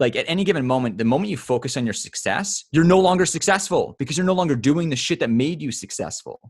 [0.00, 3.26] like at any given moment the moment you focus on your success you're no longer
[3.26, 6.40] successful because you're no longer doing the shit that made you successful.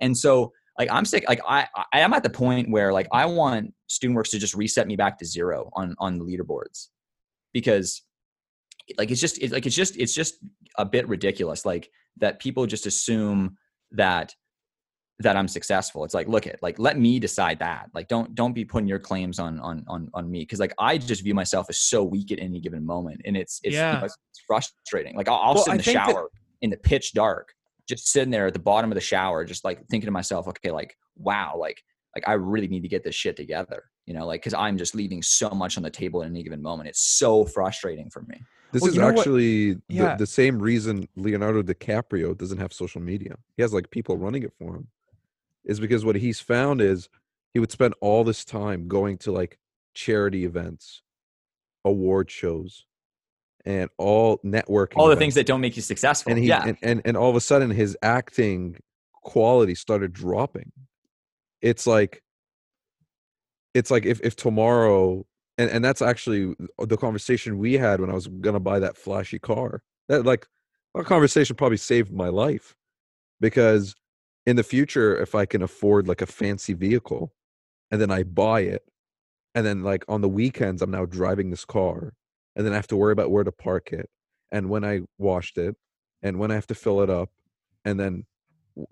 [0.00, 3.26] And so like i'm sick like i i am at the point where like i
[3.26, 6.88] want studentworks to just reset me back to zero on on the leaderboards.
[7.52, 8.02] Because
[8.96, 10.36] like it's just it's like it's just it's just
[10.78, 13.56] a bit ridiculous like that people just assume
[13.92, 14.34] that
[15.20, 16.04] that I'm successful.
[16.04, 17.90] It's like, look at like let me decide that.
[17.94, 20.98] Like don't don't be putting your claims on on on on me because like I
[20.98, 24.00] just view myself as so weak at any given moment, and it's it's, you know,
[24.04, 25.14] it's, it's frustrating.
[25.16, 26.28] Like I'll, I'll Well, sit in the think that- shower
[26.62, 27.54] in the pitch dark,
[27.88, 30.70] just sitting there at the bottom of the shower, just like thinking to myself, okay,
[30.70, 31.82] like wow, like
[32.16, 34.94] like I really need to get this shit together, you know, like because I'm just
[34.94, 36.88] leaving so much on the table at any given moment.
[36.88, 38.40] It's so frustrating for me.
[38.72, 42.72] This Well, is you know what- actually the, the same reason Leonardo DiCaprio doesn't have
[42.72, 43.36] social media.
[43.56, 44.86] He has like people running it for him.
[45.64, 47.08] Is because what he's found is
[47.52, 49.58] he would spend all this time going to like
[49.94, 51.02] charity events,
[51.84, 52.86] award shows,
[53.64, 54.96] and all networking.
[54.96, 55.20] All the events.
[55.20, 56.32] things that don't make you successful.
[56.32, 56.64] and he yeah.
[56.66, 58.78] and, and and all of a sudden his acting
[59.22, 60.72] quality started dropping
[61.60, 62.22] it's like
[63.74, 65.24] it's like if if tomorrow
[65.58, 69.38] and and that's actually the conversation we had when i was gonna buy that flashy
[69.38, 70.46] car that like
[70.94, 72.74] that conversation probably saved my life
[73.40, 73.94] because
[74.46, 77.32] in the future if i can afford like a fancy vehicle
[77.90, 78.82] and then i buy it
[79.54, 82.14] and then like on the weekends i'm now driving this car
[82.56, 84.08] and then i have to worry about where to park it
[84.50, 85.76] and when i washed it
[86.22, 87.30] and when I have to fill it up,
[87.84, 88.24] and then
[88.76, 88.86] w-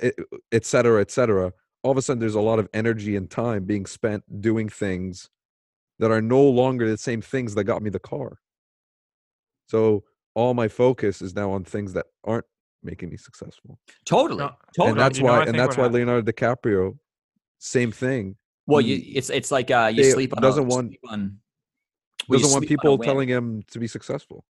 [0.00, 0.14] et,
[0.52, 1.52] et cetera, et cetera,
[1.82, 5.30] all of a sudden there's a lot of energy and time being spent doing things
[5.98, 8.38] that are no longer the same things that got me the car.
[9.68, 10.04] So
[10.34, 12.46] all my focus is now on things that aren't
[12.84, 13.78] making me successful.
[14.04, 14.38] totally.
[14.40, 14.90] No, totally.
[14.92, 16.96] and that's you why think and that's why hap- Leonardo DiCaprio,
[17.58, 18.36] same thing.
[18.66, 21.38] Well, you, it's it's like uh, you they- sleep on doesn't a, want- sleep on,
[22.28, 24.44] well, Doesn't want sleep on a people telling him to be successful.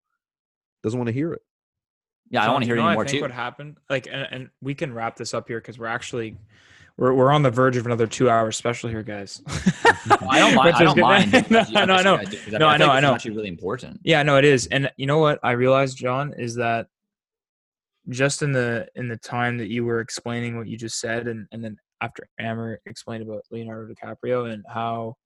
[0.82, 1.42] Doesn't want to hear it.
[2.30, 3.22] Yeah, I don't want to hear you it know what anymore I think too.
[3.22, 3.76] What happened?
[3.90, 6.36] Like, and, and we can wrap this up here because we're actually
[6.96, 9.42] we're we're on the verge of another two hour special here, guys.
[10.28, 10.66] I don't mind.
[10.66, 11.02] Which I is don't good.
[11.02, 11.32] mind.
[11.50, 12.16] no, if you I know, I know.
[12.58, 13.14] No, I know, like I know.
[13.14, 14.00] Actually, really important.
[14.04, 14.66] Yeah, no, it is.
[14.66, 16.88] And you know what I realized, John, is that
[18.08, 21.46] just in the in the time that you were explaining what you just said, and
[21.52, 25.16] and then after Amer explained about Leonardo DiCaprio and how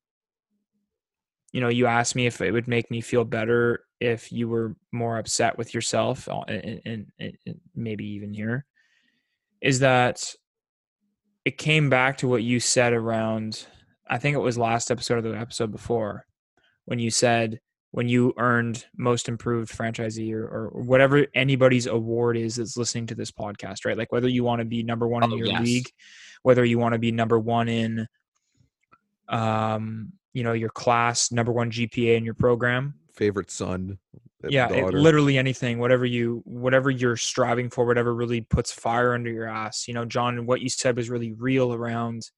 [1.52, 4.76] you know you asked me if it would make me feel better if you were
[4.92, 8.66] more upset with yourself uh, and, and, and maybe even here
[9.62, 10.34] is that
[11.46, 13.66] it came back to what you said around
[14.08, 16.26] i think it was last episode or the episode before
[16.84, 17.58] when you said
[17.96, 23.14] when you earned most improved franchisee or, or whatever anybody's award is that's listening to
[23.14, 25.62] this podcast right like whether you want to be number one in Oh, your yes.
[25.62, 25.88] league
[26.42, 28.06] whether you want to be number one in
[29.30, 33.96] um you know your class number one gpa in your program Favorite son.
[34.44, 39.14] uh, yeah it, literally anything whatever you whatever you're striving for whatever really puts fire
[39.14, 42.30] under your ass you know john what you said was really real around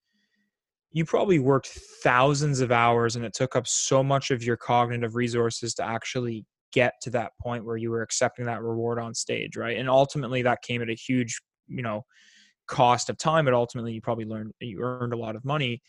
[0.92, 1.68] you probably worked
[2.02, 6.44] thousands of hours and it took up so much of your cognitive resources to actually
[6.72, 9.76] get to that point where you were accepting that reward on stage right?
[9.78, 12.04] And ultimately that came at a huge you know
[12.66, 15.82] cost of time but ultimately you probably learned you earned a lot of money.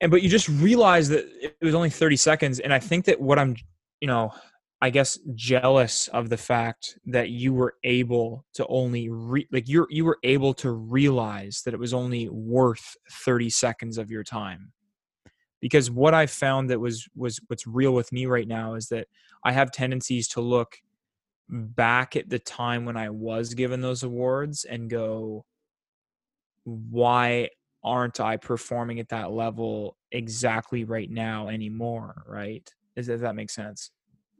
[0.00, 3.20] And but you just realize that it was only 30 seconds and i think that
[3.20, 3.54] what i'm
[4.00, 4.32] you know
[4.80, 9.86] i guess jealous of the fact that you were able to only re- like you're
[9.90, 14.72] you were able to realize that it was only worth 30 seconds of your time
[15.60, 19.06] because what i found that was was what's real with me right now is that
[19.44, 20.78] i have tendencies to look
[21.48, 25.44] back at the time when i was given those awards and go
[26.64, 27.48] why
[27.82, 32.22] aren't I performing at that level exactly right now anymore?
[32.26, 32.68] Right?
[32.96, 33.90] Does, does that make sense?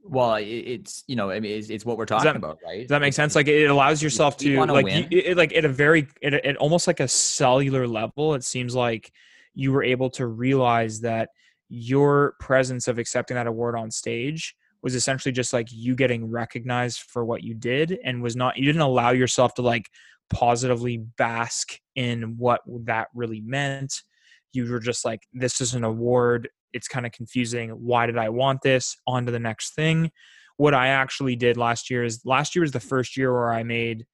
[0.03, 2.81] Well, it's you know, I mean, it's, it's what we're talking that, about, right?
[2.81, 3.35] Does that make sense?
[3.35, 6.87] Like it allows yourself to like you, it, like at a very at, at almost
[6.87, 8.33] like a cellular level.
[8.33, 9.11] It seems like
[9.53, 11.29] you were able to realize that
[11.69, 17.01] your presence of accepting that award on stage was essentially just like you getting recognized
[17.01, 19.87] for what you did and was not you didn't allow yourself to like
[20.31, 24.01] positively bask in what that really meant.
[24.53, 26.49] You were just like, this is an award.
[26.73, 27.69] It's kind of confusing.
[27.69, 28.97] Why did I want this?
[29.07, 30.11] On to the next thing.
[30.57, 33.63] What I actually did last year is last year was the first year where I
[33.63, 34.05] made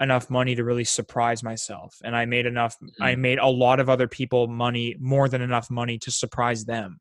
[0.00, 1.96] enough money to really surprise myself.
[2.02, 3.02] And I made enough, mm-hmm.
[3.02, 7.00] I made a lot of other people money, more than enough money to surprise them.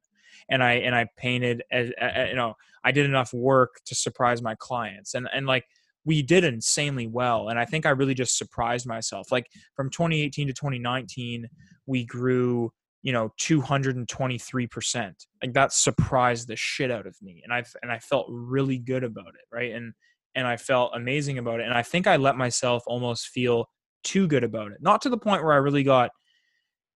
[0.50, 1.92] And I, and I painted, as,
[2.28, 5.14] you know, I did enough work to surprise my clients.
[5.14, 5.66] And, and like,
[6.06, 7.50] we did insanely well.
[7.50, 9.32] And I think I really just surprised myself.
[9.32, 11.48] Like from 2018 to 2019,
[11.86, 15.14] we grew, you know, 223%.
[15.42, 17.42] Like that surprised the shit out of me.
[17.44, 19.74] And I and I felt really good about it, right?
[19.74, 19.94] And
[20.36, 21.64] and I felt amazing about it.
[21.64, 23.70] And I think I let myself almost feel
[24.04, 24.78] too good about it.
[24.82, 26.12] Not to the point where I really got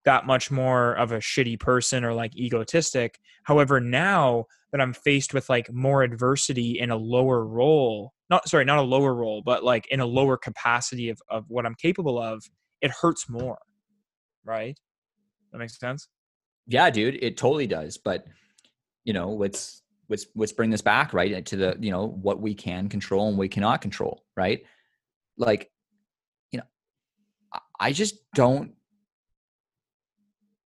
[0.05, 3.19] that much more of a shitty person or like egotistic.
[3.43, 8.65] However, now that I'm faced with like more adversity in a lower role, not sorry,
[8.65, 12.19] not a lower role, but like in a lower capacity of, of what I'm capable
[12.19, 12.43] of,
[12.81, 13.59] it hurts more.
[14.45, 14.77] Right?
[15.53, 16.07] That makes sense?
[16.67, 17.97] Yeah, dude, it totally does.
[17.97, 18.25] But
[19.05, 21.31] you know, let's let's let's bring this back, right?
[21.31, 24.63] Eh, to the, you know, what we can control and we cannot control, right?
[25.37, 25.71] Like,
[26.51, 26.65] you know,
[27.79, 28.73] I just don't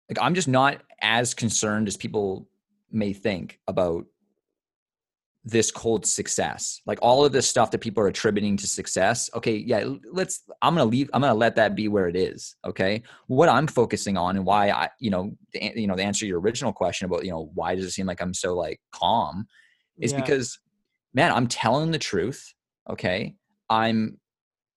[0.09, 2.49] like I'm just not as concerned as people
[2.91, 4.07] may think about
[5.45, 6.81] this cold success?
[6.87, 9.31] Like all of this stuff that people are attributing to success?
[9.35, 13.03] Okay yeah let's i'm gonna leave i'm gonna let that be where it is okay?
[13.27, 16.29] What i'm focusing on and why i you know the, you know the answer to
[16.29, 19.47] your original question about you know why does it seem like i'm so like calm
[20.01, 20.21] is yeah.
[20.21, 20.59] because
[21.15, 22.55] man i'm telling the truth
[22.89, 23.37] okay?
[23.71, 24.19] I'm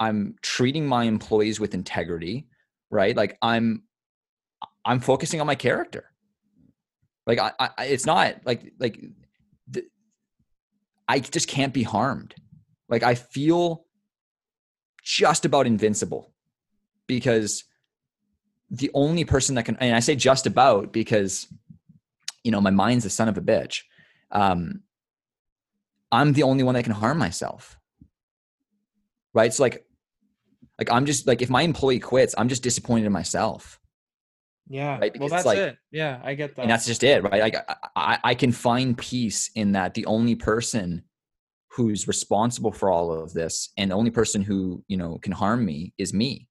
[0.01, 2.47] i'm treating my employees with integrity
[2.91, 3.16] right?
[3.16, 3.82] Like i'm
[4.85, 6.11] I'm focusing on my character.
[7.27, 9.03] Like I, I it's not like like
[9.69, 9.85] the,
[11.09, 12.35] I just can't be harmed.
[12.89, 13.85] Like I feel
[15.02, 16.32] just about invincible
[17.06, 17.64] because
[18.70, 21.47] the only person that can and I say just about because
[22.43, 23.82] you know my mind's the son of a bitch.
[24.31, 24.82] Um
[26.10, 27.78] I'm the only one that can harm myself.
[29.32, 29.47] Right?
[29.47, 29.85] It's so like
[30.78, 33.78] like I'm just like if my employee quits, I'm just disappointed in myself.
[34.69, 34.99] Yeah.
[34.99, 35.12] Right?
[35.12, 35.77] Because well, that's like, it.
[35.91, 36.62] Yeah, I get that.
[36.62, 37.43] And that's just it, right?
[37.43, 37.57] Like
[37.97, 41.05] I, I can find peace in that the only person
[41.69, 45.65] who's responsible for all of this and the only person who, you know, can harm
[45.65, 46.49] me is me.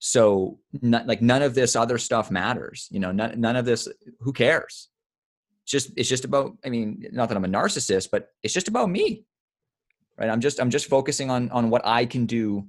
[0.00, 3.86] So not, like none of this other stuff matters, you know, none, none of this,
[4.20, 4.88] who cares?
[5.62, 8.66] It's just, it's just about, I mean, not that I'm a narcissist, but it's just
[8.66, 9.24] about me,
[10.18, 10.30] right?
[10.30, 12.66] I'm just, I'm just focusing on, on what I can do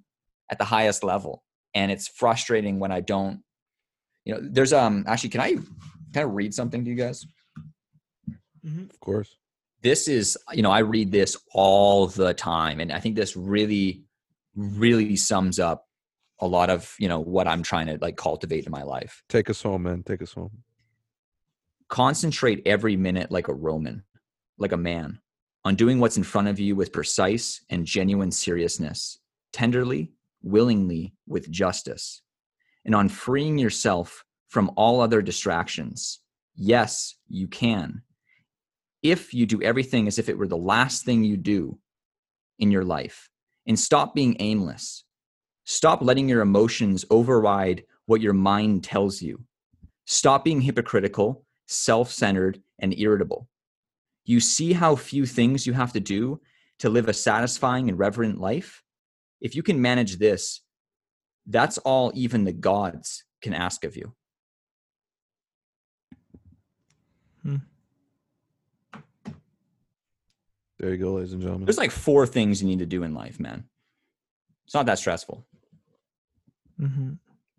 [0.49, 1.43] at the highest level.
[1.73, 3.39] And it's frustrating when I don't
[4.25, 5.55] you know there's um actually can i
[6.13, 7.25] kind of read something to you guys?
[8.65, 8.89] Mm-hmm.
[8.89, 9.35] of course.
[9.81, 14.03] This is you know i read this all the time and i think this really
[14.55, 15.87] really sums up
[16.39, 19.23] a lot of you know what i'm trying to like cultivate in my life.
[19.29, 20.03] Take us home man.
[20.03, 20.51] Take us home.
[21.87, 24.03] Concentrate every minute like a roman
[24.59, 25.19] like a man
[25.65, 29.19] on doing what's in front of you with precise and genuine seriousness
[29.51, 30.11] tenderly
[30.43, 32.21] willingly with justice
[32.85, 36.19] and on freeing yourself from all other distractions.
[36.55, 38.01] Yes, you can.
[39.01, 41.79] If you do everything as if it were the last thing you do
[42.59, 43.29] in your life,
[43.67, 45.03] and stop being aimless.
[45.65, 49.43] Stop letting your emotions override what your mind tells you.
[50.05, 53.47] Stop being hypocritical, self centered, and irritable.
[54.25, 56.41] You see how few things you have to do
[56.79, 58.83] to live a satisfying and reverent life?
[59.39, 60.61] If you can manage this,
[61.45, 64.13] that's all even the gods can ask of you.
[70.81, 71.65] There you go, ladies and gentlemen.
[71.65, 73.65] There's like four things you need to do in life, man.
[74.65, 75.45] It's not that stressful.
[76.81, 77.11] Mm-hmm.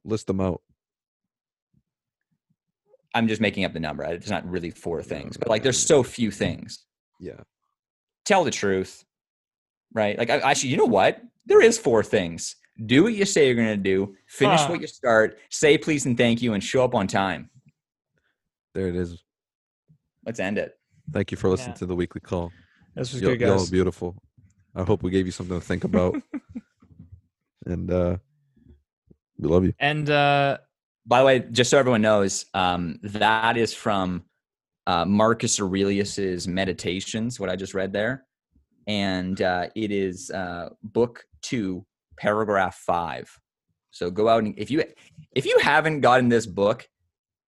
[0.05, 0.61] List them out.
[3.15, 4.03] I'm just making up the number.
[4.03, 6.81] It's not really four things, but like there's so few things.
[7.21, 7.43] Yeah.
[8.25, 9.05] Tell the truth,
[9.93, 10.19] right?
[10.19, 11.23] Like I, actually, you know what?
[11.47, 12.57] There is four things.
[12.87, 14.15] Do what you say you're going to do.
[14.27, 14.69] Finish Huh.
[14.71, 15.39] what you start.
[15.51, 17.51] Say please and thank you, and show up on time.
[18.75, 19.23] There it is.
[20.25, 20.75] Let's end it.
[21.13, 21.79] Thank you for listening Yeah.
[21.81, 22.51] to the weekly call.
[22.95, 23.69] This was Y'all, good, y'all guys.
[23.69, 24.17] are beautiful.
[24.75, 26.15] I hope we gave you something to think about.
[27.67, 28.17] and uh
[29.39, 29.73] we love you.
[29.81, 30.59] And uh,
[31.05, 34.25] By the way, just so everyone knows, um, that is from
[34.87, 37.41] uh, Marcus Aurelius's Meditations.
[37.41, 38.25] What I just read there,
[38.87, 41.85] and uh, it is uh, book two,
[42.17, 43.31] paragraph five.
[43.91, 44.85] So go out and if you
[45.35, 46.89] if you haven't gotten this book,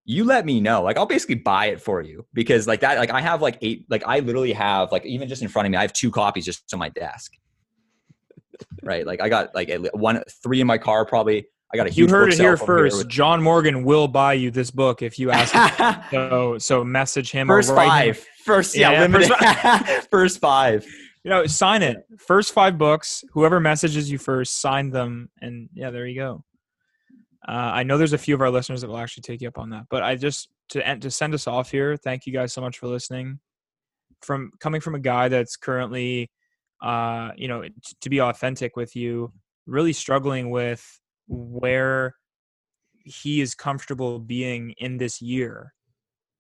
[0.05, 0.83] you let me know.
[0.83, 2.99] Like I'll basically buy it for you because like that.
[2.99, 3.87] Like I have like eight.
[3.89, 6.45] Like I literally have like even just in front of me, I have two copies
[6.45, 7.33] just on my desk.
[8.83, 11.05] Right, like I got like one, three in my car.
[11.07, 12.99] Probably I got a you heard it here first.
[12.99, 15.53] with- John Morgan will buy you this book if you ask.
[15.55, 16.03] him.
[16.11, 17.51] so so message him.
[17.51, 18.27] or First him- five.
[18.45, 20.87] First, yeah, Yeah, first First, five.
[21.25, 22.07] You know, sign it.
[22.19, 23.25] First five books.
[23.33, 26.45] Whoever messages you first, sign them, and yeah, there you go.
[27.47, 29.59] Uh, I know there's a few of our listeners that will actually take you up
[29.59, 31.97] on that, but I just to end, to send us off here.
[31.97, 33.41] Thank you guys so much for listening.
[34.23, 36.31] From coming from a guy that's currently,
[36.83, 39.33] uh, you know, t- to be authentic with you,
[39.67, 42.15] really struggling with where
[43.05, 45.75] he is comfortable being in this year,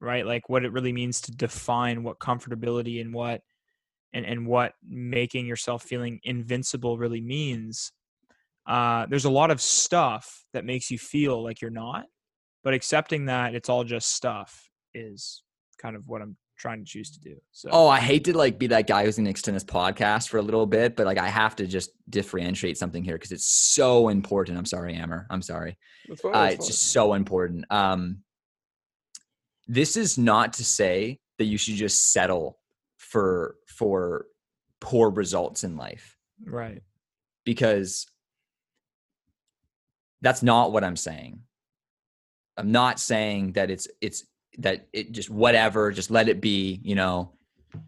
[0.00, 0.26] right?
[0.26, 3.42] Like what it really means to define what comfortability and what
[4.14, 7.92] and, and what making yourself feeling invincible really means.
[8.66, 12.06] Uh, there's a lot of stuff that makes you feel like you're not,
[12.62, 15.42] but accepting that it's all just stuff is
[15.76, 17.34] kind of what I'm trying to choose to do.
[17.50, 20.28] So, Oh, I hate to like be that guy who's going to extend this podcast
[20.28, 23.46] for a little bit, but like I have to just differentiate something here because it's
[23.46, 24.56] so important.
[24.56, 25.26] I'm sorry, Amer.
[25.28, 25.76] I'm sorry.
[26.08, 26.34] That's fine.
[26.34, 27.66] Uh, it's just so important.
[27.70, 28.18] Um,
[29.66, 32.58] this is not to say that you should just settle
[33.14, 34.26] for for
[34.80, 36.82] poor results in life right.
[37.44, 38.08] because
[40.20, 41.42] that's not what I'm saying.
[42.56, 44.24] I'm not saying that it's it's
[44.58, 47.30] that it just whatever, just let it be, you know,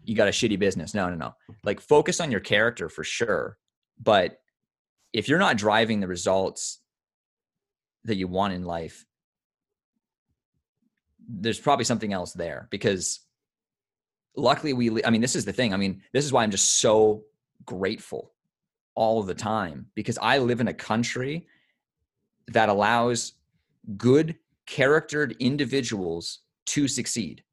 [0.05, 0.93] you got a shitty business.
[0.93, 1.35] No, no, no.
[1.61, 3.57] Like focus on your character for sure.
[4.01, 4.39] But
[5.11, 6.79] if you're not driving the results
[8.05, 9.05] that you want in life,
[11.27, 13.26] there's probably something else there because
[14.37, 15.73] luckily we I mean this is the thing.
[15.73, 17.23] I mean, this is why I'm just so
[17.65, 18.31] grateful
[18.95, 21.47] all the time because I live in a country
[22.47, 23.33] that allows
[23.97, 24.35] good
[24.65, 27.43] charactered individuals to succeed.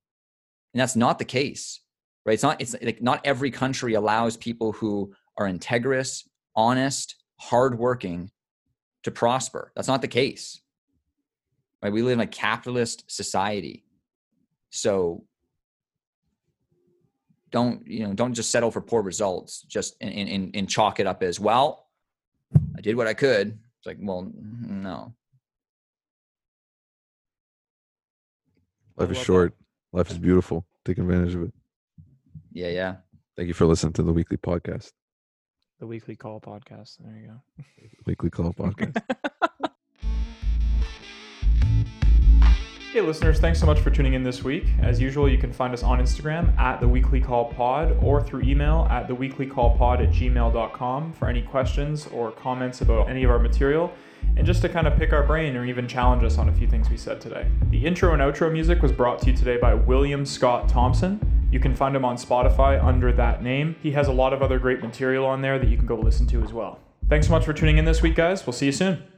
[0.73, 1.81] And that's not the case.
[2.24, 2.35] Right?
[2.35, 8.31] It's not it's like not every country allows people who are integrous, honest, hardworking
[9.02, 9.73] to prosper.
[9.77, 10.61] That's not the case.
[11.82, 11.93] Right?
[11.93, 13.85] We live in a capitalist society.
[14.70, 15.24] So
[17.56, 21.06] don't you know don't just settle for poor results just and, and, and chalk it
[21.06, 21.86] up as well
[22.76, 23.47] i did what i could
[23.78, 24.22] it's like well
[24.89, 25.14] no
[28.97, 29.24] Life is love that.
[29.24, 29.55] short.
[29.93, 30.64] Life is beautiful.
[30.85, 31.52] Take advantage of it.
[32.52, 32.94] yeah yeah
[33.36, 34.93] Thank you for listening to the weekly podcast.
[35.81, 36.98] The weekly call podcast.
[37.01, 37.64] There you go.
[38.06, 39.02] Weekly call podcast.
[42.94, 44.66] Hey, listeners, thanks so much for tuning in this week.
[44.80, 48.42] As usual, you can find us on Instagram at the Weekly Call Pod or through
[48.42, 53.24] email at the Weekly Call Pod at gmail.com for any questions or comments about any
[53.24, 53.92] of our material
[54.36, 56.68] and just to kind of pick our brain or even challenge us on a few
[56.68, 57.48] things we said today.
[57.70, 61.48] The intro and outro music was brought to you today by William Scott Thompson.
[61.50, 63.74] You can find him on Spotify under that name.
[63.82, 66.28] He has a lot of other great material on there that you can go listen
[66.28, 66.78] to as well.
[67.08, 68.46] Thanks so much for tuning in this week, guys.
[68.46, 69.13] We'll see you soon.